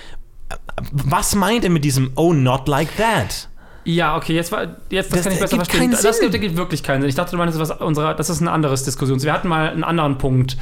was 0.92 1.34
meint 1.34 1.64
er 1.64 1.70
mit 1.70 1.84
diesem 1.84 2.12
oh, 2.16 2.32
not 2.32 2.68
like 2.68 2.96
that? 2.96 3.48
Ja, 3.84 4.16
okay, 4.16 4.34
jetzt 4.34 4.52
war 4.52 4.76
jetzt 4.90 5.12
das, 5.12 5.22
Das 5.22 5.24
kann 5.24 5.32
ich 5.32 5.40
besser 5.40 5.56
verstehen. 5.56 5.90
Das 5.90 6.18
Sinn. 6.18 6.32
ergibt 6.32 6.56
wirklich 6.56 6.82
keinen 6.82 7.00
Sinn. 7.00 7.08
Ich 7.08 7.14
dachte, 7.14 7.32
du 7.32 7.38
meinst, 7.38 7.58
was 7.58 7.70
unserer, 7.70 8.14
das 8.14 8.28
ist 8.28 8.40
ein 8.40 8.48
anderes 8.48 8.84
Diskussions. 8.84 9.24
Wir 9.24 9.32
hatten 9.32 9.48
mal 9.48 9.70
einen 9.70 9.84
anderen 9.84 10.18
Punkt, 10.18 10.56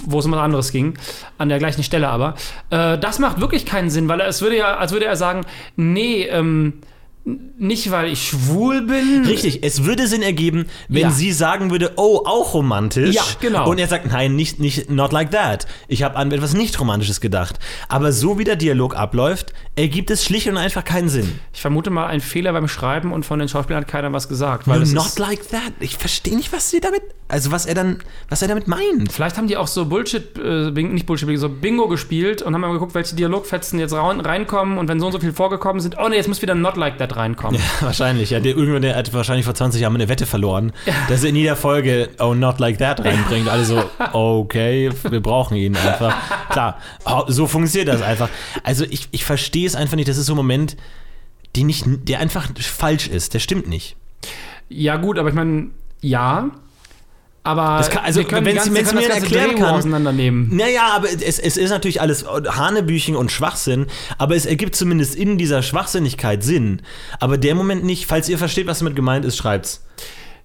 wo 0.00 0.18
es 0.18 0.26
um 0.26 0.32
was 0.32 0.40
anderes 0.40 0.72
ging, 0.72 0.94
an 1.38 1.48
der 1.48 1.58
gleichen 1.58 1.82
Stelle 1.82 2.08
aber. 2.08 2.34
Äh, 2.70 2.98
das 2.98 3.18
macht 3.18 3.40
wirklich 3.40 3.64
keinen 3.64 3.90
Sinn, 3.90 4.08
weil 4.08 4.20
es 4.20 4.42
würde 4.42 4.56
ja, 4.56 4.76
als 4.76 4.92
würde 4.92 5.06
er 5.06 5.16
sagen, 5.16 5.42
nee, 5.76 6.24
ähm, 6.24 6.74
nicht 7.58 7.90
weil 7.90 8.10
ich 8.12 8.28
schwul 8.28 8.82
bin. 8.82 9.24
Richtig, 9.26 9.62
es 9.62 9.84
würde 9.84 10.06
Sinn 10.06 10.22
ergeben, 10.22 10.66
wenn 10.88 11.02
Ja. 11.02 11.10
sie 11.10 11.32
sagen 11.32 11.70
würde, 11.70 11.92
oh, 11.96 12.22
auch 12.24 12.54
romantisch. 12.54 13.14
Ja, 13.14 13.22
genau. 13.40 13.68
Und 13.68 13.78
er 13.78 13.88
sagt, 13.88 14.10
nein, 14.10 14.36
nicht, 14.36 14.60
nicht 14.60 14.90
not 14.90 15.12
like 15.12 15.30
that. 15.32 15.66
Ich 15.88 16.02
habe 16.02 16.16
an 16.16 16.30
etwas 16.32 16.54
nicht 16.54 16.78
Romantisches 16.80 17.20
gedacht. 17.20 17.58
Aber 17.88 18.12
so 18.12 18.38
wie 18.38 18.44
der 18.44 18.56
Dialog 18.56 18.96
abläuft, 18.96 19.52
ergibt 19.76 20.10
es 20.10 20.24
schlicht 20.24 20.46
und 20.48 20.56
einfach 20.56 20.84
keinen 20.84 21.08
Sinn. 21.08 21.38
Ich 21.52 21.60
vermute 21.60 21.90
mal 21.90 22.06
ein 22.06 22.20
Fehler 22.20 22.52
beim 22.52 22.68
Schreiben 22.68 23.12
und 23.12 23.26
von 23.26 23.38
den 23.38 23.48
Schauspielern 23.48 23.82
hat 23.82 23.88
keiner 23.90 24.12
was 24.12 24.28
gesagt. 24.28 24.66
Weil 24.68 24.78
No, 24.78 24.82
es 24.84 24.92
not 24.92 25.18
like 25.18 25.48
that. 25.50 25.72
Ich 25.80 25.96
verstehe 25.96 26.36
nicht, 26.36 26.52
was 26.52 26.70
sie 26.70 26.80
damit, 26.80 27.02
also 27.28 27.50
was 27.50 27.66
er 27.66 27.74
dann, 27.74 27.98
was 28.28 28.42
er 28.42 28.48
damit 28.48 28.68
meint. 28.68 29.12
Vielleicht 29.12 29.36
haben 29.36 29.48
die 29.48 29.56
auch 29.56 29.66
so 29.68 29.86
Bullshit, 29.86 30.38
äh, 30.38 30.70
nicht 30.70 31.06
Bullshit, 31.06 31.38
so 31.38 31.48
Bingo 31.48 31.88
gespielt 31.88 32.42
und 32.42 32.54
haben 32.54 32.60
mal 32.62 32.72
geguckt, 32.72 32.94
welche 32.94 33.14
Dialogfetzen 33.16 33.78
jetzt 33.78 33.92
reinkommen 33.94 34.78
und 34.78 34.88
wenn 34.88 34.98
so 35.00 35.06
und 35.06 35.12
so 35.12 35.18
viel 35.20 35.32
vorgekommen 35.32 35.80
sind, 35.80 35.96
oh 35.98 36.08
nee, 36.08 36.16
jetzt 36.16 36.28
muss 36.28 36.40
wieder 36.42 36.54
Not 36.54 36.76
Like 36.76 36.98
That 36.98 37.16
reinkommen. 37.18 37.60
Wahrscheinlich, 37.80 38.30
ja. 38.30 38.40
Der, 38.40 38.56
irgendwann 38.56 38.82
der 38.82 38.96
hat 38.96 39.12
wahrscheinlich 39.12 39.44
vor 39.44 39.54
20 39.54 39.80
Jahren 39.80 39.94
eine 39.94 40.08
Wette 40.08 40.26
verloren, 40.26 40.72
dass 41.08 41.22
er 41.22 41.30
in 41.30 41.36
jeder 41.36 41.56
Folge 41.56 42.08
Oh, 42.18 42.34
not 42.34 42.58
like 42.58 42.78
that 42.78 43.04
reinbringt. 43.04 43.48
Alle 43.48 43.64
so, 43.64 43.82
okay, 44.12 44.90
wir 45.08 45.20
brauchen 45.20 45.56
ihn 45.56 45.76
einfach. 45.76 46.14
Klar, 46.50 46.78
so 47.26 47.46
funktioniert 47.46 47.88
das 47.88 48.02
einfach. 48.02 48.28
Also 48.62 48.84
ich, 48.88 49.08
ich 49.10 49.24
verstehe 49.24 49.66
es 49.66 49.74
einfach 49.74 49.96
nicht. 49.96 50.08
Das 50.08 50.16
ist 50.16 50.26
so 50.26 50.34
ein 50.34 50.36
Moment, 50.36 50.76
den 51.56 51.66
nicht, 51.66 51.84
der 51.86 52.20
einfach 52.20 52.48
falsch 52.58 53.08
ist. 53.08 53.34
Der 53.34 53.38
stimmt 53.38 53.68
nicht. 53.68 53.96
Ja, 54.68 54.96
gut, 54.96 55.18
aber 55.18 55.28
ich 55.28 55.34
meine, 55.34 55.68
ja. 56.00 56.50
Aber 57.44 57.80
kann- 57.88 58.04
also, 58.04 58.20
wenn 58.20 58.28
können 58.28 58.44
mir 58.44 58.82
das 59.08 59.22
erklären 59.22 59.54
kann- 59.56 59.74
auseinandernehmen. 59.76 60.54
Naja, 60.54 60.90
aber 60.94 61.06
es, 61.10 61.38
es 61.38 61.56
ist 61.56 61.70
natürlich 61.70 62.00
alles 62.00 62.26
Hanebüchen 62.26 63.16
und 63.16 63.32
Schwachsinn, 63.32 63.86
aber 64.18 64.36
es 64.36 64.44
ergibt 64.44 64.76
zumindest 64.76 65.14
in 65.14 65.38
dieser 65.38 65.62
Schwachsinnigkeit 65.62 66.42
Sinn. 66.42 66.82
Aber 67.20 67.38
der 67.38 67.54
Moment 67.54 67.84
nicht, 67.84 68.06
falls 68.06 68.28
ihr 68.28 68.36
versteht, 68.38 68.66
was 68.66 68.80
damit 68.80 68.96
gemeint 68.96 69.24
ist, 69.24 69.36
schreibt's. 69.36 69.84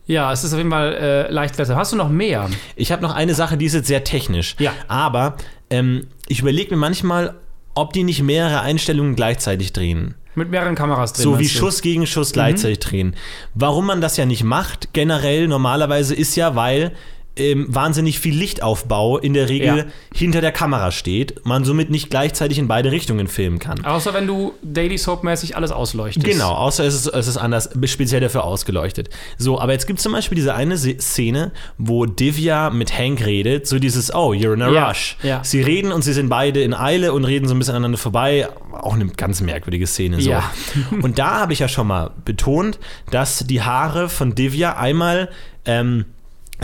Ja, 0.06 0.32
es 0.34 0.44
ist 0.44 0.52
auf 0.54 0.58
jeden 0.58 0.70
Fall 0.72 0.94
äh, 0.96 1.32
leicht 1.32 1.56
besser. 1.58 1.76
Hast 1.76 1.92
du 1.94 1.96
noch 1.96 2.10
mehr? 2.10 2.50
Ich 2.76 2.92
habe 2.92 3.02
noch 3.02 3.14
eine 3.14 3.34
Sache, 3.36 3.58
die 3.58 3.66
ist 3.66 3.74
jetzt 3.74 3.88
sehr 3.88 4.04
technisch. 4.04 4.56
Ja. 4.60 4.72
Aber 4.88 5.38
ähm, 5.70 6.08
ich 6.28 6.42
überlege 6.42 6.72
mir 6.72 6.78
manchmal, 6.80 7.36
ob 7.74 7.94
die 7.94 8.04
nicht 8.04 8.22
mehrere 8.22 8.62
Einstellungen 8.62 9.16
gleichzeitig 9.16 9.72
drehen. 9.74 10.16
Mit 10.36 10.50
mehreren 10.50 10.76
Kameras 10.76 11.14
drin. 11.14 11.24
So 11.24 11.40
wie? 11.40 11.48
Schuss 11.48 11.82
gegen 11.82 12.08
Schuss 12.08 12.32
gleichzeitig 12.32 12.80
drehen. 12.80 13.16
Warum 13.54 13.86
man 13.86 14.02
das 14.02 14.18
ja 14.18 14.26
nicht 14.26 14.44
macht, 14.44 14.94
generell 14.94 15.48
normalerweise 15.48 16.16
ist 16.16 16.36
ja, 16.36 16.56
weil 16.56 16.94
ähm, 17.36 17.66
wahnsinnig 17.70 18.20
viel 18.20 18.36
Lichtaufbau 18.36 19.18
in 19.18 19.34
der 19.34 19.50
Regel 19.50 19.78
Ja. 19.78 19.86
hinter 20.14 20.42
der 20.42 20.52
Kamera 20.52 20.92
steht, 20.92 21.46
man 21.46 21.64
somit 21.66 21.90
nicht 21.90 22.10
gleichzeitig 22.10 22.60
in 22.60 22.68
beide 22.68 22.92
Richtungen 22.92 23.28
filmen 23.28 23.58
kann. 23.60 23.84
Außer 23.84 24.14
wenn 24.14 24.28
du 24.28 24.54
Daily 24.62 24.98
Soap-mäßig 24.98 25.56
alles 25.56 25.72
ausleuchtest. 25.72 26.26
Genau, 26.26 26.52
außer 26.54 26.84
es 26.86 26.94
ist, 26.94 27.08
es 27.08 27.28
ist 27.28 27.38
anders, 27.38 27.70
speziell 27.86 28.22
dafür 28.22 28.44
ausgeleuchtet. 28.44 29.10
So, 29.38 29.60
aber 29.60 29.72
jetzt 29.74 29.88
gibt 29.88 29.98
es 30.00 30.04
zum 30.04 30.12
Beispiel 30.12 30.36
diese 30.36 30.54
eine 30.54 30.78
Szene, 30.78 31.52
wo 31.78 32.06
Divya 32.06 32.70
mit 32.70 32.98
Hank 32.98 33.26
redet, 33.26 33.68
so 33.68 33.80
dieses, 33.80 34.14
oh, 34.14 34.34
you're 34.34 34.54
in 34.54 34.62
a 34.62 34.70
Ja, 34.70 34.88
rush. 34.90 35.18
ja. 35.24 35.44
Sie 35.44 35.62
reden 35.62 35.92
und 35.92 36.04
sie 36.04 36.14
sind 36.14 36.30
beide 36.30 36.62
in 36.62 36.74
Eile 36.74 37.14
und 37.14 37.26
reden 37.26 37.48
so 37.48 37.56
ein 37.56 37.60
bisschen 37.60 37.74
aneinander 37.76 37.98
vorbei. 37.98 38.48
Auch 38.74 38.94
eine 38.94 39.08
ganz 39.08 39.42
merkwürdige 39.42 39.88
Szene. 39.88 40.22
So. 40.22 40.34
Und 41.02 41.20
da 41.20 41.40
habe 41.40 41.54
ich 41.54 41.60
ja 41.60 41.68
schon 41.68 41.88
mal 41.88 42.12
betont, 42.26 42.80
dass 43.12 43.40
die 43.48 43.62
Haare 43.62 44.10
von 44.10 44.36
Divya 44.36 44.78
einmal. 44.78 45.30
Ähm, 45.66 46.06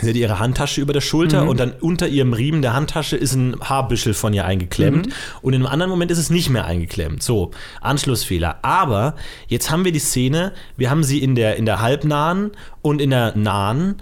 Sie 0.02 0.08
hat 0.08 0.16
ihre 0.16 0.38
Handtasche 0.38 0.80
über 0.80 0.92
der 0.92 1.00
Schulter 1.00 1.48
und 1.48 1.60
dann 1.60 1.72
unter 1.80 2.08
ihrem 2.08 2.32
Riemen 2.32 2.62
der 2.62 2.72
Handtasche 2.74 3.16
ist 3.16 3.34
ein 3.34 3.56
Haarbüschel 3.60 4.14
von 4.14 4.32
ihr 4.32 4.44
eingeklemmt. 4.44 5.08
Und 5.42 5.52
in 5.52 5.62
einem 5.62 5.72
anderen 5.72 5.90
Moment 5.90 6.10
ist 6.10 6.18
es 6.18 6.30
nicht 6.30 6.48
mehr 6.50 6.64
eingeklemmt. 6.64 7.22
So, 7.22 7.50
Anschlussfehler. 7.80 8.58
Aber 8.62 9.14
jetzt 9.48 9.70
haben 9.70 9.84
wir 9.84 9.92
die 9.92 9.98
Szene, 9.98 10.52
wir 10.76 10.90
haben 10.90 11.04
sie 11.04 11.22
in 11.22 11.34
der, 11.34 11.56
in 11.56 11.66
der 11.66 11.80
halbnahen 11.80 12.52
und 12.82 13.00
in 13.00 13.10
der 13.10 13.36
nahen. 13.36 13.96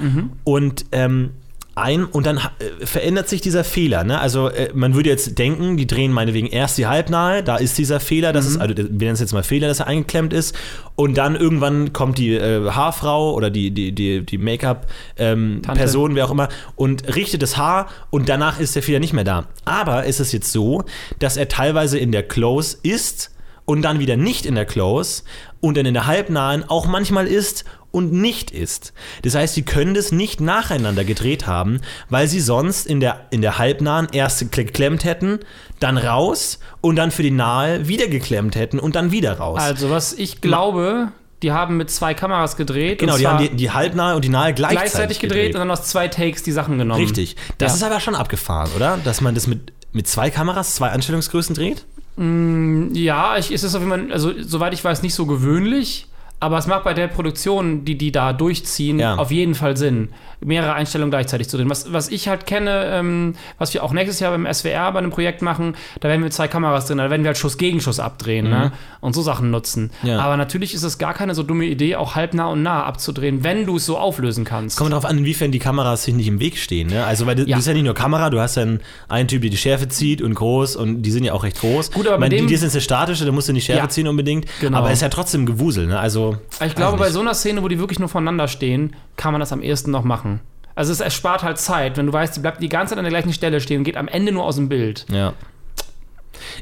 Und 0.44 0.86
ähm, 0.92 1.30
ein 1.78 2.04
und 2.04 2.26
dann 2.26 2.38
äh, 2.38 2.86
verändert 2.86 3.28
sich 3.28 3.40
dieser 3.40 3.64
Fehler. 3.64 4.04
Ne? 4.04 4.20
Also 4.20 4.48
äh, 4.48 4.70
man 4.74 4.94
würde 4.94 5.08
jetzt 5.08 5.38
denken, 5.38 5.76
die 5.76 5.86
drehen 5.86 6.12
meinetwegen 6.12 6.46
erst 6.46 6.78
die 6.78 6.86
halbnahe, 6.86 7.42
da 7.42 7.56
ist 7.56 7.78
dieser 7.78 8.00
Fehler, 8.00 8.32
das 8.32 8.46
ist, 8.46 8.58
also 8.58 8.76
wir 8.76 8.84
nennen 8.84 9.12
es 9.12 9.20
jetzt 9.20 9.32
mal 9.32 9.42
Fehler, 9.42 9.68
dass 9.68 9.80
er 9.80 9.86
eingeklemmt 9.86 10.32
ist 10.32 10.54
und 10.96 11.16
dann 11.16 11.36
irgendwann 11.36 11.92
kommt 11.92 12.18
die 12.18 12.34
äh, 12.34 12.70
Haarfrau 12.70 13.34
oder 13.34 13.50
die, 13.50 13.70
die, 13.70 13.92
die, 13.92 14.24
die 14.24 14.38
Make-up-Person, 14.38 16.14
wer 16.14 16.26
auch 16.26 16.30
immer, 16.30 16.48
und 16.76 17.14
richtet 17.14 17.42
das 17.42 17.56
Haar 17.56 17.88
und 18.10 18.28
danach 18.28 18.60
ist 18.60 18.74
der 18.74 18.82
Fehler 18.82 19.00
nicht 19.00 19.12
mehr 19.12 19.24
da. 19.24 19.46
Aber 19.64 20.04
ist 20.04 20.20
es 20.20 20.32
jetzt 20.32 20.52
so, 20.52 20.84
dass 21.18 21.36
er 21.36 21.48
teilweise 21.48 21.98
in 21.98 22.12
der 22.12 22.22
Close 22.22 22.76
ist 22.82 23.30
und 23.68 23.82
dann 23.82 23.98
wieder 23.98 24.16
nicht 24.16 24.46
in 24.46 24.54
der 24.54 24.64
Close 24.64 25.24
und 25.60 25.76
dann 25.76 25.84
in 25.84 25.92
der 25.92 26.06
halbnahen 26.06 26.64
auch 26.68 26.86
manchmal 26.86 27.26
ist 27.26 27.66
und 27.90 28.12
nicht 28.12 28.50
ist. 28.50 28.92
Das 29.22 29.34
heißt, 29.34 29.54
sie 29.54 29.62
können 29.62 29.94
das 29.94 30.12
nicht 30.12 30.40
nacheinander 30.40 31.04
gedreht 31.04 31.46
haben, 31.46 31.80
weil 32.10 32.28
sie 32.28 32.40
sonst 32.40 32.86
in 32.86 33.00
der, 33.00 33.26
in 33.30 33.40
der 33.42 33.58
halbnahen 33.58 34.08
erst 34.12 34.52
geklemmt 34.52 35.04
hätten, 35.04 35.40
dann 35.80 35.96
raus 35.98 36.58
und 36.80 36.96
dann 36.96 37.10
für 37.10 37.22
die 37.22 37.30
nahe 37.30 37.88
wieder 37.88 38.08
geklemmt 38.08 38.56
hätten 38.56 38.78
und 38.78 38.94
dann 38.96 39.10
wieder 39.10 39.38
raus. 39.38 39.60
Also, 39.60 39.90
was 39.90 40.12
ich 40.12 40.40
glaube, 40.40 41.12
die 41.42 41.52
haben 41.52 41.76
mit 41.76 41.88
zwei 41.90 42.14
Kameras 42.14 42.56
gedreht. 42.56 42.98
genau, 42.98 43.16
die 43.16 43.26
haben 43.26 43.38
die, 43.38 43.54
die 43.56 43.70
halbnahe 43.70 44.16
und 44.16 44.24
die 44.24 44.28
nahe 44.28 44.52
gleichzeitig, 44.54 44.90
gleichzeitig 44.92 45.18
gedreht, 45.20 45.54
und 45.54 45.60
dann 45.60 45.70
aus 45.70 45.84
zwei 45.84 46.08
Takes 46.08 46.42
die 46.42 46.52
Sachen 46.52 46.78
genommen. 46.78 47.00
Richtig. 47.00 47.36
Das 47.58 47.72
Ja. 47.72 47.76
ist 47.76 47.82
aber 47.84 48.00
schon 48.00 48.14
abgefahren, 48.16 48.70
oder? 48.74 48.98
Dass 49.04 49.20
man 49.20 49.34
das 49.36 49.46
mit, 49.46 49.72
mit 49.92 50.08
zwei 50.08 50.30
Kameras, 50.30 50.74
zwei 50.74 50.90
Anstellungsgrößen 50.90 51.54
dreht? 51.54 51.84
Ja, 52.20 53.38
ich, 53.38 53.52
es 53.52 53.62
ist 53.62 53.74
auf 53.76 53.82
jeden 53.82 53.90
Fall, 53.92 54.12
also 54.12 54.32
soweit 54.42 54.74
ich 54.74 54.82
weiß, 54.82 55.02
nicht 55.02 55.14
so 55.14 55.24
gewöhnlich. 55.26 56.07
Aber 56.40 56.56
es 56.58 56.66
macht 56.68 56.84
bei 56.84 56.94
der 56.94 57.08
Produktion, 57.08 57.84
die 57.84 57.98
die 57.98 58.12
da 58.12 58.32
durchziehen, 58.32 59.00
Ja. 59.00 59.16
auf 59.16 59.30
jeden 59.32 59.54
Fall 59.56 59.76
Sinn, 59.76 60.10
mehrere 60.40 60.72
Einstellungen 60.74 61.10
gleichzeitig 61.10 61.48
zu 61.48 61.56
drehen. 61.56 61.68
Was, 61.68 61.92
was 61.92 62.08
ich 62.10 62.28
halt 62.28 62.46
kenne, 62.46 62.84
ähm, 62.92 63.34
was 63.58 63.74
wir 63.74 63.82
auch 63.82 63.92
nächstes 63.92 64.20
Jahr 64.20 64.30
beim 64.30 64.46
SWR 64.46 64.92
bei 64.92 65.00
einem 65.00 65.10
Projekt 65.10 65.42
machen, 65.42 65.74
da 65.98 66.08
werden 66.08 66.22
wir 66.22 66.30
zwei 66.30 66.46
Kameras 66.46 66.86
drin, 66.86 66.98
da 66.98 67.10
werden 67.10 67.22
wir 67.24 67.30
halt 67.30 67.38
Schuss 67.38 67.58
gegen 67.58 67.80
Schuss 67.80 67.98
abdrehen 67.98 68.48
ne? 68.48 68.70
und 69.00 69.14
so 69.16 69.22
Sachen 69.22 69.50
nutzen. 69.50 69.90
Mhm. 70.02 70.08
Ja. 70.10 70.20
Aber 70.20 70.36
natürlich 70.36 70.74
ist 70.74 70.84
es 70.84 70.98
gar 70.98 71.12
keine 71.12 71.34
so 71.34 71.42
dumme 71.42 71.64
Idee, 71.64 71.96
auch 71.96 72.14
halbnah 72.14 72.46
und 72.46 72.62
nah 72.62 72.84
abzudrehen, 72.84 73.42
wenn 73.42 73.66
du 73.66 73.76
es 73.76 73.86
so 73.86 73.98
auflösen 73.98 74.44
kannst. 74.44 74.78
Kommt 74.78 74.92
darauf 74.92 75.06
an, 75.06 75.18
inwiefern 75.18 75.50
die 75.50 75.58
Kameras 75.58 76.04
sich 76.04 76.14
nicht 76.14 76.28
im 76.28 76.38
Weg 76.38 76.56
stehen. 76.56 76.88
Ne? 76.88 77.04
Also, 77.04 77.26
weil 77.26 77.34
das 77.34 77.46
Ja. 77.48 77.56
das 77.56 77.64
ist 77.64 77.66
ja 77.68 77.74
nicht 77.74 77.84
nur 77.84 77.94
Kamera, 77.94 78.30
du 78.30 78.38
hast 78.40 78.56
ja 78.56 78.62
einen, 79.08 79.26
Typ, 79.28 79.42
der 79.42 79.50
die 79.50 79.56
Schärfe 79.56 79.88
zieht 79.88 80.22
und 80.22 80.34
groß 80.34 80.76
und 80.76 81.02
die 81.02 81.10
sind 81.10 81.24
ja 81.24 81.32
auch 81.32 81.42
recht 81.42 81.58
groß. 81.60 81.90
Gut, 81.90 82.06
aber 82.06 82.14
ich 82.14 82.20
meine, 82.20 82.30
bei 82.30 82.36
dem- 82.36 82.46
die, 82.46 82.52
die 82.52 82.56
sind 82.58 82.70
eine 82.70 82.80
statische, 82.80 83.24
da 83.24 83.32
musst 83.32 83.48
du 83.48 83.52
nicht 83.52 83.64
Schärfe 83.64 83.88
ziehen 83.88 84.06
unbedingt. 84.06 84.46
Genau. 84.60 84.78
Aber 84.78 84.88
es 84.88 84.94
ist 84.98 85.02
ja 85.02 85.08
trotzdem 85.08 85.44
Gewusel. 85.44 85.86
Ne? 85.88 85.98
Also, 85.98 86.27
Ich 86.64 86.74
glaube, 86.74 86.92
weiß 86.92 86.98
bei 86.98 87.04
nicht. 87.06 87.14
so 87.14 87.20
einer 87.20 87.34
Szene, 87.34 87.62
wo 87.62 87.68
die 87.68 87.78
wirklich 87.78 87.98
nur 87.98 88.08
voneinander 88.08 88.48
stehen, 88.48 88.96
kann 89.16 89.32
man 89.32 89.40
das 89.40 89.52
am 89.52 89.62
ehesten 89.62 89.90
noch 89.90 90.04
machen. 90.04 90.40
Also 90.74 90.92
es 90.92 91.00
erspart 91.00 91.42
halt 91.42 91.58
Zeit, 91.58 91.96
wenn 91.96 92.06
du 92.06 92.12
weißt, 92.12 92.36
die 92.36 92.40
bleibt 92.40 92.62
die 92.62 92.68
ganze 92.68 92.90
Zeit 92.90 92.98
an 92.98 93.04
der 93.04 93.10
gleichen 93.10 93.32
Stelle 93.32 93.60
stehen 93.60 93.78
und 93.78 93.84
geht 93.84 93.96
am 93.96 94.06
Ende 94.08 94.30
nur 94.32 94.44
aus 94.44 94.56
dem 94.56 94.68
Bild. 94.68 95.06
Ja. 95.10 95.34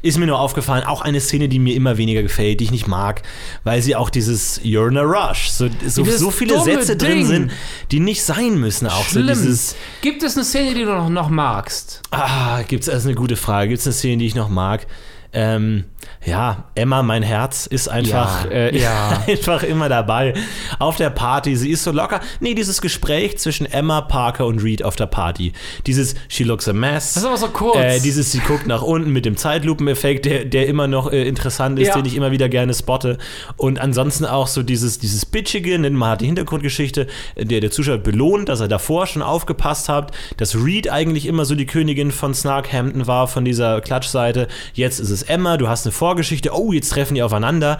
Ist 0.01 0.17
mir 0.17 0.25
nur 0.25 0.39
aufgefallen, 0.39 0.83
auch 0.83 1.01
eine 1.01 1.19
Szene, 1.19 1.49
die 1.49 1.59
mir 1.59 1.75
immer 1.75 1.97
weniger 1.97 2.23
gefällt, 2.23 2.59
die 2.59 2.65
ich 2.65 2.71
nicht 2.71 2.87
mag, 2.87 3.21
weil 3.63 3.81
sie 3.81 3.95
auch 3.95 4.09
dieses 4.09 4.59
You're 4.61 4.87
in 4.87 4.97
a 4.97 5.01
rush, 5.01 5.49
so, 5.49 5.69
so, 5.85 6.03
so 6.03 6.31
viele 6.31 6.59
Sätze 6.61 6.97
drin 6.97 7.17
Ding. 7.17 7.25
sind, 7.25 7.51
die 7.91 7.99
nicht 7.99 8.23
sein 8.23 8.59
müssen. 8.59 8.87
Auch 8.87 9.05
so 9.05 9.21
dieses, 9.21 9.75
Gibt 10.01 10.23
es 10.23 10.35
eine 10.35 10.45
Szene, 10.45 10.73
die 10.73 10.83
du 10.83 10.93
noch, 10.93 11.09
noch 11.09 11.29
magst? 11.29 12.01
ah, 12.11 12.61
gibt's, 12.67 12.87
das 12.87 12.97
ist 12.97 13.05
eine 13.05 13.15
gute 13.15 13.35
Frage, 13.35 13.69
gibt 13.69 13.79
es 13.81 13.87
eine 13.87 13.93
Szene, 13.93 14.17
die 14.17 14.25
ich 14.25 14.35
noch 14.35 14.49
mag? 14.49 14.87
Ähm, 15.33 15.85
ja, 16.25 16.65
Emma, 16.75 17.03
mein 17.03 17.23
Herz, 17.23 17.67
ist 17.67 17.87
einfach, 17.87 18.45
Ja, 18.45 18.51
äh, 18.51 18.77
ja. 18.77 19.23
einfach 19.27 19.63
immer 19.63 19.87
dabei. 19.89 20.33
Auf 20.77 20.97
der 20.97 21.09
Party, 21.09 21.55
sie 21.55 21.69
ist 21.71 21.83
so 21.83 21.91
locker. 21.91 22.19
Nee, 22.39 22.53
dieses 22.53 22.81
Gespräch 22.81 23.37
zwischen 23.37 23.65
Emma, 23.65 24.01
Parker 24.01 24.45
und 24.45 24.61
Reed 24.61 24.83
auf 24.83 24.95
der 24.95 25.05
Party. 25.05 25.53
Dieses 25.85 26.15
She 26.27 26.43
looks 26.43 26.67
a 26.67 26.73
mess. 26.73 27.13
Das 27.13 27.23
ist 27.23 27.27
aber 27.27 27.37
so 27.37 27.47
kurz. 27.47 27.77
Äh, 27.77 27.99
dieses, 27.99 28.31
sie 28.31 28.39
guckt 28.39 28.67
nach 28.67 28.81
unten 28.81 29.11
mit 29.11 29.25
dem 29.25 29.37
Zeitlupeneffekt, 29.37 30.25
der, 30.25 30.45
der 30.45 30.67
immer 30.67 30.87
noch 30.87 31.11
äh, 31.11 31.25
interessant 31.27 31.79
ist, 31.79 31.87
Ja. 31.87 31.95
den 31.95 32.05
ich 32.05 32.15
immer 32.15 32.31
wieder 32.31 32.49
gerne 32.49 32.73
spotte. 32.73 33.17
Und 33.55 33.79
ansonsten 33.79 34.25
auch 34.25 34.47
so 34.47 34.63
dieses, 34.63 34.99
dieses 34.99 35.25
Bitchige, 35.25 35.79
ne, 35.79 35.89
man 35.89 36.09
hat 36.11 36.21
die 36.21 36.25
Hintergrundgeschichte, 36.25 37.07
der, 37.37 37.61
der 37.61 37.71
Zuschauer 37.71 37.97
belohnt, 37.99 38.49
dass 38.49 38.59
er 38.59 38.67
davor 38.67 39.07
schon 39.07 39.21
aufgepasst 39.21 39.87
hat, 39.89 40.11
dass 40.37 40.55
Reed 40.55 40.91
eigentlich 40.91 41.25
immer 41.25 41.45
so 41.45 41.55
die 41.55 41.65
Königin 41.65 42.11
von 42.11 42.33
Snarkhampton 42.33 43.07
war, 43.07 43.27
von 43.27 43.45
dieser 43.45 43.81
Klatschseite. 43.81 44.47
Jetzt 44.73 44.99
ist 44.99 45.09
es 45.09 45.23
Emma, 45.23 45.57
du 45.57 45.67
hast 45.69 45.86
eine 45.87 45.93
Vorgeschichte, 45.93 46.51
oh, 46.53 46.71
jetzt 46.71 46.89
treffen 46.89 47.15
die 47.15 47.23
aufeinander. 47.23 47.79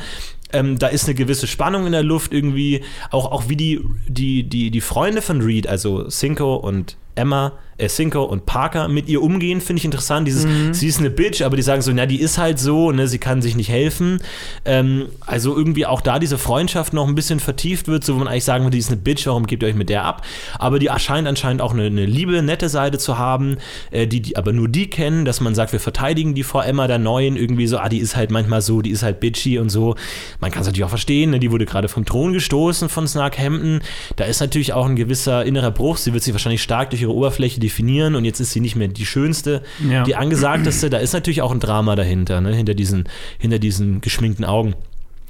Ähm, 0.54 0.80
da 0.80 0.88
ist 0.88 1.06
eine 1.06 1.16
gewisse 1.16 1.46
Spannung 1.46 1.86
in 1.86 1.92
der 1.92 2.04
Luft 2.04 2.34
irgendwie, 2.34 2.84
auch, 3.12 3.32
auch 3.32 3.50
wie 3.50 3.58
die, 3.58 3.82
die, 4.08 4.44
die, 4.44 4.72
die 4.72 4.82
Freunde 4.82 5.22
von 5.22 5.42
Reed, 5.42 5.68
also 5.68 6.08
Cinco 6.08 6.56
und 6.56 6.98
Emma, 7.18 7.54
äh, 7.78 7.88
Cinco 7.88 8.24
und 8.24 8.46
Parker 8.46 8.88
mit 8.88 9.08
ihr 9.08 9.22
umgehen, 9.22 9.62
finde 9.62 9.80
ich 9.80 9.86
interessant. 9.86 10.28
Dieses, 10.28 10.48
sie 10.72 10.88
ist 10.88 11.00
eine 11.00 11.10
Bitch, 11.10 11.42
aber 11.42 11.56
die 11.56 11.62
sagen 11.62 11.82
so, 11.82 11.92
na, 11.92 12.06
die 12.06 12.20
ist 12.20 12.38
halt 12.38 12.60
so, 12.60 12.92
ne, 12.92 13.08
sie 13.08 13.20
kann 13.20 13.42
sich 13.42 13.56
nicht 13.56 13.70
helfen. 13.70 14.20
Ähm, 14.66 15.08
also 15.26 15.56
irgendwie 15.56 15.86
auch 15.86 16.02
da 16.02 16.20
diese 16.20 16.38
Freundschaft 16.38 16.94
noch 16.94 17.08
ein 17.08 17.16
bisschen 17.16 17.40
vertieft 17.40 17.88
wird, 17.88 18.04
so 18.04 18.16
wo 18.16 18.20
man 18.20 18.28
eigentlich 18.28 18.44
sagen 18.44 18.64
würde, 18.66 18.76
die 18.76 18.80
ist 18.80 18.90
eine 18.90 18.98
Bitch, 18.98 19.26
warum 19.28 19.46
gebt 19.46 19.64
ihr 19.64 19.70
euch 19.70 19.76
mit 19.76 19.90
der 19.90 20.06
ab? 20.06 20.24
Aber 20.58 20.80
die 20.80 20.88
erscheint 20.88 21.28
anscheinend 21.28 21.62
auch 21.62 21.74
eine, 21.74 21.86
eine 21.86 22.06
liebe, 22.06 22.42
nette 22.42 22.70
Seite 22.70 22.98
zu 22.98 23.18
haben, 23.18 23.58
äh, 23.92 24.08
die, 24.08 24.22
die 24.22 24.38
aber 24.38 24.54
nur 24.54 24.68
die 24.68 24.90
kennen, 24.90 25.26
dass 25.26 25.42
man 25.42 25.56
sagt, 25.56 25.72
wir 25.72 25.80
verteidigen 25.80 26.34
die 26.34 26.44
vor 26.44 26.66
Emma 26.66 26.88
der 26.88 27.00
Neuen, 27.00 27.38
irgendwie 27.38 27.68
so, 27.68 27.78
ah, 27.78 27.90
die 27.90 28.00
ist 28.00 28.16
halt 28.16 28.32
manchmal 28.32 28.62
so, 28.62 28.82
die 28.82 28.92
ist 28.92 29.04
halt 29.04 29.20
bitchy 29.20 29.60
und 29.60 29.70
so. 29.70 29.96
Man 30.40 30.52
kann 30.52 30.62
es 30.62 30.68
natürlich 30.68 30.84
auch 30.84 30.90
verstehen, 30.90 31.32
ne? 31.32 31.40
die 31.40 31.52
wurde 31.52 31.66
gerade 31.66 31.88
vom 31.88 32.06
Thron 32.06 32.34
gestoßen 32.34 32.90
von 32.90 33.08
Snarkhampton. 33.08 33.82
Da 34.16 34.26
ist 34.26 34.40
natürlich 34.40 34.74
auch 34.74 34.86
ein 34.86 34.96
gewisser 34.96 35.46
innerer 35.46 35.72
Bruch. 35.72 35.98
Sie 35.98 36.14
wird 36.14 36.24
sich 36.24 36.34
wahrscheinlich 36.34 36.64
stark 36.64 36.90
durch 36.90 37.07
ihre 37.08 37.16
Oberfläche 37.16 37.60
definieren 37.60 38.16
und 38.16 38.26
jetzt 38.26 38.40
ist 38.40 38.52
sie 38.52 38.60
nicht 38.60 38.76
mehr 38.76 38.88
die 38.88 39.06
schönste, 39.06 39.64
Ja. 39.90 40.04
die 40.04 40.16
angesagteste. 40.16 40.90
Da 40.90 40.98
ist 40.98 41.14
natürlich 41.14 41.42
auch 41.42 41.52
ein 41.52 41.60
Drama 41.60 41.96
dahinter, 41.96 42.42
ne? 42.42 42.54
hinter, 42.54 42.74
diesen, 42.74 43.06
hinter 43.38 43.60
diesen 43.60 44.02
geschminkten 44.02 44.46
Augen. 44.46 44.76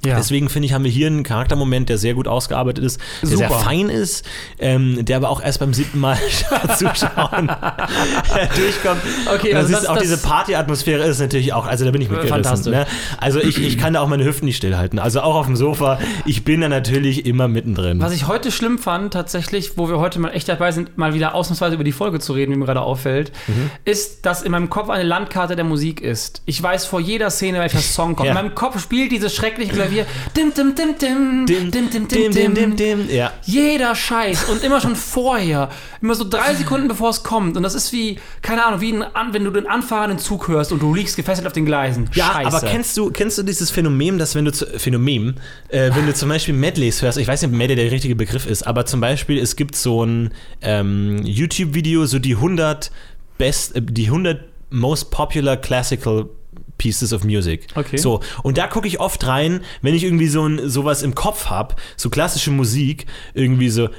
Ja. 0.07 0.15
Deswegen 0.17 0.49
finde 0.49 0.65
ich, 0.67 0.73
haben 0.73 0.83
wir 0.83 0.91
hier 0.91 1.07
einen 1.07 1.23
Charaktermoment, 1.23 1.89
der 1.89 1.97
sehr 1.97 2.13
gut 2.13 2.27
ausgearbeitet 2.27 2.83
ist, 2.83 2.99
der 3.21 3.29
sehr 3.37 3.47
Super. 3.49 3.59
fein 3.61 3.89
ist, 3.89 4.25
ähm, 4.59 5.03
der 5.05 5.17
aber 5.17 5.29
auch 5.29 5.41
erst 5.41 5.59
beim 5.59 5.73
siebten 5.73 5.99
Mal 5.99 6.17
zuschauen 6.77 7.47
durchkommt. 8.55 9.01
Okay, 9.33 9.53
also 9.53 9.71
das- 9.73 9.85
auch 9.85 9.95
das- 9.95 10.03
diese 10.03 10.17
Partyatmosphäre 10.17 11.03
ist 11.05 11.19
natürlich 11.19 11.53
auch, 11.53 11.65
also 11.65 11.85
da 11.85 11.91
bin 11.91 12.01
ich 12.01 12.09
mitgerissen. 12.09 12.43
Fantastisch. 12.43 12.71
Ne? 12.73 12.85
Also 13.19 13.39
ich, 13.39 13.61
ich 13.61 13.77
kann 13.77 13.93
da 13.93 14.01
auch 14.01 14.07
meine 14.07 14.23
Hüften 14.25 14.45
nicht 14.45 14.57
stillhalten. 14.57 14.99
Also 14.99 15.21
auch 15.21 15.35
auf 15.35 15.45
dem 15.45 15.55
Sofa, 15.55 15.99
ich 16.25 16.43
bin 16.43 16.61
da 16.61 16.69
natürlich 16.69 17.25
immer 17.25 17.47
mittendrin. 17.47 17.99
Was 18.01 18.13
ich 18.13 18.27
heute 18.27 18.51
schlimm 18.51 18.77
fand, 18.77 19.13
tatsächlich, 19.13 19.77
wo 19.77 19.89
wir 19.89 19.99
heute 19.99 20.19
mal 20.19 20.29
echt 20.29 20.47
dabei 20.49 20.71
sind, 20.71 20.97
mal 20.97 21.13
wieder 21.13 21.35
ausnahmsweise 21.35 21.75
über 21.75 21.83
die 21.83 21.91
Folge 21.91 22.19
zu 22.19 22.33
reden, 22.33 22.53
wie 22.53 22.57
mir 22.57 22.65
gerade 22.65 22.81
auffällt, 22.81 23.31
Mhm. 23.47 23.69
ist, 23.85 24.25
dass 24.25 24.41
in 24.41 24.51
meinem 24.51 24.69
Kopf 24.69 24.89
eine 24.89 25.03
Landkarte 25.03 25.55
der 25.55 25.65
Musik 25.65 26.01
ist. 26.01 26.41
Ich 26.45 26.61
weiß 26.61 26.85
vor 26.85 26.99
jeder 26.99 27.29
Szene, 27.29 27.59
welcher 27.59 27.79
Song 27.97 28.15
kommt. 28.15 28.27
Ja. 28.27 28.31
In 28.31 28.35
meinem 28.45 28.55
Kopf 28.55 28.81
spielt 28.81 29.11
dieses 29.11 29.35
schreckliche 29.35 29.73
Klavier. 29.73 29.96
Dim, 30.35 30.53
dim, 30.53 30.75
dim, 30.75 30.95
dim, 30.97 31.45
Dim, 31.45 31.71
dim, 31.71 31.89
dim, 31.89 32.07
dim, 32.07 32.31
dim, 32.31 32.53
dim, 32.53 32.75
dim. 32.75 33.09
Ja. 33.09 33.33
Jeder 33.43 33.95
Scheiß 33.95 34.45
und 34.45 34.63
immer 34.63 34.81
schon 34.81 34.95
vorher, 34.95 35.69
immer 36.01 36.15
so 36.15 36.27
drei 36.27 36.53
Sekunden 36.55 36.87
bevor 36.87 37.09
es 37.09 37.23
kommt. 37.23 37.57
Und 37.57 37.63
das 37.63 37.75
ist 37.75 37.91
wie, 37.93 38.19
keine 38.41 38.65
Ahnung, 38.65 38.81
wie 38.81 38.93
ein, 38.93 39.33
wenn 39.33 39.43
du 39.43 39.51
den 39.51 39.67
anfahrenden 39.67 40.19
Zug 40.19 40.47
hörst 40.47 40.71
und 40.71 40.81
du 40.81 40.93
liegst 40.93 41.15
gefesselt 41.15 41.47
auf 41.47 41.53
den 41.53 41.65
Gleisen. 41.65 42.09
Ja, 42.13 42.33
Scheiße. 42.33 42.47
aber 42.47 42.67
kennst 42.67 42.97
du, 42.97 43.11
kennst 43.11 43.37
du 43.37 43.43
dieses 43.43 43.71
Phänomen, 43.71 44.17
dass 44.17 44.35
wenn 44.35 44.45
du 44.45 44.51
zu, 44.51 44.65
Phänomen, 44.65 45.39
äh, 45.69 45.91
wenn 45.93 46.05
du 46.05 46.13
zum 46.13 46.29
Beispiel 46.29 46.53
Medleys 46.53 47.01
hörst, 47.01 47.17
ich 47.17 47.27
weiß 47.27 47.41
nicht, 47.41 47.51
ob 47.51 47.57
Medley 47.57 47.75
der 47.75 47.91
richtige 47.91 48.15
Begriff 48.15 48.45
ist, 48.45 48.63
aber 48.63 48.85
zum 48.85 49.01
Beispiel 49.01 49.37
es 49.39 49.55
gibt 49.55 49.75
so 49.75 50.03
ein 50.03 50.31
ähm, 50.61 51.21
YouTube-Video, 51.23 52.05
so 52.05 52.19
die 52.19 52.35
100 52.35 52.91
best, 53.37 53.75
äh, 53.75 53.81
die 53.81 54.05
100 54.05 54.41
most 54.69 55.11
popular 55.11 55.57
classical 55.57 56.29
Pieces 56.77 57.13
of 57.13 57.23
Music. 57.23 57.67
Okay. 57.75 57.97
So, 57.97 58.21
und 58.43 58.57
da 58.57 58.67
gucke 58.67 58.87
ich 58.87 58.99
oft 58.99 59.25
rein, 59.27 59.61
wenn 59.81 59.93
ich 59.93 60.03
irgendwie 60.03 60.27
so 60.27 60.47
ein, 60.47 60.69
sowas 60.69 61.03
im 61.03 61.15
Kopf 61.15 61.47
habe, 61.47 61.75
so 61.95 62.09
klassische 62.09 62.51
Musik, 62.51 63.05
irgendwie 63.33 63.69
so. 63.69 63.89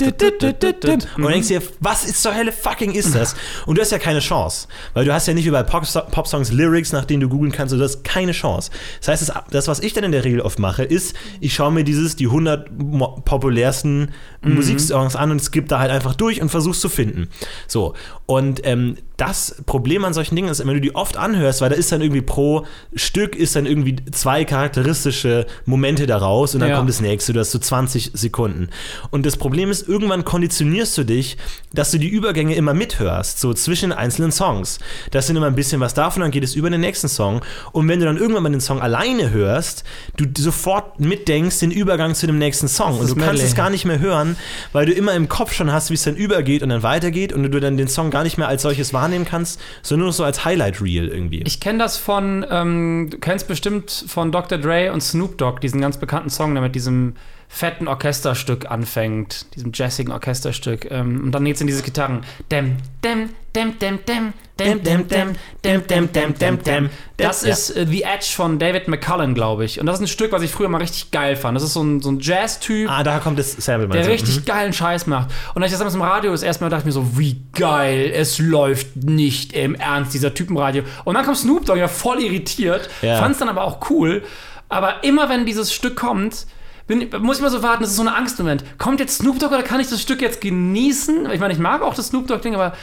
Und 0.00 1.22
du 1.22 1.28
denkst 1.28 1.48
dir, 1.48 1.60
was 1.80 2.04
ist 2.04 2.22
zur 2.22 2.34
Hölle 2.34 2.52
fucking 2.52 2.92
ist 2.92 3.14
das? 3.14 3.34
Und 3.66 3.76
du 3.78 3.82
hast 3.82 3.90
ja 3.90 3.98
keine 3.98 4.20
Chance, 4.20 4.68
weil 4.94 5.04
du 5.04 5.12
hast 5.12 5.26
ja 5.26 5.34
nicht 5.34 5.44
wie 5.44 5.50
bei 5.50 5.62
Pop- 5.64 6.10
Pop-Songs 6.12 6.52
Lyrics, 6.52 6.92
nach 6.92 7.04
denen 7.04 7.20
du 7.20 7.28
googeln 7.28 7.50
kannst, 7.52 7.74
du 7.74 7.82
hast 7.82 8.04
keine 8.04 8.32
Chance. 8.32 8.70
Das 9.00 9.08
heißt, 9.08 9.32
das, 9.50 9.66
was 9.68 9.80
ich 9.80 9.92
dann 9.94 10.04
in 10.04 10.12
der 10.12 10.24
Regel 10.24 10.40
oft 10.40 10.58
mache, 10.60 10.84
ist, 10.84 11.14
ich 11.40 11.54
schaue 11.54 11.72
mir 11.72 11.82
dieses, 11.84 12.14
die 12.16 12.26
100 12.26 12.70
mo- 12.80 13.20
populärsten 13.24 14.12
Musiksongs 14.42 15.16
an 15.16 15.32
und 15.32 15.40
skippe 15.42 15.66
da 15.68 15.80
halt 15.80 15.90
einfach 15.90 16.14
durch 16.14 16.40
und 16.40 16.48
versuch's 16.48 16.78
zu 16.80 16.88
finden. 16.88 17.28
So, 17.66 17.94
und 18.26 18.60
ähm, 18.64 18.96
das 19.16 19.56
Problem 19.66 20.04
an 20.04 20.14
solchen 20.14 20.36
Dingen 20.36 20.48
ist, 20.48 20.60
wenn 20.64 20.74
du 20.74 20.80
die 20.80 20.94
oft 20.94 21.16
anhörst, 21.16 21.60
weil 21.60 21.70
da 21.70 21.74
ist 21.76 21.90
dann 21.90 22.00
irgendwie 22.02 22.20
pro 22.22 22.64
Stück 22.94 23.34
ist 23.34 23.56
dann 23.56 23.66
irgendwie 23.66 23.96
zwei 24.12 24.44
charakteristische 24.44 25.46
Momente 25.66 26.06
daraus 26.06 26.54
und 26.54 26.60
dann 26.60 26.70
Ja. 26.70 26.76
kommt 26.76 26.88
das 26.88 27.00
nächste, 27.00 27.32
du 27.32 27.40
hast 27.40 27.50
so 27.50 27.58
20 27.58 28.12
Sekunden. 28.14 28.68
Und 29.10 29.26
das 29.26 29.36
Problem 29.36 29.70
ist, 29.72 29.87
irgendwann 29.88 30.24
konditionierst 30.24 30.96
du 30.98 31.04
dich, 31.04 31.36
dass 31.72 31.90
du 31.90 31.98
die 31.98 32.08
Übergänge 32.08 32.54
immer 32.54 32.74
mithörst, 32.74 33.40
so 33.40 33.52
zwischen 33.54 33.92
einzelnen 33.92 34.32
Songs. 34.32 34.78
Das 35.10 35.26
sind 35.26 35.36
immer 35.36 35.46
ein 35.46 35.54
bisschen 35.54 35.80
was 35.80 35.94
davon, 35.94 36.22
dann 36.22 36.30
geht 36.30 36.44
es 36.44 36.54
über 36.54 36.70
den 36.70 36.80
nächsten 36.80 37.08
Song. 37.08 37.42
Und 37.72 37.88
wenn 37.88 38.00
du 38.00 38.06
dann 38.06 38.16
irgendwann 38.16 38.42
mal 38.42 38.50
den 38.50 38.60
Song 38.60 38.80
alleine 38.80 39.30
hörst, 39.30 39.84
du 40.16 40.26
sofort 40.40 41.00
mitdenkst 41.00 41.58
den 41.60 41.70
Übergang 41.70 42.14
zu 42.14 42.26
dem 42.26 42.38
nächsten 42.38 42.68
Song. 42.68 42.98
Und 42.98 43.10
du 43.10 43.16
kannst 43.16 43.42
es 43.42 43.54
gar 43.54 43.70
nicht 43.70 43.84
mehr 43.84 43.98
hören, 43.98 44.36
weil 44.72 44.86
du 44.86 44.92
immer 44.92 45.14
im 45.14 45.28
Kopf 45.28 45.52
schon 45.52 45.72
hast, 45.72 45.90
wie 45.90 45.94
es 45.94 46.02
dann 46.02 46.16
übergeht 46.16 46.62
und 46.62 46.68
dann 46.68 46.82
weitergeht 46.82 47.32
und 47.32 47.42
du 47.42 47.60
dann 47.60 47.76
den 47.76 47.88
Song 47.88 48.10
gar 48.10 48.22
nicht 48.22 48.38
mehr 48.38 48.48
als 48.48 48.62
solches 48.62 48.92
wahrnehmen 48.92 49.24
kannst, 49.24 49.60
sondern 49.82 50.06
nur 50.06 50.12
so 50.12 50.24
als 50.24 50.44
Highlight-Reel 50.44 51.08
irgendwie. 51.08 51.42
Ich 51.46 51.60
kenne 51.60 51.78
das 51.78 51.96
von, 51.96 52.46
ähm, 52.50 53.08
du 53.10 53.18
kennst 53.18 53.48
bestimmt 53.48 54.04
von 54.08 54.32
Dr. 54.32 54.58
Dre 54.58 54.92
und 54.92 55.02
Snoop 55.02 55.38
Dogg, 55.38 55.60
diesen 55.60 55.80
ganz 55.80 55.98
bekannten 55.98 56.30
Song, 56.30 56.54
der 56.54 56.62
mit 56.62 56.74
diesem 56.74 57.14
fetten 57.50 57.88
Orchesterstück 57.88 58.70
anfängt, 58.70 59.46
diesem 59.54 59.72
jazzigen 59.74 60.12
Orchesterstück. 60.12 60.90
Ähm, 60.90 61.22
und 61.24 61.32
dann 61.32 61.44
geht's 61.46 61.60
in 61.62 61.66
diese 61.66 61.82
Gitarren. 61.82 62.20
Dem, 62.50 62.76
dem, 63.02 63.30
dem, 63.56 63.78
dem, 63.78 63.98
dem, 64.06 64.32
dem, 64.58 64.82
dem, 64.82 65.08
dem, 65.08 65.36
dem, 65.62 65.86
dem, 65.86 66.12
dem, 66.12 66.34
dem, 66.38 66.62
dem. 66.62 66.90
Das 67.16 67.42
ist 67.42 67.70
äh, 67.70 67.86
The 67.86 68.02
Edge 68.02 68.26
von 68.34 68.58
David 68.58 68.86
McCullen, 68.88 69.34
glaube 69.34 69.64
ich. 69.64 69.80
Und 69.80 69.86
das 69.86 69.96
ist 69.96 70.02
ein 70.02 70.08
Stück, 70.08 70.30
was 70.32 70.42
ich 70.42 70.50
früher 70.50 70.68
mal 70.68 70.78
richtig 70.82 71.10
geil 71.10 71.36
fand. 71.36 71.56
Das 71.56 71.62
ist 71.62 71.72
so 71.72 71.82
ein, 71.82 72.00
so 72.00 72.10
ein 72.10 72.20
Jazz-Typ. 72.20 72.90
ah, 72.90 73.02
da 73.02 73.18
kommt 73.18 73.38
das 73.38 73.52
Sample 73.52 73.88
der 73.88 74.06
richtig 74.06 74.40
Mhm. 74.40 74.44
geilen 74.44 74.72
Scheiß 74.74 75.06
macht. 75.06 75.30
Und 75.54 75.62
als 75.62 75.70
ich 75.72 75.72
das 75.72 75.78
damals 75.78 75.94
im 75.94 76.02
Radio 76.02 76.30
das 76.32 76.42
erste 76.42 76.62
Mal 76.64 76.70
dachte 76.70 76.82
ich 76.82 76.86
mir 76.86 76.92
so, 76.92 77.16
wie 77.18 77.40
geil, 77.54 78.12
es 78.14 78.38
läuft 78.38 78.96
nicht 78.96 79.54
im 79.54 79.74
Ernst, 79.74 80.12
dieser 80.12 80.34
Typenradio. 80.34 80.82
Und 81.04 81.14
dann 81.14 81.24
kommt 81.24 81.38
Snoop 81.38 81.64
Dogg 81.64 81.78
ja 81.78 81.88
voll 81.88 82.20
irritiert, 82.20 82.90
Ja. 83.00 83.16
fand 83.18 83.32
es 83.32 83.38
dann 83.38 83.48
aber 83.48 83.64
auch 83.64 83.88
cool. 83.90 84.22
Aber 84.68 85.02
immer 85.02 85.30
wenn 85.30 85.46
dieses 85.46 85.72
Stück 85.72 85.96
kommt, 85.96 86.46
bin, 86.88 87.08
muss 87.20 87.36
ich 87.36 87.42
mal 87.42 87.50
so 87.50 87.62
warten, 87.62 87.82
das 87.82 87.90
ist 87.90 87.96
so 87.96 88.02
eine 88.02 88.16
Angstmoment. 88.16 88.64
Kommt 88.78 88.98
jetzt 88.98 89.18
Snoop 89.18 89.38
Dogg 89.38 89.54
oder 89.54 89.62
kann 89.62 89.78
ich 89.80 89.88
das 89.88 90.02
Stück 90.02 90.20
jetzt 90.20 90.40
genießen? 90.40 91.30
Ich 91.32 91.38
meine, 91.38 91.52
ich 91.52 91.60
mag 91.60 91.82
auch 91.82 91.94
das 91.94 92.08
Snoop 92.08 92.26
Dogg-Ding, 92.26 92.54
aber 92.54 92.74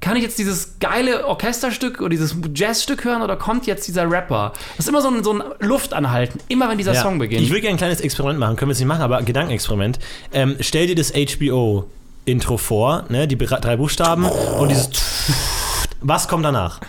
kann 0.00 0.16
ich 0.16 0.22
jetzt 0.22 0.38
dieses 0.38 0.78
geile 0.80 1.26
Orchesterstück 1.26 2.00
oder 2.00 2.08
dieses 2.08 2.34
Jazzstück 2.54 3.04
hören 3.04 3.20
oder 3.22 3.36
kommt 3.36 3.66
jetzt 3.66 3.86
dieser 3.86 4.10
Rapper? 4.10 4.52
Das 4.76 4.86
ist 4.86 4.88
immer 4.88 5.02
so 5.02 5.08
ein, 5.08 5.22
so 5.22 5.34
ein 5.34 5.42
Luftanhalten, 5.60 6.40
immer 6.48 6.68
wenn 6.70 6.78
dieser 6.78 6.94
Ja. 6.94 7.02
Song 7.02 7.18
beginnt. 7.18 7.42
Ich 7.42 7.50
würde 7.50 7.60
gerne 7.60 7.74
ein 7.74 7.78
kleines 7.78 8.00
Experiment 8.00 8.38
machen, 8.40 8.56
können 8.56 8.70
wir 8.70 8.72
jetzt 8.72 8.80
nicht 8.80 8.88
machen, 8.88 9.02
aber 9.02 9.18
ein 9.18 9.26
Gedankenexperiment. 9.26 9.98
Ähm, 10.32 10.56
stell 10.60 10.86
dir 10.86 10.94
das 10.94 11.12
HBO-Intro 11.12 12.56
vor, 12.56 13.04
ne, 13.10 13.28
die 13.28 13.36
drei 13.36 13.76
Buchstaben 13.76 14.24
und 14.24 14.70
dieses 14.70 14.88
Was 16.00 16.28
kommt 16.28 16.46
danach? 16.46 16.80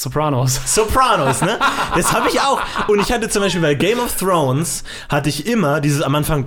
Sopranos. 0.00 0.58
Sopranos, 0.74 1.42
ne? 1.42 1.58
Das 1.94 2.12
habe 2.14 2.28
ich 2.30 2.40
auch. 2.40 2.58
Und 2.88 3.00
ich 3.00 3.12
hatte 3.12 3.28
zum 3.28 3.42
Beispiel 3.42 3.60
bei 3.60 3.74
Game 3.74 3.98
of 4.00 4.16
Thrones, 4.16 4.82
hatte 5.10 5.28
ich 5.28 5.46
immer 5.46 5.80
dieses 5.82 6.00
am 6.00 6.14
Anfang 6.14 6.46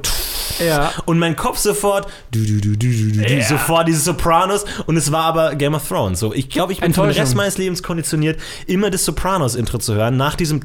Ja. 0.65 0.91
und 1.05 1.19
mein 1.19 1.35
Kopf 1.35 1.59
sofort 1.59 2.07
du, 2.31 2.39
du, 2.43 2.59
du, 2.59 2.75
du, 2.75 2.87
du, 2.89 3.11
du, 3.21 3.31
Ja. 3.31 3.43
sofort 3.45 3.87
dieses 3.87 4.05
Sopranos 4.05 4.65
und 4.87 4.97
es 4.97 5.11
war 5.11 5.25
aber 5.25 5.53
Game 5.53 5.75
of 5.75 5.87
Thrones. 5.87 6.19
So, 6.19 6.33
ich 6.33 6.49
glaube, 6.49 6.73
ich 6.73 6.79
bin 6.81 6.95
für 6.95 7.01
den. 7.05 7.11
Rest 7.11 7.35
meines 7.35 7.59
Lebens 7.59 7.83
konditioniert, 7.83 8.39
immer 8.65 8.89
das 8.89 9.05
Sopranos-Intro 9.05 9.77
zu 9.77 9.93
hören, 9.93 10.17
nach 10.17 10.33
diesem 10.35 10.61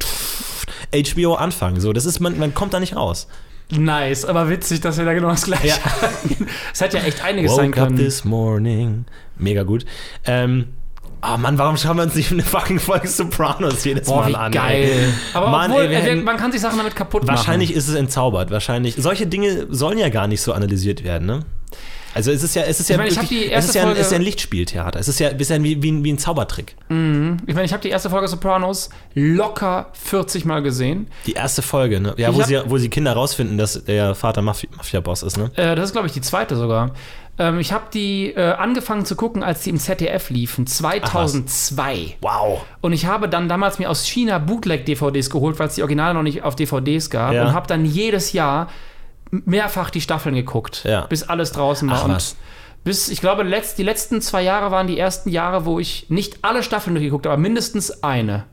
HBO-Anfang. 0.95 1.81
So, 1.81 1.93
das 1.93 2.07
ist, 2.07 2.21
man, 2.21 2.39
man 2.39 2.55
kommt 2.55 2.73
da 2.73 2.81
nicht 2.81 2.97
raus. 2.97 3.27
Nice, 3.71 4.25
aber 4.25 4.49
witzig, 4.49 4.81
dass 4.81 4.97
wir 4.97 5.05
da 5.05 5.13
genau 5.13 5.29
das 5.29 5.45
gleiche 5.45 5.67
Ja. 5.69 5.75
Es 6.73 6.81
hätte 6.81 6.97
ja 6.97 7.03
echt 7.05 7.23
einiges 7.23 7.55
sein 7.55 7.69
Woke 7.69 7.83
up 7.83 7.89
können. 7.89 7.99
this 7.99 8.25
morning. 8.25 9.05
Mega 9.37 9.63
gut. 9.65 9.85
Ähm, 10.25 10.69
Ah 11.21 11.37
Mann, 11.37 11.59
warum 11.59 11.77
schauen 11.77 11.97
wir 11.97 12.05
uns 12.05 12.15
nicht 12.15 12.31
eine 12.31 12.43
fucking 12.43 12.79
Folge 12.79 13.09
Sopranos 13.09 13.85
jedes 13.85 14.07
Boah, 14.07 14.21
Mal 14.23 14.29
wie 14.31 14.35
an? 14.37 14.53
geil. 14.53 14.83
ey? 14.85 15.09
Aber 15.35 15.49
Mann, 15.49 15.71
obwohl, 15.73 15.85
ey, 15.87 16.11
äh, 16.11 16.15
man 16.17 16.37
kann 16.37 16.53
sich 16.53 16.61
Sachen 16.61 16.79
damit 16.79 16.95
kaputt 16.95 17.27
Wahrscheinlich 17.27 17.71
machen. 17.71 17.79
ist 17.79 17.89
es 17.89 17.95
entzaubert. 17.97 18.51
Wahrscheinlich. 18.51 18.95
Solche 18.97 19.27
Dinge 19.27 19.67
sollen 19.71 19.99
ja 19.99 20.09
gar 20.11 20.27
nicht 20.29 20.41
so 20.43 20.53
analysiert 20.53 21.03
werden, 21.05 21.27
ne? 21.27 21.41
Also 22.15 22.33
es 22.33 22.43
ist 22.43 22.55
ja, 22.57 22.63
es 22.63 22.81
ist 22.81 22.89
ja, 22.89 22.97
meine, 22.97 23.11
ich 23.11 23.17
wirklich- 23.21 23.53
es 23.53 23.67
ist 23.67 23.75
ja, 23.75 23.83
ein, 23.87 23.93
es 23.93 23.99
ist 24.07 24.13
ja 24.13 24.17
ein 24.17 24.23
Lichtspieltheater. 24.23 24.99
Es 24.99 25.09
ist 25.09 25.21
ja, 25.21 25.29
es 25.29 25.41
ist 25.41 25.51
ja 25.51 25.63
wie, 25.63 25.83
wie, 25.83 25.93
ein- 25.93 26.03
wie 26.05 26.13
ein 26.13 26.19
Zaubertrick. 26.19 26.75
Ich 26.89 26.95
meine, 26.95 27.65
ich 27.65 27.73
habe 27.73 27.83
die 27.83 27.91
erste 27.91 28.11
Folge 28.11 28.27
Sopranos 28.29 28.89
locker 29.15 29.91
40 29.93 30.45
Mal 30.45 30.63
gesehen. 30.63 31.09
Die 31.27 31.35
erste 31.35 31.63
Folge, 31.63 32.01
ne? 32.01 32.15
Ja, 32.17 32.31
Ich 32.31 32.35
wo 32.37 32.41
hab- 32.41 32.49
sie, 32.49 32.61
wo 32.67 32.79
sie 32.79 32.89
Kinder 32.89 33.13
rausfinden, 33.13 33.59
dass 33.59 33.85
der 33.85 34.15
Vater 34.15 34.41
Mafi- 34.41 34.69
Mafia-Boss 34.77 35.23
ist, 35.23 35.37
ne? 35.37 35.51
Äh, 35.57 35.77
das 35.77 35.87
ist, 35.87 35.93
glaube 35.93 36.07
ich, 36.07 36.13
die 36.13 36.23
zweite 36.23 36.57
sogar. 36.57 36.93
Ähm, 37.39 37.59
ich 37.61 37.73
habe 37.73 37.85
die 37.93 38.31
äh, 38.35 38.53
angefangen 38.53 39.05
zu 39.05 39.15
gucken, 39.17 39.43
als 39.43 39.63
die 39.63 39.71
im 39.71 39.79
ZDF 39.79 40.31
liefen, 40.31 40.67
2002. 40.67 42.17
Wow. 42.21 42.65
Und 42.81 42.93
ich 42.93 43.07
habe 43.07 43.29
dann 43.29 43.49
damals 43.49 43.79
mir 43.79 43.91
aus 43.91 44.07
China 44.07 44.39
Bootleg-DVDs 44.39 45.31
geholt, 45.31 45.59
weil 45.59 45.69
es 45.69 45.75
die 45.75 45.83
Originale 45.83 46.15
noch 46.15 46.23
nicht 46.23 46.43
auf 46.43 46.57
DVDs 46.57 47.11
gab. 47.11 47.33
Ja. 47.33 47.43
Und 47.43 47.53
habe 47.53 47.67
dann 47.67 47.85
jedes 47.85 48.33
Jahr 48.33 48.69
mehrfach 49.31 49.91
die 49.91 50.01
Staffeln 50.01 50.35
geguckt, 50.35 50.85
Ja. 50.85 51.03
bis 51.07 51.23
alles 51.29 51.53
draußen 51.53 51.89
war. 51.91 51.99
Ach, 52.01 52.05
und 52.07 52.15
was. 52.15 52.37
bis, 52.85 53.09
ich 53.09 53.21
glaube, 53.21 53.43
letzt, 53.43 53.79
die 53.79 53.83
letzten 53.83 54.21
zwei 54.21 54.43
Jahre 54.43 54.71
waren 54.71 54.87
die 54.87 54.99
ersten 54.99 55.29
Jahre, 55.29 55.65
wo 55.67 55.79
ich 55.79 56.07
nicht 56.09 56.39
alle 56.43 56.63
Staffeln 56.63 56.95
durchgeguckt 56.95 57.27
habe, 57.27 57.35
aber 57.35 57.43
mindestens 57.43 58.03
eine. 58.03 58.45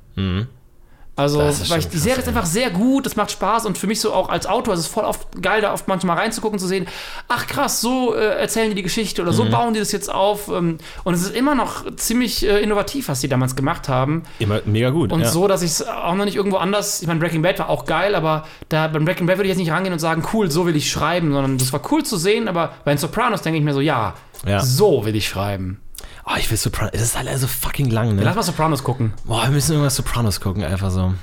Also, 1.18 1.40
Das 1.40 1.70
weil 1.70 1.80
ich, 1.80 1.88
die 1.88 1.98
Serie 1.98 2.20
ist 2.22 2.28
einfach 2.28 2.46
sehr 2.46 2.70
gut, 2.72 3.08
es 3.08 3.16
macht 3.16 3.32
Spaß 3.32 3.66
und 3.66 3.78
für 3.78 3.88
mich 3.88 4.02
so 4.02 4.12
auch 4.14 4.28
als 4.28 4.46
Autor 4.48 4.74
ist 4.74 4.82
es 4.82 4.88
voll 4.88 5.06
oft 5.06 5.42
geil, 5.42 5.62
da 5.62 5.72
oft 5.72 5.88
manchmal 5.88 6.18
reinzugucken, 6.18 6.60
zu 6.60 6.68
sehen, 6.68 6.88
ach 7.30 7.48
krass, 7.48 7.80
so 7.80 8.14
äh, 8.14 8.38
erzählen 8.38 8.68
die 8.70 8.76
die 8.76 8.84
Geschichte 8.84 9.22
oder 9.22 9.32
Mhm. 9.32 9.36
so 9.36 9.50
bauen 9.50 9.74
die 9.74 9.80
das 9.80 9.94
jetzt 9.94 10.14
auf. 10.14 10.50
Ähm, 10.50 10.78
und 11.06 11.14
es 11.14 11.22
ist 11.22 11.34
immer 11.36 11.56
noch 11.56 11.86
ziemlich 11.96 12.46
äh, 12.46 12.60
innovativ, 12.62 13.08
was 13.08 13.22
die 13.22 13.30
damals 13.30 13.56
gemacht 13.56 13.88
haben. 13.88 14.24
Immer 14.40 14.60
mega 14.66 14.90
gut. 14.90 15.14
Und 15.14 15.22
ja. 15.22 15.28
so, 15.30 15.48
dass 15.48 15.62
ich 15.62 15.72
es 15.72 15.88
auch 15.88 16.16
noch 16.16 16.26
nicht 16.26 16.36
irgendwo 16.36 16.58
anders. 16.58 17.02
Ich 17.02 17.08
meine, 17.08 17.20
Breaking 17.22 17.42
Bad 17.42 17.60
war 17.60 17.70
auch 17.70 17.86
geil, 17.86 18.14
aber 18.14 18.46
da 18.68 18.90
beim 18.90 19.06
Breaking 19.06 19.26
Bad 19.26 19.38
würde 19.38 19.46
ich 19.48 19.52
jetzt 19.52 19.60
nicht 19.60 19.72
rangehen 19.72 19.94
und 19.94 20.00
sagen, 20.00 20.24
cool, 20.34 20.52
so 20.52 20.66
will 20.66 20.76
ich 20.76 20.92
schreiben, 20.92 21.32
sondern 21.32 21.58
das 21.58 21.72
war 21.72 21.80
cool 21.92 22.04
zu 22.04 22.18
sehen, 22.18 22.50
aber 22.50 22.74
bei 22.84 22.92
den 22.94 22.98
Sopranos 22.98 23.42
denke 23.42 23.58
ich 23.58 23.64
mir 23.64 23.74
so, 23.74 23.80
ja, 23.80 24.16
Ja. 24.46 24.60
so 24.60 25.06
will 25.06 25.16
ich 25.16 25.30
schreiben. 25.30 25.80
Oh, 26.26 26.34
ich 26.38 26.50
will 26.50 26.58
Sopranos. 26.58 26.92
Das 26.94 27.02
ist 27.02 27.18
halt 27.18 27.30
so 27.38 27.48
fucking 27.48 27.90
lang, 27.92 28.18
Lass 28.18 28.26
ne? 28.26 28.36
mal 28.36 28.44
Sopranos 28.44 28.84
gucken. 28.84 29.14
Boah, 29.26 29.44
wir 29.44 29.52
müssen 29.52 29.74
irgendwas 29.74 29.96
Sopranos 29.96 30.42
gucken, 30.42 30.64
einfach 30.64 30.90
so. 30.90 31.14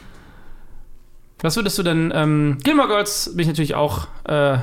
Was 1.41 1.57
würdest 1.57 1.77
du 1.77 1.83
denn, 1.83 2.13
ähm, 2.15 2.59
Gilmore 2.63 2.87
Girls 2.87 3.31
bin 3.33 3.41
ich 3.41 3.49
natürlich 3.49 3.75
auch 3.75 4.07
äh, 4.25 4.59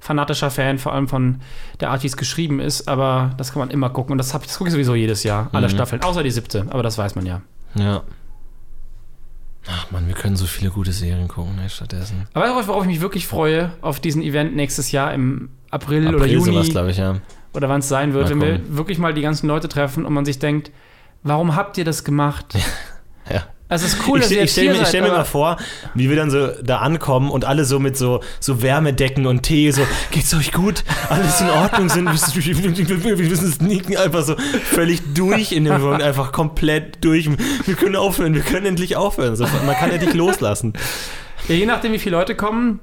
fanatischer 0.00 0.50
Fan, 0.50 0.78
vor 0.78 0.92
allem 0.92 1.06
von 1.06 1.40
der 1.78 1.90
Art, 1.90 2.02
wie 2.02 2.08
es 2.08 2.16
geschrieben 2.16 2.58
ist, 2.58 2.88
aber 2.88 3.34
das 3.38 3.52
kann 3.52 3.60
man 3.60 3.70
immer 3.70 3.88
gucken 3.88 4.12
und 4.12 4.18
das, 4.18 4.34
hab, 4.34 4.42
das 4.42 4.58
gucke 4.58 4.68
ich 4.68 4.72
sowieso 4.72 4.96
jedes 4.96 5.22
Jahr, 5.22 5.48
alle 5.52 5.70
Staffeln, 5.70 6.02
außer 6.02 6.24
die 6.24 6.30
siebte, 6.32 6.66
aber 6.70 6.82
das 6.82 6.98
weiß 6.98 7.14
man 7.14 7.24
ja. 7.24 7.40
Ja. 7.76 8.02
Ach 9.66 9.90
man, 9.92 10.08
wir 10.08 10.14
können 10.14 10.36
so 10.36 10.44
viele 10.44 10.70
gute 10.70 10.92
Serien 10.92 11.28
gucken, 11.28 11.56
ne, 11.56 11.70
stattdessen. 11.70 12.26
Aber 12.34 12.46
worauf 12.66 12.82
ich 12.82 12.88
mich 12.88 13.00
wirklich 13.00 13.26
freue, 13.26 13.72
auf 13.80 13.98
diesen 13.98 14.20
Event 14.22 14.54
nächstes 14.54 14.92
Jahr 14.92 15.14
im 15.14 15.50
April, 15.70 16.06
oder 16.06 16.18
April 16.18 16.32
Juni 16.32 16.52
sowas, 16.52 16.68
glaube 16.68 16.90
ich, 16.90 16.98
ja. 16.98 17.16
Oder 17.54 17.68
wann 17.68 17.80
es 17.80 17.88
sein 17.88 18.14
wird, 18.14 18.30
wenn 18.30 18.40
wir 18.40 18.60
wirklich 18.76 18.98
mal 18.98 19.14
die 19.14 19.22
ganzen 19.22 19.46
Leute 19.46 19.68
treffen 19.68 20.04
und 20.04 20.12
man 20.12 20.24
sich 20.24 20.38
denkt, 20.38 20.70
warum 21.22 21.56
habt 21.56 21.78
ihr 21.78 21.84
das 21.84 22.04
gemacht? 22.04 22.54
Ja. 23.30 23.44
Also 23.66 23.86
es 23.86 23.94
ist 23.94 24.06
cool, 24.06 24.18
ich 24.18 24.24
dass 24.24 24.30
ihr 24.30 24.46
stelle 24.46 24.46
jetzt 24.46 24.52
stell 24.52 24.68
mir, 24.74 24.82
ich 24.82 24.88
stell 24.88 25.02
mir 25.02 25.08
mal 25.08 25.24
vor, 25.24 25.56
wie 25.94 26.10
wir 26.10 26.16
dann 26.16 26.30
so 26.30 26.48
da 26.62 26.78
ankommen 26.78 27.30
und 27.30 27.46
alle 27.46 27.64
so 27.64 27.78
mit 27.78 27.96
so, 27.96 28.20
so 28.38 28.60
Wärmedecken 28.60 29.26
und 29.26 29.42
Tee, 29.42 29.70
so, 29.70 29.80
geht's 30.10 30.34
euch 30.34 30.52
gut? 30.52 30.84
Alles 31.08 31.40
in 31.40 31.48
Ordnung 31.48 31.88
sind? 31.88 32.04
Wir, 32.44 33.16
müssen 33.16 33.50
sneaken, 33.50 33.96
einfach 33.96 34.22
so 34.22 34.36
völlig 34.64 35.14
durch 35.14 35.52
in 35.52 35.64
dem 35.64 35.80
Moment, 35.80 36.02
einfach 36.02 36.30
komplett 36.32 37.02
durch. 37.02 37.30
Wir 37.66 37.74
können 37.74 37.96
aufhören, 37.96 38.34
wir 38.34 38.42
können 38.42 38.66
endlich 38.66 38.96
aufhören. 38.96 39.34
So, 39.34 39.46
man 39.64 39.74
kann 39.74 39.90
endlich 39.90 40.12
loslassen. 40.12 40.74
Ja, 41.48 41.54
je 41.54 41.64
nachdem, 41.66 41.92
wie 41.92 41.98
viele 41.98 42.16
Leute 42.16 42.34
kommen, 42.34 42.80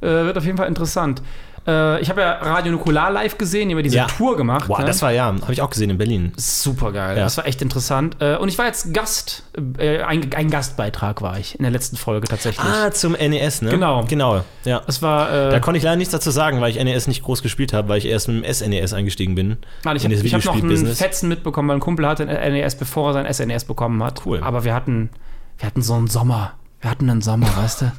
Äh, 0.00 0.26
wird 0.26 0.36
auf 0.36 0.44
jeden 0.44 0.58
Fall 0.58 0.68
interessant. 0.68 1.22
Äh, 1.66 2.00
ich 2.00 2.10
habe 2.10 2.20
ja 2.20 2.32
Radio 2.40 2.72
Nukular 2.72 3.10
live 3.10 3.38
gesehen, 3.38 3.68
die 3.68 3.74
haben 3.74 3.78
ja 3.78 3.82
diese 3.82 3.96
Ja. 3.96 4.06
Tour 4.06 4.36
gemacht. 4.36 4.68
Wow, 4.68 4.80
ne? 4.80 4.84
das 4.84 5.00
war 5.02 5.12
ja, 5.12 5.26
habe 5.26 5.52
ich 5.52 5.62
auch 5.62 5.70
gesehen 5.70 5.90
in 5.90 5.98
Berlin. 5.98 6.32
super 6.36 6.92
geil. 6.92 7.16
Ja. 7.16 7.24
Das 7.24 7.36
war 7.36 7.46
echt 7.46 7.62
interessant. 7.62 8.16
Äh, 8.20 8.36
und 8.36 8.48
ich 8.48 8.58
war 8.58 8.66
jetzt 8.66 8.92
Gast, 8.92 9.44
äh, 9.78 10.02
ein, 10.02 10.32
ein 10.34 10.50
Gastbeitrag 10.50 11.22
war 11.22 11.38
ich 11.38 11.58
in 11.58 11.62
der 11.62 11.72
letzten 11.72 11.96
Folge 11.96 12.26
tatsächlich. 12.28 12.64
Ah, 12.64 12.90
zum 12.90 13.12
NES, 13.12 13.62
ne? 13.62 13.70
Genau. 13.70 14.04
Genau, 14.08 14.42
ja. 14.64 14.82
Das 14.86 15.00
war. 15.00 15.32
Äh, 15.32 15.50
Da 15.50 15.60
konnte 15.60 15.78
ich 15.78 15.84
leider 15.84 15.96
nichts 15.96 16.12
dazu 16.12 16.30
sagen, 16.30 16.60
weil 16.60 16.70
ich 16.70 16.82
NES 16.82 17.06
nicht 17.06 17.22
groß 17.22 17.42
gespielt 17.42 17.72
habe, 17.72 17.88
weil 17.88 17.98
ich 17.98 18.06
erst 18.06 18.28
mit 18.28 18.44
dem 18.44 18.52
SNES 18.52 18.92
eingestiegen 18.92 19.34
bin. 19.34 19.56
Nein, 19.84 19.96
ich 19.96 20.04
in 20.04 20.12
habe 20.12 20.44
noch 20.44 20.54
einen. 20.62 20.86
Fetzen 20.94 21.28
mitbekommen, 21.28 21.68
weil 21.68 21.76
ein 21.76 21.80
Kumpel 21.80 22.06
hatte 22.06 22.28
ein 22.28 22.52
NES, 22.52 22.76
bevor 22.76 23.10
er 23.10 23.24
sein 23.24 23.32
SNES 23.32 23.64
bekommen 23.64 24.02
hat. 24.02 24.22
Cool. 24.26 24.40
Aber 24.42 24.64
wir 24.64 24.74
hatten, 24.74 25.10
wir 25.58 25.66
hatten 25.66 25.82
so 25.82 25.94
einen 25.94 26.08
Sommer. 26.08 26.52
Wir 26.80 26.90
hatten 26.90 27.08
einen 27.08 27.22
Sommer, 27.22 27.48
weißt 27.56 27.82
du? 27.82 27.92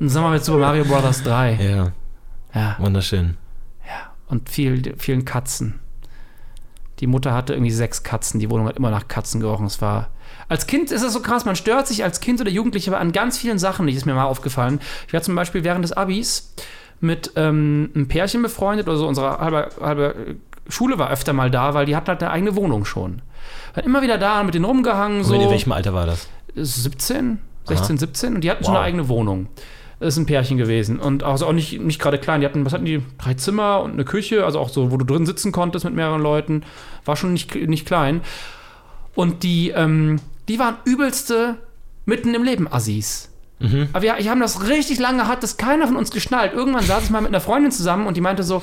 Einen 0.00 0.08
Sommer 0.08 0.30
mit 0.30 0.44
Super 0.44 0.58
Mario 0.58 0.84
Bros. 0.84 1.22
3. 1.22 1.58
Ja, 1.60 1.92
Ja. 2.54 2.76
wunderschön. 2.78 3.36
Und 4.26 4.48
viel, 4.48 4.94
vielen 4.96 5.24
Katzen. 5.26 5.80
Die 7.00 7.06
Mutter 7.06 7.34
hatte 7.34 7.52
irgendwie 7.52 7.70
sechs 7.70 8.02
Katzen. 8.02 8.40
Die 8.40 8.48
Wohnung 8.50 8.66
hat 8.66 8.76
immer 8.78 8.90
nach 8.90 9.06
Katzen 9.06 9.40
gerochen. 9.40 9.66
Es 9.66 9.82
war. 9.82 10.08
Als 10.48 10.66
Kind 10.66 10.90
ist 10.90 11.02
es 11.02 11.12
so 11.12 11.20
krass, 11.20 11.44
man 11.44 11.56
stört 11.56 11.86
sich 11.86 12.04
als 12.04 12.20
Kind 12.20 12.40
oder 12.40 12.50
Jugendlicher 12.50 12.98
an 12.98 13.12
ganz 13.12 13.36
vielen 13.36 13.58
Sachen 13.58 13.84
nicht, 13.84 13.96
ist 13.96 14.06
mir 14.06 14.14
mal 14.14 14.24
aufgefallen. 14.24 14.80
Ich 15.06 15.12
war 15.12 15.20
zum 15.20 15.34
Beispiel 15.34 15.62
während 15.62 15.84
des 15.84 15.92
Abis 15.92 16.54
mit 17.00 17.32
ähm, 17.36 17.90
einem 17.94 18.08
Pärchen 18.08 18.40
befreundet, 18.42 18.88
oder 18.88 18.96
so 18.96 19.06
unsere 19.06 19.38
halbe, 19.38 19.68
halbe 19.80 20.36
Schule 20.68 20.98
war 20.98 21.10
öfter 21.10 21.32
mal 21.34 21.50
da, 21.50 21.74
weil 21.74 21.84
die 21.86 21.94
hatten 21.96 22.08
halt 22.08 22.22
eine 22.22 22.32
eigene 22.32 22.56
Wohnung 22.56 22.84
schon. 22.86 23.20
Waren 23.74 23.84
immer 23.84 24.00
wieder 24.00 24.16
da, 24.16 24.42
mit 24.42 24.54
denen 24.54 24.64
rumgehangen, 24.64 25.18
Und 25.18 25.24
so. 25.24 25.34
in 25.34 25.50
welchem 25.50 25.72
Alter 25.72 25.92
war 25.92 26.06
das? 26.06 26.28
17, 26.56 27.40
16, 27.66 27.98
17 27.98 28.34
und 28.36 28.40
die 28.42 28.50
hatten 28.50 28.64
schon 28.64 28.72
Wow. 28.72 28.78
eine 28.80 28.86
eigene 28.86 29.08
Wohnung. 29.08 29.48
Das 30.00 30.14
ist 30.14 30.18
ein 30.18 30.26
Pärchen 30.26 30.58
gewesen 30.58 30.98
und 30.98 31.22
also 31.22 31.46
auch 31.46 31.52
nicht, 31.52 31.80
nicht 31.80 32.00
gerade 32.00 32.18
klein. 32.18 32.40
Die 32.40 32.46
hatten, 32.46 32.64
was 32.64 32.72
hatten 32.72 32.84
die? 32.84 33.02
Drei 33.18 33.34
Zimmer 33.34 33.80
und 33.82 33.92
eine 33.92 34.04
Küche, 34.04 34.44
also 34.44 34.58
auch 34.58 34.68
so, 34.68 34.90
wo 34.90 34.96
du 34.96 35.04
drin 35.04 35.24
sitzen 35.24 35.52
konntest 35.52 35.84
mit 35.84 35.94
mehreren 35.94 36.20
Leuten. 36.20 36.64
War 37.04 37.16
schon 37.16 37.32
nicht, 37.32 37.54
nicht 37.54 37.86
klein. 37.86 38.20
Und 39.14 39.42
die, 39.42 39.70
ähm, 39.70 40.20
die 40.48 40.58
waren 40.58 40.76
übelste 40.84 41.56
mitten 42.06 42.34
im 42.34 42.42
Leben 42.42 42.70
Assis. 42.70 43.30
Aber 43.92 44.02
wir, 44.02 44.16
wir 44.18 44.30
haben 44.30 44.40
das 44.40 44.68
richtig 44.68 44.98
lange, 44.98 45.28
hat 45.28 45.42
das 45.42 45.56
keiner 45.56 45.86
von 45.86 45.96
uns 45.96 46.10
geschnallt. 46.10 46.52
Irgendwann 46.52 46.84
saß 46.84 47.04
ich 47.04 47.10
mal 47.10 47.22
mit 47.22 47.28
einer 47.28 47.40
Freundin 47.40 47.70
zusammen 47.70 48.06
und 48.06 48.16
die 48.16 48.20
meinte 48.20 48.42
so, 48.42 48.62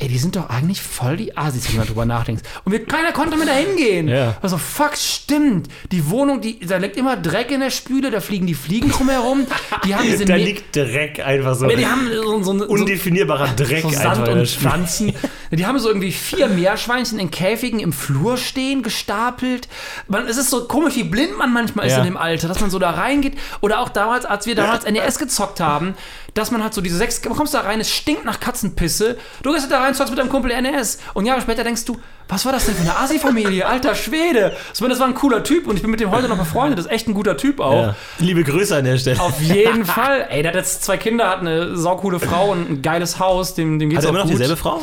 ey, 0.00 0.08
die 0.08 0.18
sind 0.18 0.34
doch 0.36 0.48
eigentlich 0.50 0.82
voll 0.82 1.16
die 1.16 1.36
Asis, 1.36 1.66
wenn 1.66 1.72
du 1.72 1.78
mal 1.78 1.86
drüber 1.86 2.04
nachdenkst. 2.06 2.42
Und 2.64 2.72
wir, 2.72 2.84
keiner 2.84 3.12
konnte 3.12 3.36
mit 3.36 3.46
da 3.48 3.52
hingehen. 3.52 4.08
Ja. 4.08 4.36
Also, 4.42 4.58
fuck, 4.58 4.96
stimmt. 4.96 5.68
Die 5.92 6.08
Wohnung, 6.10 6.40
die, 6.40 6.58
da 6.60 6.78
liegt 6.78 6.96
immer 6.96 7.16
Dreck 7.16 7.50
in 7.50 7.60
der 7.60 7.70
Spüle, 7.70 8.10
da 8.10 8.20
fliegen 8.20 8.46
die 8.46 8.54
Fliegen 8.54 8.90
drumherum. 8.90 9.46
Die 9.84 9.94
haben 9.94 10.04
diese 10.04 10.24
Da 10.24 10.34
Me- 10.36 10.44
liegt 10.44 10.74
Dreck 10.74 11.20
einfach 11.24 11.54
so. 11.54 11.68
Ja, 11.70 11.76
die 11.76 11.86
haben 11.86 12.08
so, 12.12 12.42
so, 12.42 12.58
so, 12.58 12.66
undefinierbarer 12.66 13.48
Dreck 13.56 13.82
so 13.82 13.88
einfach 13.88 14.16
Sand 14.16 14.28
und. 14.28 14.48
Pflanzen. 14.48 15.12
Die 15.52 15.66
haben 15.66 15.78
so 15.78 15.88
irgendwie 15.88 16.12
vier 16.12 16.46
Meerschweinchen 16.48 17.18
in 17.18 17.30
Käfigen 17.30 17.80
im 17.80 17.92
Flur 17.92 18.36
stehen, 18.36 18.82
gestapelt. 18.82 19.68
Man, 20.06 20.26
es 20.28 20.36
ist 20.36 20.50
so 20.50 20.64
komisch, 20.66 20.94
wie 20.96 21.02
blind 21.04 21.36
man 21.38 21.52
manchmal 21.52 21.86
ist 21.86 21.92
Ja. 21.92 21.98
in 21.98 22.04
dem 22.04 22.16
Alter, 22.16 22.46
dass 22.48 22.60
man 22.60 22.70
so 22.70 22.78
da 22.78 22.90
reingeht. 22.90 23.36
Oder 23.60 23.80
auch 23.80 23.88
damals, 23.88 24.24
als 24.24 24.46
wir 24.46 24.54
damals 24.54 24.84
NES 24.84 25.18
gezockt 25.18 25.58
haben, 25.60 25.94
dass 26.34 26.52
man 26.52 26.62
halt 26.62 26.72
so 26.74 26.80
diese 26.80 26.96
sechs, 26.96 27.20
du 27.20 27.30
kommst 27.30 27.54
da 27.54 27.60
rein, 27.62 27.80
es 27.80 27.90
stinkt 27.90 28.24
nach 28.24 28.38
Katzenpisse. 28.38 29.18
Du 29.42 29.52
gehst 29.52 29.70
da 29.70 29.80
rein, 29.80 29.89
zockst 29.94 30.10
mit 30.10 30.18
deinem 30.18 30.28
Kumpel 30.28 30.50
NES. 30.60 30.98
Und 31.14 31.26
Jahre 31.26 31.40
später 31.40 31.64
denkst 31.64 31.84
du, 31.84 31.98
was 32.28 32.44
war 32.44 32.52
das 32.52 32.66
denn 32.66 32.74
für 32.74 32.82
eine 32.82 32.96
Asi-Familie? 32.98 33.66
Alter 33.66 33.94
Schwede. 33.94 34.56
Ich 34.72 34.80
meine, 34.80 34.92
das 34.92 35.00
war 35.00 35.08
ein 35.08 35.14
cooler 35.14 35.42
Typ 35.42 35.66
und 35.66 35.76
ich 35.76 35.82
bin 35.82 35.90
mit 35.90 36.00
dem 36.00 36.10
heute 36.10 36.28
noch 36.28 36.38
befreundet. 36.38 36.78
Das 36.78 36.86
ist 36.86 36.92
echt 36.92 37.08
ein 37.08 37.14
guter 37.14 37.36
Typ 37.36 37.60
auch. 37.60 37.72
Ja. 37.82 37.94
Liebe 38.18 38.44
Grüße 38.44 38.76
an 38.76 38.84
der 38.84 38.98
Stelle. 38.98 39.20
Auf 39.20 39.40
jeden 39.40 39.84
Fall. 39.84 40.26
Ey, 40.30 40.42
der 40.42 40.52
hat 40.52 40.56
jetzt 40.56 40.84
zwei 40.84 40.96
Kinder, 40.96 41.28
hat 41.28 41.40
eine 41.40 41.76
saukoole 41.76 42.20
Frau 42.20 42.50
und 42.52 42.70
ein 42.70 42.82
geiles 42.82 43.18
Haus. 43.18 43.54
Dem, 43.54 43.78
dem 43.78 43.90
geht's 43.90 43.98
Hat 44.02 44.06
er 44.06 44.10
immer 44.10 44.18
noch 44.20 44.24
gut. 44.26 44.34
dieselbe 44.34 44.56
Frau? 44.56 44.82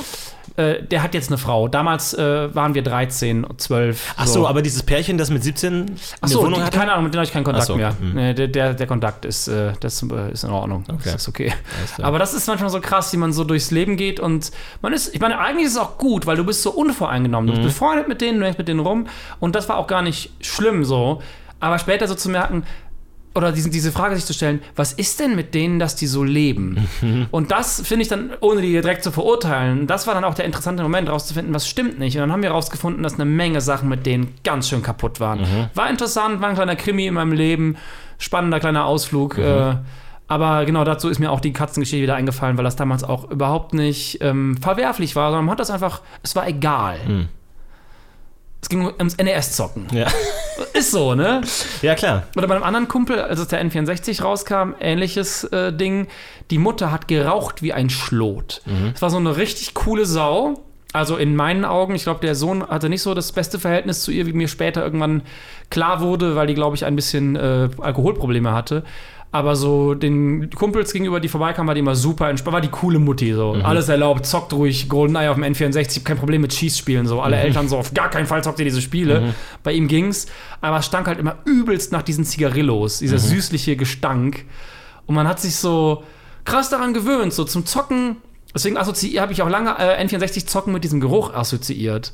Äh, 0.57 0.81
der 0.83 1.03
hat 1.03 1.13
jetzt 1.13 1.29
eine 1.29 1.37
Frau. 1.37 1.67
Damals 1.67 2.13
äh, 2.15 2.53
waren 2.55 2.73
wir 2.73 2.81
13, 2.83 3.45
12. 3.57 4.15
Ach 4.17 4.25
so, 4.27 4.47
aber 4.47 4.61
dieses 4.63 4.81
Pärchen, 4.83 5.17
das 5.19 5.29
mit 5.29 5.43
17 5.43 5.73
eine 5.73 5.85
Ach 6.21 6.27
so, 6.27 6.39
Wohnung 6.41 6.55
die, 6.55 6.61
hatte? 6.65 6.77
keine 6.77 6.91
Ahnung, 6.93 7.05
mit 7.05 7.13
denen 7.13 7.19
habe 7.19 7.27
ich 7.27 7.33
keinen 7.33 7.43
Kontakt 7.43 7.67
so, 7.67 7.75
mehr. 7.75 7.93
hm. 7.99 8.13
Nee, 8.15 8.33
der, 8.33 8.47
der, 8.47 8.73
der 8.73 8.87
Kontakt 8.87 9.23
ist, 9.25 9.47
äh, 9.47 9.73
das 9.79 10.01
äh, 10.03 10.31
ist 10.31 10.43
in 10.43 10.49
Ordnung. 10.49 10.83
Okay. 10.89 10.99
Das 11.05 11.15
ist 11.21 11.27
okay. 11.29 11.53
Aber 12.01 12.17
das 12.19 12.33
ist 12.33 12.47
manchmal 12.47 12.71
so 12.71 12.81
krass, 12.81 13.13
wie 13.13 13.17
man 13.17 13.33
so 13.33 13.43
durchs 13.43 13.69
Leben 13.71 13.97
geht 13.97 14.19
und 14.19 14.51
man 14.81 14.93
ist, 14.93 15.13
ich 15.13 15.21
meine, 15.21 15.37
eigentlich 15.39 15.67
ist 15.67 15.73
es 15.73 15.77
auch 15.77 15.97
gut, 15.99 16.25
weil 16.25 16.37
du 16.37 16.43
bist 16.43 16.63
so 16.63 16.71
unvoreingenommen. 16.71 17.47
Du 17.51 17.53
Mhm. 17.59 17.63
bist 17.63 17.77
befreundet 17.79 18.07
mit 18.07 18.19
denen, 18.21 18.39
du 18.39 18.45
hängst 18.45 18.57
mit 18.57 18.67
denen 18.67 18.79
rum 18.79 19.05
und 19.39 19.55
das 19.55 19.69
war 19.69 19.77
auch 19.77 19.87
gar 19.87 20.01
nicht 20.01 20.31
schlimm 20.41 20.83
so. 20.85 21.21
Aber 21.59 21.79
später 21.79 22.07
so 22.07 22.15
zu 22.15 22.29
merken, 22.29 22.63
oder 23.37 23.51
diese, 23.51 23.69
diese 23.69 23.91
Frage 23.91 24.15
sich 24.15 24.25
zu 24.25 24.33
stellen, 24.33 24.61
was 24.75 24.93
ist 24.93 25.19
denn 25.19 25.35
mit 25.35 25.53
denen, 25.53 25.79
dass 25.79 25.95
die 25.95 26.07
so 26.07 26.23
leben? 26.23 26.87
Und 27.31 27.51
das 27.51 27.81
finde 27.81 28.01
ich 28.01 28.07
dann, 28.07 28.31
ohne 28.41 28.61
die 28.61 28.71
direkt 28.71 29.03
zu 29.03 29.11
verurteilen, 29.11 29.87
das 29.87 30.07
war 30.07 30.13
dann 30.13 30.23
auch 30.23 30.33
der 30.33 30.45
interessante 30.45 30.83
Moment, 30.83 31.07
rauszufinden, 31.09 31.53
was 31.53 31.67
stimmt 31.67 31.99
nicht. 31.99 32.15
Und 32.15 32.21
dann 32.21 32.31
haben 32.31 32.41
wir 32.43 32.51
rausgefunden, 32.51 33.03
dass 33.03 33.13
eine 33.13 33.25
Menge 33.25 33.61
Sachen 33.61 33.87
mit 33.89 34.05
denen 34.05 34.33
ganz 34.43 34.67
schön 34.67 34.81
kaputt 34.81 35.19
waren. 35.19 35.41
War 35.75 35.89
interessant, 35.89 36.41
war 36.41 36.49
ein 36.49 36.55
kleiner 36.55 36.75
Krimi 36.75 37.07
in 37.07 37.13
meinem 37.13 37.31
Leben, 37.31 37.77
spannender 38.17 38.59
kleiner 38.59 38.85
Ausflug. 38.85 39.37
Äh, 39.37 39.75
aber 40.27 40.65
genau 40.65 40.83
dazu 40.83 41.07
ist 41.07 41.19
mir 41.19 41.31
auch 41.31 41.39
die 41.39 41.53
Katzengeschichte 41.53 42.03
wieder 42.03 42.15
eingefallen, 42.15 42.57
weil 42.57 42.65
das 42.65 42.75
damals 42.75 43.03
auch 43.03 43.29
überhaupt 43.31 43.73
nicht 43.73 44.17
ähm, 44.21 44.57
verwerflich 44.57 45.15
war, 45.15 45.29
sondern 45.29 45.45
man 45.45 45.53
hat 45.53 45.59
das 45.59 45.69
einfach, 45.69 46.01
es 46.21 46.35
war 46.35 46.47
egal. 46.47 46.97
Es 48.67 48.69
ging 48.69 48.85
ums 48.85 49.15
NES-Zocken. 49.15 49.87
Ja. 49.93 50.07
Ist 50.73 50.91
so, 50.91 51.15
ne? 51.15 51.39
ja, 51.81 51.95
klar. 51.95 52.23
Oder 52.35 52.47
bei 52.47 52.55
einem 52.55 52.65
anderen 52.65 52.89
Kumpel, 52.89 53.21
als 53.21 53.39
es 53.39 53.47
der 53.47 53.63
N64 53.63 54.21
rauskam, 54.21 54.73
ähnliches 54.81 55.45
äh, 55.45 55.71
Ding. 55.71 56.07
Die 56.51 56.57
Mutter 56.57 56.91
hat 56.91 57.07
geraucht 57.07 57.61
wie 57.61 57.71
ein 57.71 57.89
Schlot. 57.89 58.61
Es 58.93 59.01
war 59.01 59.09
so 59.09 59.15
eine 59.15 59.37
richtig 59.37 59.73
coole 59.73 60.05
Sau. 60.05 60.65
Also 60.91 61.15
in 61.15 61.37
meinen 61.37 61.63
Augen, 61.63 61.95
ich 61.95 62.03
glaube, 62.03 62.19
der 62.19 62.35
Sohn 62.35 62.67
hatte 62.67 62.89
nicht 62.89 63.03
so 63.03 63.13
das 63.13 63.31
beste 63.31 63.57
Verhältnis 63.57 64.01
zu 64.01 64.11
ihr, 64.11 64.25
wie 64.25 64.33
mir 64.33 64.49
später 64.49 64.83
irgendwann 64.83 65.21
klar 65.69 66.01
wurde, 66.01 66.35
weil 66.35 66.47
die, 66.47 66.53
glaube 66.53 66.75
ich, 66.75 66.83
ein 66.83 66.95
bisschen 66.97 67.37
äh, 67.37 67.69
Alkoholprobleme 67.79 68.51
hatte. 68.51 68.83
Aber 69.29 69.55
so 69.57 69.93
den 69.93 70.49
Kumpels 70.51 70.93
gegenüber, 70.93 71.19
die 71.19 71.27
vorbeikamen, 71.27 71.67
war 71.67 71.75
die 71.75 71.81
immer 71.81 71.95
super 71.95 72.29
entspannt. 72.29 72.53
War 72.53 72.61
die 72.61 72.69
coole 72.69 72.97
Mutti, 72.97 73.33
so. 73.33 73.51
Alles 73.63 73.89
erlaubt, 73.89 74.25
zockt 74.25 74.53
ruhig, 74.53 74.87
GoldenEye 74.87 75.29
auf 75.29 75.35
dem 75.35 75.43
N64, 75.43 76.03
kein 76.03 76.17
Problem 76.17 76.41
mit 76.41 76.53
Schießspielen, 76.53 77.05
so. 77.07 77.19
Alle 77.21 77.35
Eltern 77.35 77.67
so, 77.67 77.77
auf 77.77 77.93
gar 77.93 78.09
keinen 78.09 78.25
Fall 78.25 78.43
zockt 78.43 78.59
ihr 78.59 78.65
diese 78.65 78.81
Spiele. 78.81 79.33
Bei 79.63 79.73
ihm 79.73 79.87
ging's. 79.87 80.27
Aber 80.61 80.77
es 80.77 80.85
stank 80.85 81.07
halt 81.07 81.19
immer 81.19 81.35
übelst 81.45 81.91
nach 81.91 82.03
diesen 82.03 82.23
Zigarillos, 82.23 82.99
dieser 82.99 83.17
süßliche 83.19 83.75
Gestank. 83.75 84.45
Und 85.05 85.15
man 85.15 85.27
hat 85.27 85.39
sich 85.39 85.55
so 85.57 86.03
krass 86.45 86.69
daran 86.69 86.93
gewöhnt, 86.93 87.33
so 87.33 87.43
zum 87.43 87.65
Zocken. 87.65 88.17
Deswegen 88.55 88.77
habe 88.77 89.33
ich 89.33 89.41
auch 89.41 89.49
lange 89.49 89.77
äh, 89.77 90.03
N64 90.03 90.47
Zocken 90.47 90.71
mit 90.73 90.83
diesem 90.83 91.01
Geruch 91.01 91.33
assoziiert. 91.33 92.13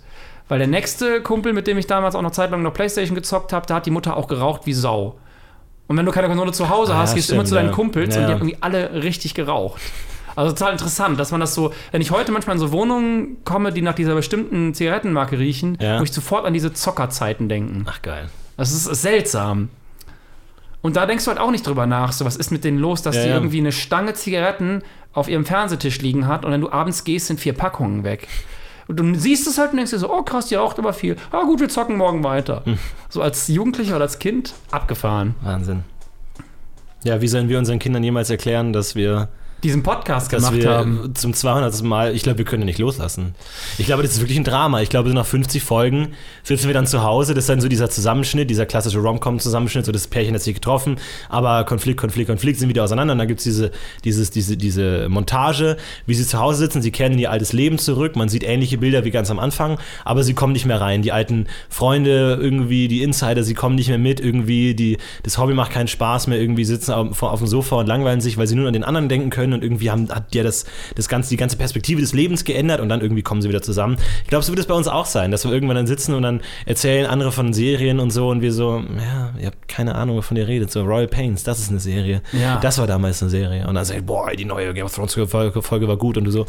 Weil 0.49 0.57
der 0.57 0.68
nächste 0.68 1.22
Kumpel, 1.22 1.53
mit 1.53 1.68
dem 1.68 1.78
ich 1.78 1.88
damals 1.88 2.16
auch 2.16 2.22
noch 2.22 2.32
zeitlang 2.32 2.64
noch 2.64 2.74
Playstation 2.74 3.16
gezockt 3.16 3.53
habe, 3.53 3.66
da 3.66 3.76
hat 3.76 3.86
die 3.86 3.91
Mutter 3.91 4.18
auch 4.18 4.28
geraucht 4.28 4.66
wie 4.66 4.74
Sau. 4.74 5.20
Und 5.88 5.98
wenn 5.98 6.06
du 6.06 6.12
keine 6.12 6.28
Konsole 6.28 6.52
zu 6.54 6.70
Hause 6.70 6.94
Ah, 6.94 7.00
hast, 7.00 7.14
gehst 7.16 7.30
du 7.30 7.36
immer 7.36 7.46
zu 7.46 7.56
deinen 7.56 7.68
ja. 7.70 7.72
Kumpels 7.74 8.16
Ja, 8.16 8.22
und 8.22 8.28
die 8.28 8.34
haben 8.34 8.40
irgendwie 8.42 8.58
alle 8.62 9.04
richtig 9.04 9.34
geraucht. 9.34 9.82
Also 10.36 10.52
total 10.56 10.72
interessant, 10.72 11.20
dass 11.20 11.30
man 11.32 11.40
das 11.42 11.54
so, 11.54 11.74
wenn 11.92 12.02
ich 12.02 12.10
heute 12.10 12.32
manchmal 12.32 12.56
in 12.56 12.60
so 12.60 12.72
Wohnungen 12.72 13.38
komme, 13.46 13.72
die 13.72 13.82
nach 13.84 13.94
dieser 13.94 14.16
bestimmten 14.16 14.74
Zigarettenmarke 14.74 15.38
riechen, 15.38 15.78
Ja. 15.80 16.00
muss 16.00 16.10
ich 16.10 16.16
sofort 16.16 16.46
an 16.46 16.54
diese 16.54 16.74
Zockerzeiten 16.74 17.50
denken. 17.50 17.86
Ach, 17.88 18.02
geil. 18.02 18.30
Das 18.58 18.72
ist, 18.72 18.88
ist 18.88 19.02
seltsam. 19.04 19.70
Und 20.82 20.96
da 20.96 21.06
denkst 21.06 21.24
du 21.26 21.30
halt 21.32 21.40
auch 21.40 21.52
nicht 21.52 21.66
drüber 21.68 21.86
nach, 21.86 22.12
so 22.12 22.26
was 22.26 22.36
ist 22.36 22.52
mit 22.52 22.64
denen 22.64 22.80
los, 22.80 23.02
dass 23.04 23.16
Ja, 23.16 23.24
die 23.24 23.30
ja. 23.30 23.36
irgendwie 23.36 23.60
eine 23.60 23.72
Stange 23.72 24.14
Zigaretten 24.16 24.82
auf 25.14 25.30
ihrem 25.30 25.46
Fernsehtisch 25.46 26.02
liegen 26.02 26.28
hat 26.28 26.44
und 26.46 26.52
wenn 26.52 26.62
du 26.62 26.72
abends 26.72 27.04
gehst, 27.04 27.28
sind 27.28 27.40
vier 27.40 27.54
Packungen 27.54 28.04
weg. 28.04 28.28
Und 28.88 29.00
du 29.00 29.16
siehst 29.16 29.48
es 29.48 29.58
halt 29.58 29.72
und 29.72 29.78
denkst 29.78 29.92
dir 29.92 30.00
so, 30.00 30.12
oh 30.12 30.24
krass, 30.24 30.48
die 30.48 30.56
raucht 30.56 30.80
aber 30.80 30.94
viel. 30.94 31.16
Ah 31.32 31.44
gut, 31.44 31.60
wir 31.60 31.70
zocken 31.70 31.98
morgen 31.98 32.24
weiter. 32.24 32.62
Hm. 32.66 32.78
So 33.10 33.22
als 33.22 33.48
Jugendlicher 33.48 33.96
oder 33.96 34.06
als 34.06 34.20
Kind 34.20 34.54
abgefahren. 34.72 35.36
Wahnsinn. 35.42 35.84
Ja, 37.04 37.22
wie 37.22 37.28
sollen 37.28 37.50
wir 37.50 37.60
unseren 37.60 37.80
Kindern 37.80 38.04
jemals 38.04 38.30
erklären, 38.30 38.74
dass 38.74 38.96
wir, 38.96 39.30
Diesen 39.64 39.82
Podcast 39.82 40.32
dass 40.32 40.43
gemacht 40.43 40.57
wir 40.57 40.70
haben. 40.70 41.16
zum 41.16 41.34
200. 41.34 41.82
Mal, 41.84 42.14
ich 42.14 42.24
glaube, 42.24 42.38
wir 42.39 42.45
können 42.45 42.66
nicht 42.66 42.80
loslassen. 42.80 43.34
Ich 43.78 43.86
glaube, 43.86 44.03
das 44.03 44.11
ist 44.11 44.20
wirklich 44.20 44.38
ein 44.38 44.43
Drama. 44.43 44.82
Ich 44.82 44.89
glaube, 44.89 45.09
so 45.09 45.16
nach 45.16 45.26
50 45.26 45.64
Folgen 45.64 46.09
sitzen 46.43 46.68
wir 46.68 46.74
dann 46.74 46.86
zu 46.86 47.03
Hause, 47.03 47.34
das 47.34 47.45
ist 47.45 47.49
dann 47.49 47.61
so 47.61 47.68
dieser 47.70 47.89
Zusammenschnitt, 47.89 48.49
dieser 48.49 48.66
klassische 48.66 48.99
Rom-Com-Zusammenschnitt, 48.99 49.86
so 49.86 49.91
das 49.91 50.07
Pärchen 50.07 50.36
hat 50.36 50.41
sich 50.41 50.55
getroffen, 50.55 50.97
aber 51.30 51.64
Konflikt, 51.64 51.99
Konflikt, 51.99 52.30
Konflikt 52.30 52.59
sind 52.59 52.70
wieder 52.70 52.84
auseinander 52.84 53.14
und 53.14 53.20
dann 53.20 53.28
gibt 53.28 53.39
es 53.39 53.45
diese, 53.45 53.72
dieses, 54.03 54.32
diese, 54.32 54.57
diese 54.57 55.07
Montage, 55.09 55.78
wie 56.05 56.14
sie 56.14 56.26
zu 56.26 56.39
Hause 56.39 56.59
sitzen, 56.59 56.82
sie 56.82 56.91
kehren 56.91 57.14
in 57.14 57.20
ihr 57.20 57.32
altes 57.32 57.53
Leben 57.53 57.78
zurück, 57.78 58.16
man 58.16 58.30
sieht 58.30 58.43
ähnliche 58.43 58.78
Bilder 58.78 59.05
wie 59.05 59.11
ganz 59.11 59.32
am 59.32 59.39
Anfang, 59.39 59.80
aber 60.03 60.24
sie 60.24 60.34
kommen 60.34 60.53
nicht 60.53 60.66
mehr 60.66 60.82
rein. 60.82 61.01
Die 61.01 61.11
alten 61.11 61.47
Freunde, 61.70 62.38
irgendwie 62.41 62.88
die 62.88 63.01
Insider, 63.01 63.43
sie 63.43 63.53
kommen 63.53 63.76
nicht 63.76 63.88
mehr 63.88 63.97
mit, 63.97 64.20
irgendwie 64.20 64.76
die, 64.76 64.97
das 65.24 65.38
Hobby 65.38 65.53
macht 65.53 65.72
keinen 65.72 65.88
Spaß 65.88 66.28
mehr, 66.28 66.39
irgendwie 66.39 66.66
sitzen 66.66 66.91
auf, 66.91 67.24
auf 67.24 67.39
dem 67.39 67.47
Sofa 67.47 67.78
und 67.78 67.88
langweilen 67.88 68.20
sich, 68.20 68.38
weil 68.38 68.47
sie 68.47 68.55
nur 68.55 68.68
an 68.68 68.74
den 68.74 68.84
anderen 68.84 69.07
denken 69.07 69.30
können 69.30 69.53
können 69.54 69.62
und 69.62 69.64
irgendwie 69.64 69.91
haben, 69.91 70.10
hat 70.10 70.34
dir 70.34 70.43
das, 70.43 70.66
das 70.95 71.08
ganze, 71.08 71.30
die 71.30 71.38
ganze 71.38 71.58
Perspektive 71.58 72.01
des 72.01 72.14
Lebens 72.14 72.43
geändert 72.43 72.82
und 72.82 72.89
dann 72.89 73.01
irgendwie 73.01 73.22
kommen 73.22 73.41
sie 73.41 73.49
wieder 73.49 73.62
zusammen. 73.62 73.97
Ich 74.24 74.30
glaube, 74.30 74.43
so 74.43 74.51
wird 74.51 74.60
es 74.60 74.66
bei 74.66 74.74
uns 74.74 74.88
auch 74.88 75.06
sein, 75.06 75.32
dass 75.32 75.45
wir 75.45 75.51
irgendwann 75.51 75.76
dann 75.76 75.88
sitzen 75.88 76.14
und 76.14 76.24
dann 76.24 76.41
erzählen 76.66 77.06
andere 77.06 77.32
von 77.32 77.54
Serien 77.54 77.99
und 77.99 78.12
so 78.12 78.30
und 78.30 78.41
wir 78.41 78.51
so, 78.51 78.84
ja, 78.97 79.34
ihr 79.39 79.47
habt 79.47 79.68
keine 79.68 79.95
Ahnung, 79.95 80.18
wovon 80.18 80.38
ihr 80.38 80.47
redet. 80.47 80.72
So 80.72 80.84
Royal 80.84 81.08
Pains, 81.08 81.43
das 81.43 81.60
ist 81.60 81.70
eine 81.70 81.80
Serie. 81.80 82.22
Ja. 82.32 82.60
Das 82.60 82.78
war 82.78 82.88
damals 82.88 83.22
eine 83.22 83.30
Serie. 83.30 83.68
Und 83.68 83.76
dann 83.76 83.86
sagt, 83.86 84.06
boah, 84.06 84.32
die 84.32 84.45
neue 84.45 84.74
Game 84.74 84.86
of 84.86 84.93
Thrones 84.93 85.14
Folge, 85.14 85.62
Folge 85.62 85.88
war 85.88 85.97
gut 85.97 86.18
und 86.18 86.26
du 86.26 86.32
so, 86.32 86.45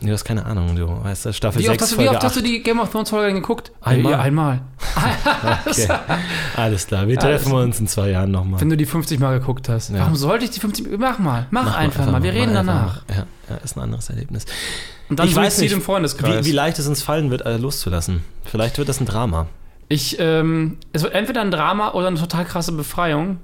du 0.00 0.12
hast 0.12 0.24
keine 0.24 0.44
Ahnung, 0.44 0.76
du 0.76 0.86
weißt, 0.86 1.26
das 1.26 1.36
Staffel 1.36 1.62
Wie 1.62 1.68
oft, 1.68 1.80
6, 1.80 1.82
hast 1.82 1.92
du, 1.92 1.96
wie 1.96 2.04
Folge 2.04 2.16
oft 2.16 2.24
hast 2.24 2.36
du 2.36 2.40
8. 2.40 2.46
die 2.46 2.62
Game 2.62 2.80
of 2.80 2.90
Thrones 2.90 3.10
Folge 3.10 3.34
geguckt? 3.34 3.72
Einmal. 3.80 4.12
Ja, 4.12 4.20
einmal. 4.20 4.60
Okay. 5.66 5.88
Alles 6.56 6.86
klar, 6.86 7.08
wir 7.08 7.18
treffen 7.18 7.52
uns 7.52 7.80
in 7.80 7.86
zwei 7.86 8.10
Jahren 8.10 8.30
nochmal. 8.30 8.60
Wenn 8.60 8.70
du 8.70 8.76
die 8.76 8.86
50 8.86 9.18
Mal 9.20 9.38
geguckt 9.38 9.68
hast. 9.68 9.90
Ja. 9.90 10.00
Warum 10.00 10.16
sollte 10.16 10.44
ich 10.44 10.50
die 10.50 10.60
50 10.60 10.98
Mach 10.98 11.18
mal, 11.18 11.46
mach, 11.50 11.76
einfach, 11.76 12.10
mal. 12.10 12.22
Wir 12.22 12.32
reden 12.32 12.54
danach. 12.54 13.02
Ja, 13.08 13.26
ja, 13.48 13.56
ist 13.56 13.76
ein 13.76 13.80
anderes 13.80 14.08
Erlebnis. 14.10 14.46
Und 15.08 15.18
dann 15.18 15.28
ich 15.28 15.36
weiß 15.36 15.58
nicht, 15.58 15.72
im 15.72 15.82
Freundeskreis. 15.82 16.44
Wie, 16.44 16.50
wie 16.50 16.52
leicht 16.52 16.78
es 16.78 16.86
uns 16.86 17.02
fallen 17.02 17.30
wird, 17.30 17.42
äh, 17.46 17.56
loszulassen. 17.56 18.22
Vielleicht 18.44 18.78
wird 18.78 18.88
das 18.88 19.00
ein 19.00 19.06
Drama. 19.06 19.46
Ich, 19.88 20.16
ähm, 20.18 20.78
es 20.92 21.02
wird 21.02 21.14
entweder 21.14 21.42
ein 21.42 21.50
Drama 21.50 21.92
oder 21.92 22.08
eine 22.08 22.18
total 22.18 22.44
krasse 22.44 22.72
Befreiung. 22.72 23.38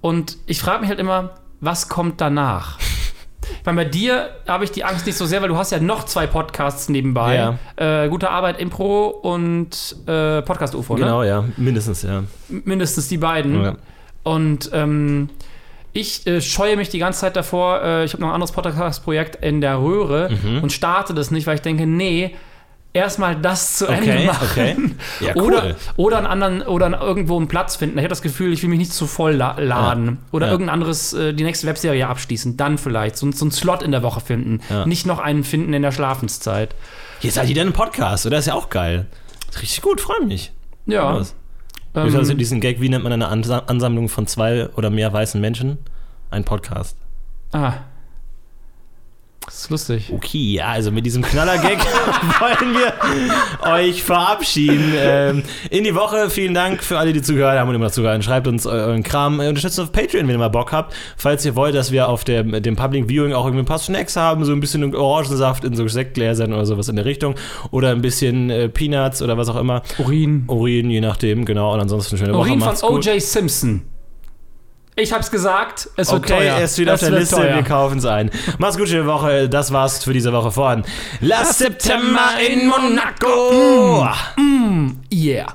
Und 0.00 0.36
ich 0.46 0.60
frage 0.60 0.80
mich 0.80 0.88
halt 0.88 1.00
immer, 1.00 1.30
was 1.60 1.88
kommt 1.88 2.20
danach? 2.20 2.78
Ich 3.60 3.64
meine, 3.66 3.76
bei 3.82 3.84
dir 3.84 4.30
habe 4.46 4.64
ich 4.64 4.70
die 4.72 4.84
Angst 4.84 5.06
nicht 5.06 5.16
so 5.16 5.26
sehr, 5.26 5.40
weil 5.42 5.48
du 5.48 5.56
hast 5.56 5.70
ja 5.72 5.80
noch 5.80 6.04
zwei 6.04 6.26
Podcasts 6.26 6.88
nebenbei. 6.88 7.34
Ja. 7.76 8.04
Äh, 8.04 8.08
Gute 8.08 8.30
Arbeit, 8.30 8.60
Impro 8.60 9.06
und 9.08 9.96
äh, 10.06 10.42
Podcast 10.42 10.74
UFO, 10.74 10.94
ne? 10.94 11.00
Genau, 11.00 11.22
ja, 11.22 11.44
mindestens, 11.56 12.02
ja. 12.02 12.24
Mindestens 12.48 13.08
die 13.08 13.18
beiden. 13.18 13.62
ja. 13.62 13.76
Und 14.22 14.70
ähm, 14.72 15.28
ich 15.92 16.26
äh, 16.26 16.40
scheue 16.40 16.76
mich 16.76 16.88
die 16.88 16.98
ganze 16.98 17.20
Zeit 17.20 17.36
davor, 17.36 17.82
äh, 17.82 18.04
ich 18.04 18.12
habe 18.14 18.22
noch 18.22 18.28
ein 18.30 18.34
anderes 18.34 18.52
Podcast-Projekt 18.52 19.36
in 19.44 19.60
der 19.60 19.80
Röhre 19.80 20.30
Mhm. 20.30 20.62
und 20.62 20.72
starte 20.72 21.14
das 21.14 21.30
nicht, 21.30 21.46
weil 21.46 21.54
ich 21.56 21.62
denke, 21.62 21.86
nee, 21.86 22.34
erstmal 22.94 23.36
das 23.36 23.76
zu 23.76 23.86
Ende 23.86 24.12
Okay, 24.12 24.26
machen. 24.26 24.48
okay. 24.50 24.76
Ja, 25.20 25.32
cool. 25.36 25.42
Oder, 25.42 25.76
oder 25.96 26.18
einen 26.18 26.26
anderen, 26.26 26.62
oder 26.62 27.00
irgendwo 27.02 27.36
einen 27.36 27.48
Platz 27.48 27.76
finden. 27.76 27.98
Ich 27.98 28.02
habe 28.04 28.08
das 28.08 28.22
Gefühl, 28.22 28.52
ich 28.54 28.62
will 28.62 28.70
mich 28.70 28.78
nicht 28.78 28.92
zu 28.94 29.06
voll 29.06 29.32
la 29.34 29.56
laden. 29.60 30.06
Ja, 30.06 30.16
Oder 30.32 30.46
ja. 30.46 30.52
irgendein 30.52 30.72
anderes, 30.74 31.12
äh, 31.12 31.34
die 31.34 31.44
nächste 31.44 31.66
Webserie 31.66 32.06
abschließen. 32.08 32.56
Dann 32.56 32.78
vielleicht. 32.78 33.16
So, 33.16 33.30
so 33.32 33.44
einen 33.44 33.52
Slot 33.52 33.82
in 33.82 33.90
der 33.90 34.02
Woche 34.02 34.20
finden. 34.20 34.60
Ja. 34.70 34.86
Nicht 34.86 35.04
noch 35.06 35.18
einen 35.18 35.44
finden 35.44 35.74
in 35.74 35.82
der 35.82 35.92
Schlafenszeit. 35.92 36.74
Jetzt 37.20 37.34
seid 37.34 37.48
ihr 37.48 37.54
dann 37.54 37.68
ein 37.68 37.72
Podcast, 37.72 38.24
oder? 38.26 38.38
Ist 38.38 38.46
ja 38.46 38.54
auch 38.54 38.70
geil. 38.70 39.06
Richtig 39.60 39.82
gut, 39.82 40.00
freue 40.00 40.24
mich. 40.26 40.52
Ja. 40.86 41.18
Ähm, 41.94 42.14
Also 42.16 42.34
diesen 42.34 42.60
Gag, 42.60 42.80
wie 42.80 42.88
nennt 42.88 43.04
man 43.04 43.12
eine 43.12 43.28
Ansa 43.28 43.58
Ansammlung 43.66 44.08
von 44.08 44.26
zwei 44.26 44.68
oder 44.70 44.90
mehr 44.90 45.12
weißen 45.12 45.40
Menschen? 45.40 45.78
Ein 46.30 46.44
Podcast. 46.44 46.96
ah. 47.52 47.74
Das 49.46 49.60
ist 49.60 49.70
lustig. 49.70 50.10
Okay, 50.12 50.54
ja, 50.54 50.68
also 50.68 50.90
mit 50.90 51.04
diesem 51.04 51.22
Knaller-Gag 51.22 51.78
wollen 52.40 52.74
wir 52.74 53.70
euch 53.70 54.02
verabschieden. 54.02 54.92
Ähm, 54.96 55.42
in 55.70 55.84
die 55.84 55.94
Woche. 55.94 56.30
Vielen 56.30 56.54
Dank 56.54 56.82
für 56.82 56.98
alle, 56.98 57.12
die 57.12 57.22
zugehört 57.22 57.58
haben 57.58 57.68
und 57.68 57.74
immer 57.74 57.84
noch 57.86 57.92
zugehört. 57.92 58.24
Schreibt 58.24 58.46
uns 58.48 58.66
euren 58.66 59.02
Kram. 59.02 59.40
Äh, 59.40 59.48
Unterstützt 59.48 59.78
uns 59.78 59.88
auf 59.88 59.92
Patreon, 59.92 60.26
wenn 60.26 60.34
ihr 60.34 60.38
mal 60.38 60.48
Bock 60.48 60.72
habt. 60.72 60.94
Falls 61.16 61.44
ihr 61.44 61.54
wollt, 61.56 61.74
dass 61.74 61.92
wir 61.92 62.08
auf 62.08 62.24
dem, 62.24 62.62
dem 62.62 62.74
Public 62.76 63.08
Viewing 63.08 63.32
auch 63.32 63.44
irgendwie 63.44 63.62
ein 63.62 63.66
paar 63.66 63.78
Snacks 63.78 64.16
haben, 64.16 64.44
so 64.44 64.52
ein 64.52 64.60
bisschen 64.60 64.94
Orangensaft 64.94 65.64
in 65.64 65.74
so 65.76 65.86
Sektgläsern 65.86 66.52
oder 66.52 66.66
sowas 66.66 66.88
in 66.88 66.96
der 66.96 67.04
Richtung. 67.04 67.34
Oder 67.70 67.90
ein 67.90 68.02
bisschen 68.02 68.50
äh, 68.50 68.68
Peanuts 68.68 69.20
oder 69.22 69.36
was 69.36 69.48
auch 69.48 69.56
immer. 69.56 69.82
Urin. 69.98 70.44
Urin, 70.48 70.90
je 70.90 71.00
nachdem, 71.00 71.44
genau. 71.44 71.74
Und 71.74 71.80
ansonsten 71.80 72.16
eine 72.16 72.24
schöne 72.26 72.38
Urin 72.38 72.52
Woche. 72.52 72.58
von 72.60 72.68
Macht's 72.68 72.82
gut. 72.82 73.06
O.J. 73.06 73.20
Simpson. 73.22 73.82
Ich 74.96 75.12
hab's 75.12 75.28
gesagt, 75.30 75.88
es 75.96 76.10
wird 76.12 76.22
Okay, 76.24 76.32
teuer. 76.34 76.54
er 76.56 76.64
ist 76.64 76.78
wieder 76.78 76.94
auf 76.94 77.02
Es 77.02 77.08
der 77.08 77.18
Liste, 77.18 77.34
teuer. 77.36 77.56
wir 77.56 77.62
kaufen 77.64 77.98
es 77.98 78.04
ein. 78.04 78.30
Mach's 78.58 78.78
gut, 78.78 78.88
schöne 78.88 79.06
Woche. 79.06 79.48
Das 79.48 79.72
war's 79.72 80.04
für 80.04 80.12
diese 80.12 80.32
Woche 80.32 80.52
von 80.52 80.84
Last 81.20 81.58
September 81.58 82.30
in 82.48 82.68
Monaco. 82.68 84.06
Yeah. 85.12 85.46